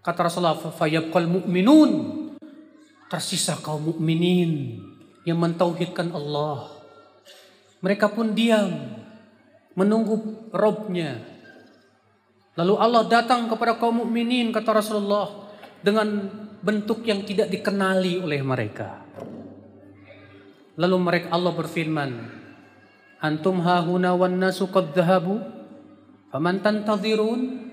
Kata 0.00 0.30
Rasulullah, 0.30 0.56
"Fayabqal 0.56 1.28
mu'minun." 1.28 1.92
Tersisa 3.06 3.54
kaum 3.62 3.94
mukminin 3.94 4.82
yang 5.22 5.38
mentauhidkan 5.38 6.10
Allah. 6.10 6.66
Mereka 7.78 8.10
pun 8.10 8.34
diam 8.34 8.98
menunggu 9.78 10.50
Robnya. 10.50 11.35
Lalu 12.56 12.74
Allah 12.80 13.04
datang 13.04 13.52
kepada 13.52 13.76
kaum 13.76 14.04
mukminin 14.04 14.48
kata 14.48 14.80
Rasulullah 14.80 15.52
dengan 15.84 16.08
bentuk 16.64 17.04
yang 17.04 17.20
tidak 17.22 17.52
dikenali 17.52 18.16
oleh 18.16 18.40
mereka. 18.40 19.04
Lalu 20.80 20.96
mereka 20.96 21.28
Allah 21.36 21.52
berfirman, 21.52 22.10
"Antum 23.20 23.60
hahuna 23.60 24.16
wan 24.16 24.40
nasu 24.40 24.68
qad 24.72 24.96
dhahabu, 24.96 25.40
faman 26.32 26.64
tantadhirun?" 26.64 27.68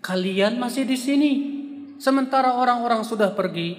Kalian 0.00 0.62
masih 0.62 0.86
di 0.86 0.94
sini 0.94 1.32
sementara 1.98 2.56
orang-orang 2.56 3.02
sudah 3.02 3.34
pergi. 3.36 3.74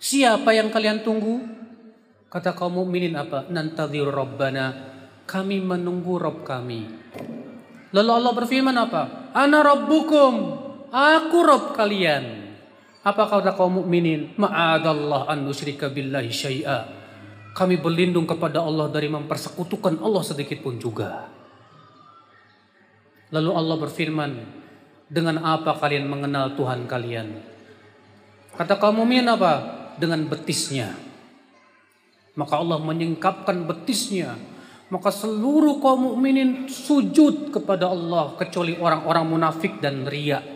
Siapa 0.00 0.50
yang 0.56 0.72
kalian 0.72 1.04
tunggu? 1.04 1.42
Kata 2.32 2.56
kaum 2.56 2.80
mukminin 2.80 3.12
apa? 3.12 3.46
Nantadhir 3.52 4.08
Rabbana. 4.08 4.72
Kami 5.28 5.60
menunggu 5.60 6.16
Rabb 6.16 6.48
kami. 6.48 7.05
Lalu 7.94 8.10
Allah 8.10 8.32
berfirman 8.34 8.76
apa? 8.78 9.30
Ana 9.30 9.62
Rabbukum. 9.62 10.34
Aku 10.90 11.38
Rabb 11.44 11.76
kalian. 11.76 12.46
Apa 13.06 13.30
kata 13.30 13.54
kaum 13.54 13.82
mukminin? 13.82 14.34
Ma'adallah 14.34 15.30
an 15.30 15.46
nusyrika 15.46 15.86
billahi 15.86 16.30
syai'a. 16.32 16.78
Kami 17.54 17.78
berlindung 17.78 18.26
kepada 18.26 18.60
Allah 18.66 18.90
dari 18.90 19.06
mempersekutukan 19.06 20.02
Allah 20.02 20.22
sedikit 20.26 20.58
pun 20.60 20.76
juga. 20.76 21.30
Lalu 23.30 23.50
Allah 23.54 23.76
berfirman, 23.78 24.32
dengan 25.06 25.38
apa 25.46 25.78
kalian 25.78 26.10
mengenal 26.10 26.58
Tuhan 26.58 26.90
kalian? 26.90 27.38
Kata 28.58 28.74
kaum 28.76 28.98
mukminin 29.02 29.30
apa? 29.30 29.52
Dengan 29.96 30.26
betisnya. 30.26 30.98
Maka 32.34 32.58
Allah 32.58 32.82
menyingkapkan 32.82 33.64
betisnya. 33.64 34.34
Maka 34.86 35.10
seluruh 35.10 35.82
kaum 35.82 36.14
mukminin 36.14 36.70
sujud 36.70 37.50
kepada 37.50 37.90
Allah 37.90 38.38
kecuali 38.38 38.78
orang-orang 38.78 39.26
munafik 39.26 39.82
dan 39.82 40.06
riak. 40.06 40.46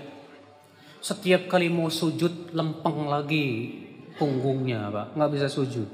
Setiap 1.02 1.50
kali 1.50 1.66
mau 1.66 1.90
sujud 1.90 2.54
lempeng 2.54 3.10
lagi 3.10 3.74
punggungnya, 4.14 4.86
Pak. 4.92 5.06
Nggak 5.18 5.30
bisa 5.34 5.48
sujud. 5.50 5.88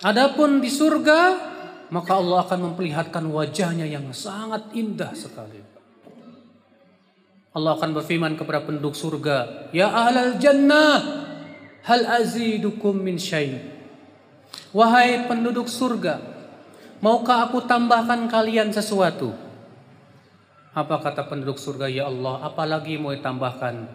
Adapun 0.00 0.62
di 0.62 0.70
surga, 0.70 1.20
maka 1.90 2.16
Allah 2.16 2.46
akan 2.46 2.72
memperlihatkan 2.72 3.24
wajahnya 3.28 3.84
yang 3.84 4.08
sangat 4.14 4.72
indah 4.72 5.12
sekali. 5.12 5.60
Allah 7.52 7.74
akan 7.74 7.90
berfirman 7.98 8.38
kepada 8.38 8.62
penduduk 8.62 8.94
surga, 8.94 9.68
"Ya 9.74 9.90
ahlal 9.90 10.38
jannah, 10.38 11.02
hal 11.82 12.06
azidukum 12.06 12.94
min 12.94 13.18
syai?" 13.18 13.77
Wahai 14.76 15.24
penduduk 15.24 15.64
surga, 15.64 16.20
maukah 17.00 17.48
aku 17.48 17.64
tambahkan 17.64 18.28
kalian 18.28 18.68
sesuatu? 18.68 19.32
Apa 20.76 21.00
kata 21.00 21.24
penduduk 21.24 21.56
surga, 21.56 21.88
"Ya 21.88 22.04
Allah, 22.04 22.44
apalagi 22.44 23.00
mau 23.00 23.16
ditambahkan?" 23.16 23.88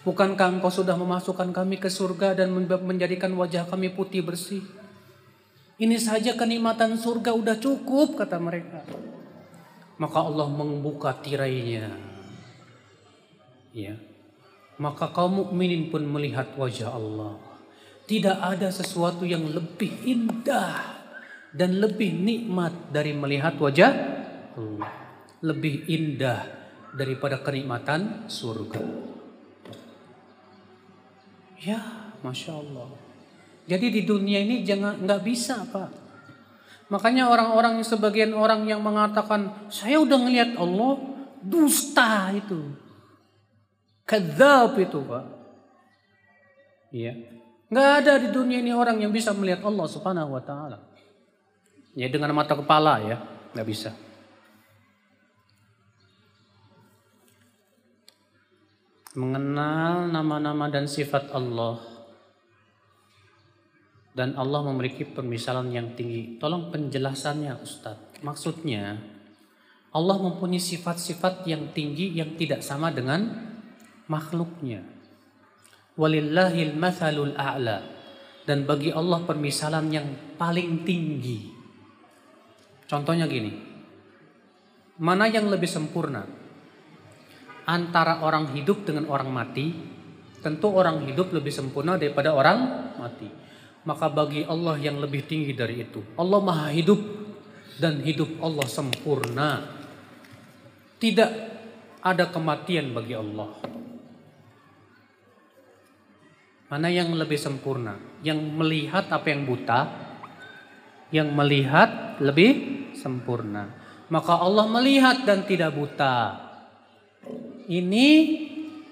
Bukankah 0.00 0.56
engkau 0.56 0.72
sudah 0.72 0.96
memasukkan 0.96 1.52
kami 1.52 1.76
ke 1.76 1.92
surga 1.92 2.32
dan 2.32 2.56
menjadikan 2.56 3.36
wajah 3.36 3.68
kami 3.68 3.92
putih 3.92 4.24
bersih? 4.24 4.64
Ini 5.76 5.96
saja 6.00 6.32
kenikmatan 6.40 6.96
surga 6.96 7.36
udah 7.36 7.56
cukup 7.60 8.16
kata 8.16 8.40
mereka. 8.40 8.80
Maka 10.00 10.24
Allah 10.24 10.48
membuka 10.48 11.12
tirainya. 11.20 11.92
Ya. 13.76 14.00
Maka 14.80 15.12
kaum 15.12 15.44
mukminin 15.44 15.92
pun 15.92 16.00
melihat 16.08 16.48
wajah 16.56 16.96
Allah. 16.96 17.49
Tidak 18.10 18.42
ada 18.42 18.74
sesuatu 18.74 19.22
yang 19.22 19.46
lebih 19.46 20.02
indah 20.02 20.98
dan 21.54 21.78
lebih 21.78 22.10
nikmat 22.10 22.90
dari 22.90 23.14
melihat 23.14 23.54
wajah 23.54 23.92
Allah. 24.58 24.90
Lebih 25.46 25.86
indah 25.86 26.42
daripada 26.90 27.38
kenikmatan 27.38 28.26
surga. 28.26 28.82
Ya, 31.62 32.10
masya 32.26 32.58
Allah. 32.58 32.90
Jadi 33.70 33.86
di 33.94 34.02
dunia 34.02 34.42
ini 34.42 34.66
jangan 34.66 35.06
nggak 35.06 35.22
bisa 35.22 35.62
pak. 35.70 35.94
Makanya 36.90 37.30
orang-orang 37.30 37.78
sebagian 37.86 38.34
orang 38.34 38.66
yang 38.66 38.82
mengatakan 38.82 39.70
saya 39.70 40.02
udah 40.02 40.18
ngelihat 40.18 40.58
Allah 40.58 40.98
dusta 41.38 42.34
itu, 42.34 42.74
kadzab 44.02 44.74
itu 44.82 44.98
pak. 44.98 45.24
Iya, 46.90 47.14
nggak 47.70 47.90
ada 48.02 48.12
di 48.18 48.28
dunia 48.34 48.58
ini 48.58 48.74
orang 48.74 48.98
yang 48.98 49.14
bisa 49.14 49.30
melihat 49.30 49.62
Allah 49.62 49.86
subhanahu 49.86 50.34
wa 50.34 50.42
taala. 50.42 50.78
Ya 51.94 52.06
dengan 52.10 52.34
mata 52.34 52.58
kepala 52.58 52.98
ya, 53.02 53.18
nggak 53.54 53.66
bisa. 53.66 53.90
Mengenal 59.14 60.06
nama-nama 60.06 60.70
dan 60.70 60.86
sifat 60.86 61.34
Allah 61.34 61.82
dan 64.14 64.34
Allah 64.34 64.60
memiliki 64.70 65.06
permisalan 65.06 65.70
yang 65.70 65.94
tinggi. 65.94 66.38
Tolong 66.38 66.70
penjelasannya 66.70 67.58
Ustadz. 67.58 68.22
Maksudnya 68.22 68.98
Allah 69.90 70.16
mempunyai 70.22 70.62
sifat-sifat 70.62 71.46
yang 71.50 71.74
tinggi 71.74 72.14
yang 72.14 72.38
tidak 72.38 72.62
sama 72.62 72.94
dengan 72.94 73.34
makhluknya. 74.06 74.86
Walillahil 76.00 76.72
mathalul 76.72 77.36
a'la. 77.36 77.84
Dan 78.48 78.64
bagi 78.64 78.88
Allah 78.88 79.20
permisalan 79.28 79.92
yang 79.92 80.08
paling 80.40 80.80
tinggi. 80.88 81.52
Contohnya 82.88 83.28
gini. 83.28 83.52
Mana 85.04 85.28
yang 85.28 85.52
lebih 85.52 85.68
sempurna? 85.68 86.24
Antara 87.68 88.24
orang 88.24 88.56
hidup 88.56 88.88
dengan 88.88 89.12
orang 89.12 89.28
mati. 89.28 89.76
Tentu 90.40 90.72
orang 90.72 91.04
hidup 91.04 91.36
lebih 91.36 91.52
sempurna 91.52 92.00
daripada 92.00 92.32
orang 92.32 92.58
mati 92.96 93.28
maka 93.84 94.12
bagi 94.12 94.44
Allah 94.44 94.76
yang 94.76 95.00
lebih 95.00 95.24
tinggi 95.24 95.56
dari 95.56 95.80
itu. 95.80 96.04
Allah 96.20 96.40
maha 96.40 96.68
hidup 96.72 97.00
dan 97.80 98.04
hidup 98.04 98.28
Allah 98.44 98.66
sempurna. 98.68 99.50
Tidak 101.00 101.30
ada 102.04 102.24
kematian 102.28 102.92
bagi 102.92 103.16
Allah. 103.16 103.56
Mana 106.70 106.86
yang 106.86 107.10
lebih 107.18 107.36
sempurna? 107.36 107.98
Yang 108.22 108.40
melihat 108.54 109.10
apa 109.10 109.26
yang 109.26 109.42
buta? 109.42 109.80
Yang 111.10 111.28
melihat 111.34 111.90
lebih 112.22 112.50
sempurna. 112.94 113.74
Maka 114.06 114.38
Allah 114.38 114.70
melihat 114.70 115.26
dan 115.26 115.42
tidak 115.42 115.74
buta. 115.74 116.38
Ini 117.66 118.08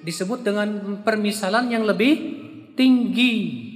disebut 0.02 0.42
dengan 0.42 1.00
permisalan 1.06 1.70
yang 1.70 1.86
lebih 1.86 2.14
tinggi 2.74 3.68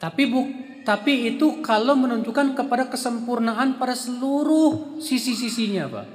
tapi 0.00 0.24
bu, 0.32 0.40
tapi 0.80 1.28
itu 1.36 1.60
kalau 1.60 1.92
menunjukkan 1.92 2.56
kepada 2.56 2.88
kesempurnaan 2.88 3.76
pada 3.76 3.92
seluruh 3.92 4.96
sisi-sisinya, 4.96 5.84
Pak. 5.92 6.06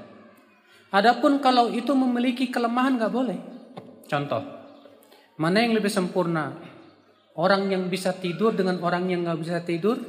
Adapun 0.89 1.37
kalau 1.37 1.69
itu 1.69 1.93
memiliki 1.93 2.49
kelemahan 2.49 2.97
nggak 2.97 3.13
boleh. 3.13 3.37
Contoh, 4.09 4.41
mana 5.35 5.63
yang 5.63 5.75
lebih 5.75 5.91
sempurna? 5.91 6.55
Orang 7.35 7.67
yang 7.67 7.91
bisa 7.91 8.15
tidur 8.15 8.55
dengan 8.55 8.79
orang 8.79 9.11
yang 9.11 9.27
nggak 9.27 9.39
bisa 9.43 9.59
tidur? 9.63 9.99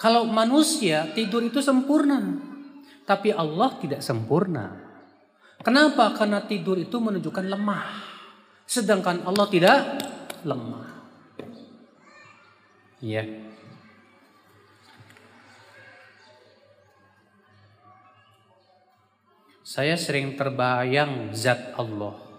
Kalau 0.00 0.24
manusia 0.26 1.12
tidur 1.12 1.44
itu 1.44 1.60
sempurna, 1.60 2.40
tapi 3.04 3.30
Allah 3.30 3.76
tidak 3.78 4.00
sempurna. 4.00 4.72
Kenapa? 5.60 6.16
Karena 6.16 6.40
tidur 6.40 6.80
itu 6.80 6.96
menunjukkan 6.96 7.46
lemah, 7.52 7.84
sedangkan 8.64 9.28
Allah 9.28 9.46
tidak 9.52 9.76
lemah. 10.40 10.88
Iya. 13.04 13.22
Saya 19.60 19.94
sering 19.94 20.34
terbayang 20.34 21.30
zat 21.36 21.76
Allah. 21.76 22.29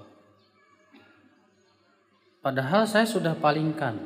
Padahal 2.42 2.90
saya 2.90 3.06
sudah 3.06 3.38
palingkan. 3.38 4.02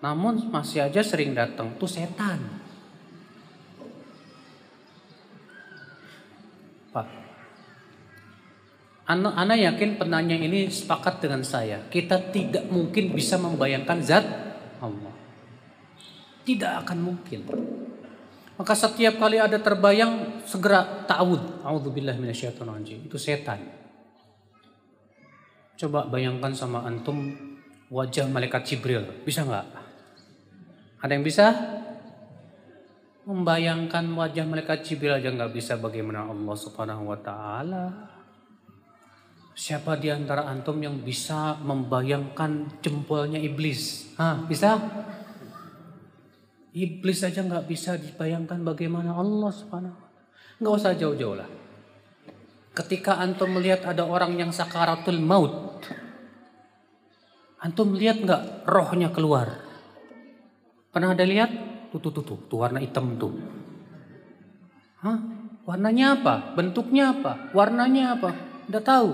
Namun 0.00 0.48
masih 0.48 0.86
aja 0.86 1.02
sering 1.02 1.34
datang 1.34 1.74
tuh 1.76 1.90
setan. 1.90 2.38
Pak. 6.94 7.06
Anak, 9.10 9.34
anak 9.34 9.58
yakin 9.58 9.98
penanya 9.98 10.38
ini 10.38 10.70
sepakat 10.70 11.18
dengan 11.18 11.42
saya. 11.42 11.82
Kita 11.90 12.30
tidak 12.30 12.70
mungkin 12.70 13.10
bisa 13.10 13.36
membayangkan 13.42 13.98
zat 14.06 14.24
Allah. 14.78 15.12
Tidak 16.46 16.86
akan 16.86 16.98
mungkin. 17.02 17.42
Maka 18.54 18.72
setiap 18.78 19.18
kali 19.18 19.42
ada 19.42 19.58
terbayang 19.58 20.46
segera 20.46 21.04
ta'awud. 21.10 21.66
A'udzubillah 21.66 22.14
minasyaitonirrajim. 22.16 23.10
Itu 23.10 23.18
setan. 23.18 23.66
Coba 25.74 26.06
bayangkan 26.06 26.54
sama 26.54 26.86
antum 26.86 27.49
wajah 27.90 28.30
malaikat 28.30 28.62
Jibril. 28.64 29.04
Bisa 29.26 29.42
nggak? 29.42 29.66
Ada 31.02 31.12
yang 31.12 31.26
bisa? 31.26 31.46
Membayangkan 33.26 34.06
wajah 34.16 34.46
malaikat 34.46 34.86
Jibril 34.86 35.18
aja 35.18 35.28
nggak 35.28 35.52
bisa 35.52 35.76
bagaimana 35.76 36.30
Allah 36.30 36.56
Subhanahu 36.56 37.10
wa 37.10 37.18
taala. 37.18 37.84
Siapa 39.60 39.98
di 40.00 40.08
antara 40.08 40.48
antum 40.48 40.80
yang 40.80 41.04
bisa 41.04 41.58
membayangkan 41.60 42.80
jempolnya 42.80 43.36
iblis? 43.36 44.08
Hah, 44.16 44.40
bisa? 44.48 44.80
Iblis 46.72 47.20
saja 47.20 47.44
nggak 47.44 47.68
bisa 47.68 47.98
dibayangkan 47.98 48.62
bagaimana 48.62 49.18
Allah 49.18 49.50
subhanahu 49.50 49.98
Nggak 50.62 50.74
usah 50.80 50.96
jauh-jauh 50.96 51.36
lah. 51.36 51.50
Ketika 52.72 53.18
antum 53.18 53.52
melihat 53.52 53.84
ada 53.84 54.06
orang 54.06 54.38
yang 54.38 54.48
sakaratul 54.48 55.18
maut, 55.18 55.82
antum 57.60 57.92
lihat 57.92 58.24
nggak 58.24 58.64
rohnya 58.64 59.12
keluar? 59.12 59.60
Pernah 60.90 61.14
ada 61.14 61.22
lihat? 61.22 61.50
Tuh, 61.92 62.00
tuh, 62.02 62.10
tuh, 62.10 62.24
tuh, 62.24 62.38
tuh 62.50 62.58
warna 62.58 62.82
hitam 62.82 63.14
tuh. 63.20 63.36
Hah? 65.04 65.18
Warnanya 65.68 66.18
apa? 66.18 66.34
Bentuknya 66.58 67.14
apa? 67.14 67.52
Warnanya 67.54 68.18
apa? 68.18 68.30
Udah 68.66 68.82
tahu. 68.82 69.10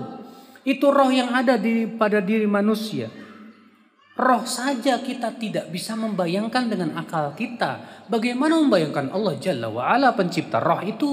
Itu 0.65 0.89
roh 0.89 1.13
yang 1.13 1.31
ada 1.31 1.55
di 1.55 1.85
pada 1.85 2.17
diri 2.17 2.49
manusia. 2.49 3.07
Roh 4.17 4.43
saja 4.49 4.97
kita 4.97 5.37
tidak 5.37 5.69
bisa 5.69 5.93
membayangkan 5.93 6.65
dengan 6.65 6.97
akal 6.97 7.37
kita. 7.37 8.03
Bagaimana 8.09 8.57
membayangkan 8.57 9.13
Allah 9.13 9.37
Jalla 9.37 9.69
wa'ala 9.69 10.17
pencipta 10.17 10.57
roh 10.57 10.81
itu? 10.81 11.11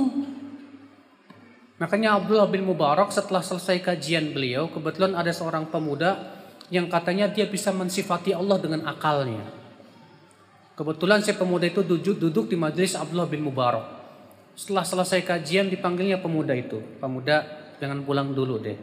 Makanya 1.76 2.16
Abdullah 2.16 2.48
bin 2.48 2.64
Mubarak 2.64 3.12
setelah 3.12 3.44
selesai 3.44 3.84
kajian 3.84 4.32
beliau, 4.32 4.72
kebetulan 4.72 5.12
ada 5.12 5.28
seorang 5.36 5.68
pemuda 5.68 6.33
yang 6.72 6.88
katanya 6.88 7.28
dia 7.28 7.44
bisa 7.44 7.72
mensifati 7.74 8.32
Allah 8.32 8.56
dengan 8.56 8.88
akalnya. 8.88 9.44
Kebetulan 10.74 11.22
si 11.22 11.30
pemuda 11.36 11.70
itu 11.70 11.86
duduk, 11.86 12.18
duduk 12.18 12.44
di 12.50 12.56
majelis 12.58 12.98
Abdullah 12.98 13.30
bin 13.30 13.46
Mubarak. 13.46 13.84
Setelah 14.58 14.82
selesai 14.82 15.22
kajian 15.22 15.70
dipanggilnya 15.70 16.18
pemuda 16.18 16.54
itu. 16.54 16.82
Pemuda 16.98 17.46
jangan 17.78 18.02
pulang 18.02 18.34
dulu 18.34 18.58
deh. 18.58 18.78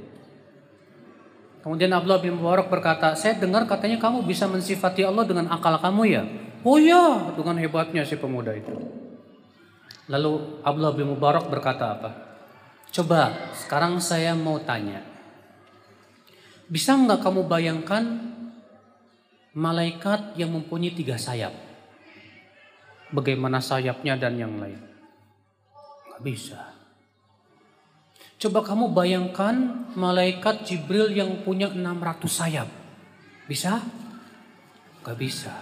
Kemudian 1.62 1.92
Abdullah 1.94 2.24
bin 2.24 2.40
Mubarak 2.40 2.72
berkata, 2.72 3.14
saya 3.14 3.38
dengar 3.38 3.68
katanya 3.68 4.00
kamu 4.00 4.24
bisa 4.24 4.48
mensifati 4.48 5.04
Allah 5.04 5.28
dengan 5.28 5.52
akal 5.52 5.78
kamu 5.78 6.02
ya. 6.08 6.24
Oh 6.64 6.80
ya, 6.80 7.34
dengan 7.36 7.60
hebatnya 7.60 8.08
si 8.08 8.16
pemuda 8.16 8.56
itu. 8.56 8.72
Lalu 10.08 10.64
Abdullah 10.64 10.96
bin 10.96 11.12
Mubarak 11.12 11.52
berkata 11.52 11.86
apa? 12.00 12.10
Coba 12.92 13.52
sekarang 13.56 14.00
saya 14.00 14.32
mau 14.32 14.60
tanya. 14.64 15.11
Bisa 16.72 16.96
nggak 16.96 17.20
kamu 17.20 17.52
bayangkan 17.52 18.32
malaikat 19.52 20.40
yang 20.40 20.56
mempunyai 20.56 20.96
tiga 20.96 21.20
sayap? 21.20 21.52
Bagaimana 23.12 23.60
sayapnya 23.60 24.16
dan 24.16 24.40
yang 24.40 24.56
lain? 24.56 24.80
Nggak 26.08 26.24
bisa. 26.24 26.72
Coba 28.42 28.66
kamu 28.66 28.96
bayangkan 28.98 29.86
malaikat 29.94 30.66
Jibril 30.66 31.14
yang 31.14 31.46
punya 31.46 31.70
600 31.70 32.26
sayap. 32.26 32.66
Bisa? 33.46 33.78
Gak 35.06 35.14
bisa. 35.14 35.54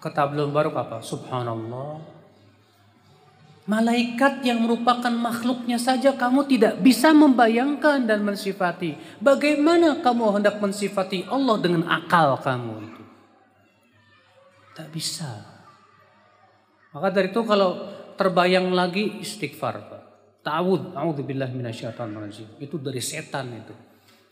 Kata 0.00 0.24
belum 0.24 0.56
baru 0.56 0.72
apa? 0.72 1.04
Subhanallah. 1.04 2.15
Malaikat 3.66 4.46
yang 4.46 4.62
merupakan 4.62 5.10
makhluknya 5.10 5.74
saja 5.74 6.14
kamu 6.14 6.46
tidak 6.46 6.78
bisa 6.78 7.10
membayangkan 7.10 8.06
dan 8.06 8.22
mensifati. 8.22 8.94
Bagaimana 9.18 9.98
kamu 9.98 10.38
hendak 10.38 10.62
mensifati 10.62 11.26
Allah 11.26 11.58
dengan 11.58 11.82
akal 11.90 12.38
kamu 12.38 12.74
itu? 12.86 13.02
Tak 14.70 14.88
bisa. 14.94 15.42
Maka 16.94 17.10
dari 17.10 17.34
itu 17.34 17.42
kalau 17.42 17.90
terbayang 18.14 18.70
lagi 18.70 19.18
istighfar. 19.18 19.82
Ta'awud, 20.46 20.94
a'udzubillah 20.94 21.50
minasyaitonirrajim. 21.50 22.62
Itu 22.62 22.78
dari 22.78 23.02
setan 23.02 23.50
itu. 23.50 23.74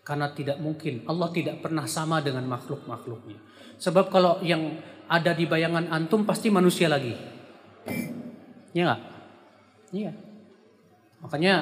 Karena 0.07 0.31
tidak 0.31 0.63
mungkin 0.63 1.03
Allah 1.11 1.35
tidak 1.35 1.59
pernah 1.59 1.91
sama 1.91 2.23
dengan 2.23 2.47
makhluk-makhluknya. 2.47 3.43
Sebab 3.83 4.15
kalau 4.15 4.39
yang 4.47 4.79
ada 5.11 5.35
di 5.35 5.43
bayangan 5.51 5.91
antum 5.91 6.23
pasti 6.23 6.55
manusia 6.55 6.87
lagi. 6.87 7.19
Iya 8.71 8.83
enggak? 8.87 9.14
Iya. 9.95 10.11
Makanya 11.23 11.55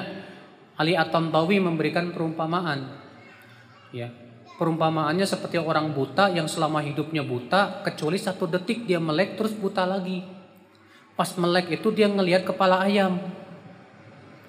Ali 0.73 0.97
At-Tantawi 0.97 1.61
memberikan 1.61 2.09
perumpamaan. 2.09 2.89
Ya. 3.93 4.09
Perumpamaannya 4.57 5.25
seperti 5.25 5.61
orang 5.61 5.93
buta 5.93 6.33
yang 6.33 6.49
selama 6.49 6.81
hidupnya 6.81 7.21
buta 7.21 7.85
kecuali 7.85 8.17
satu 8.17 8.49
detik 8.49 8.89
dia 8.89 8.97
melek 8.97 9.37
terus 9.37 9.53
buta 9.53 9.85
lagi. 9.85 10.25
Pas 11.13 11.29
melek 11.37 11.77
itu 11.77 11.93
dia 11.93 12.09
ngelihat 12.09 12.41
kepala 12.45 12.81
ayam. 12.81 13.21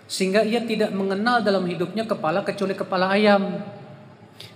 Sehingga 0.09 0.45
ia 0.45 0.65
tidak 0.65 0.93
mengenal 0.93 1.45
dalam 1.45 1.65
hidupnya 1.69 2.09
kepala 2.09 2.45
kecuali 2.45 2.73
kepala 2.77 3.13
ayam. 3.13 3.65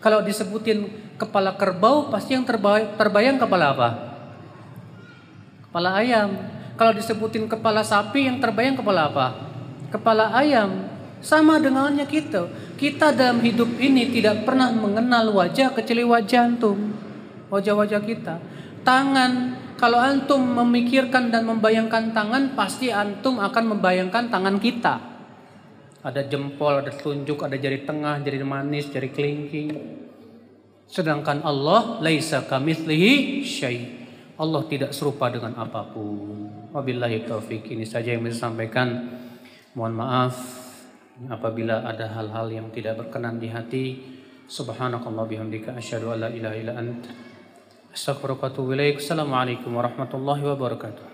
Kalau 0.01 0.21
disebutin 0.25 0.89
kepala 1.17 1.57
kerbau, 1.57 2.13
pasti 2.13 2.37
yang 2.37 2.45
terbayang 2.97 3.41
kepala 3.41 3.73
apa? 3.73 3.89
Kepala 5.69 5.97
ayam. 6.01 6.58
Kalau 6.79 6.95
disebutin 6.95 7.51
kepala 7.51 7.83
sapi, 7.83 8.31
yang 8.31 8.39
terbayang 8.39 8.79
kepala 8.79 9.11
apa? 9.11 9.27
Kepala 9.91 10.31
ayam. 10.31 10.87
Sama 11.19 11.59
dengannya 11.59 12.07
kita. 12.07 12.47
Kita 12.79 13.11
dalam 13.11 13.43
hidup 13.43 13.67
ini 13.83 14.15
tidak 14.15 14.47
pernah 14.47 14.71
mengenal 14.71 15.35
wajah 15.35 15.75
kecuali 15.75 16.07
wajah 16.07 16.47
antum. 16.47 16.95
Wajah-wajah 17.51 17.99
kita. 18.07 18.39
Tangan, 18.87 19.59
kalau 19.75 19.99
antum 19.99 20.39
memikirkan 20.39 21.35
dan 21.35 21.51
membayangkan 21.51 22.15
tangan, 22.15 22.55
pasti 22.55 22.95
antum 22.95 23.43
akan 23.43 23.75
membayangkan 23.75 24.31
tangan 24.31 24.63
kita. 24.63 25.03
Ada 26.07 26.31
jempol, 26.31 26.79
ada 26.79 26.95
telunjuk, 26.95 27.43
ada 27.43 27.59
jari 27.59 27.83
tengah, 27.83 28.23
jari 28.23 28.39
manis, 28.47 28.87
jari 28.87 29.11
kelingking. 29.11 29.75
Sedangkan 30.87 31.43
Allah 31.43 31.99
laisa 31.99 32.47
kamitslihi 32.47 33.43
syai. 33.43 33.98
Allah 34.39 34.63
tidak 34.71 34.95
serupa 34.95 35.27
dengan 35.35 35.51
apa 35.59 35.91
pun. 35.91 36.47
Wabillahi 36.71 37.27
taufik. 37.27 37.75
Ini 37.75 37.83
saja 37.83 38.15
yang 38.15 38.23
bisa 38.23 38.47
sampaikan. 38.47 39.19
Mohon 39.75 39.95
maaf 39.99 40.35
apabila 41.27 41.83
ada 41.83 42.07
hal-hal 42.07 42.47
yang 42.47 42.71
tidak 42.71 43.03
berkenan 43.03 43.43
di 43.43 43.51
hati. 43.51 43.99
Subhanakallah 44.47 45.27
bihamdika 45.27 45.75
asyhadu 45.75 46.15
an 46.15 46.23
la 46.23 46.31
ilaha 46.31 46.55
illa 46.55 46.79
ant. 46.79 47.03
Assalamualaikum 47.91 49.75
warahmatullahi 49.75 50.43
wabarakatuh. 50.47 51.08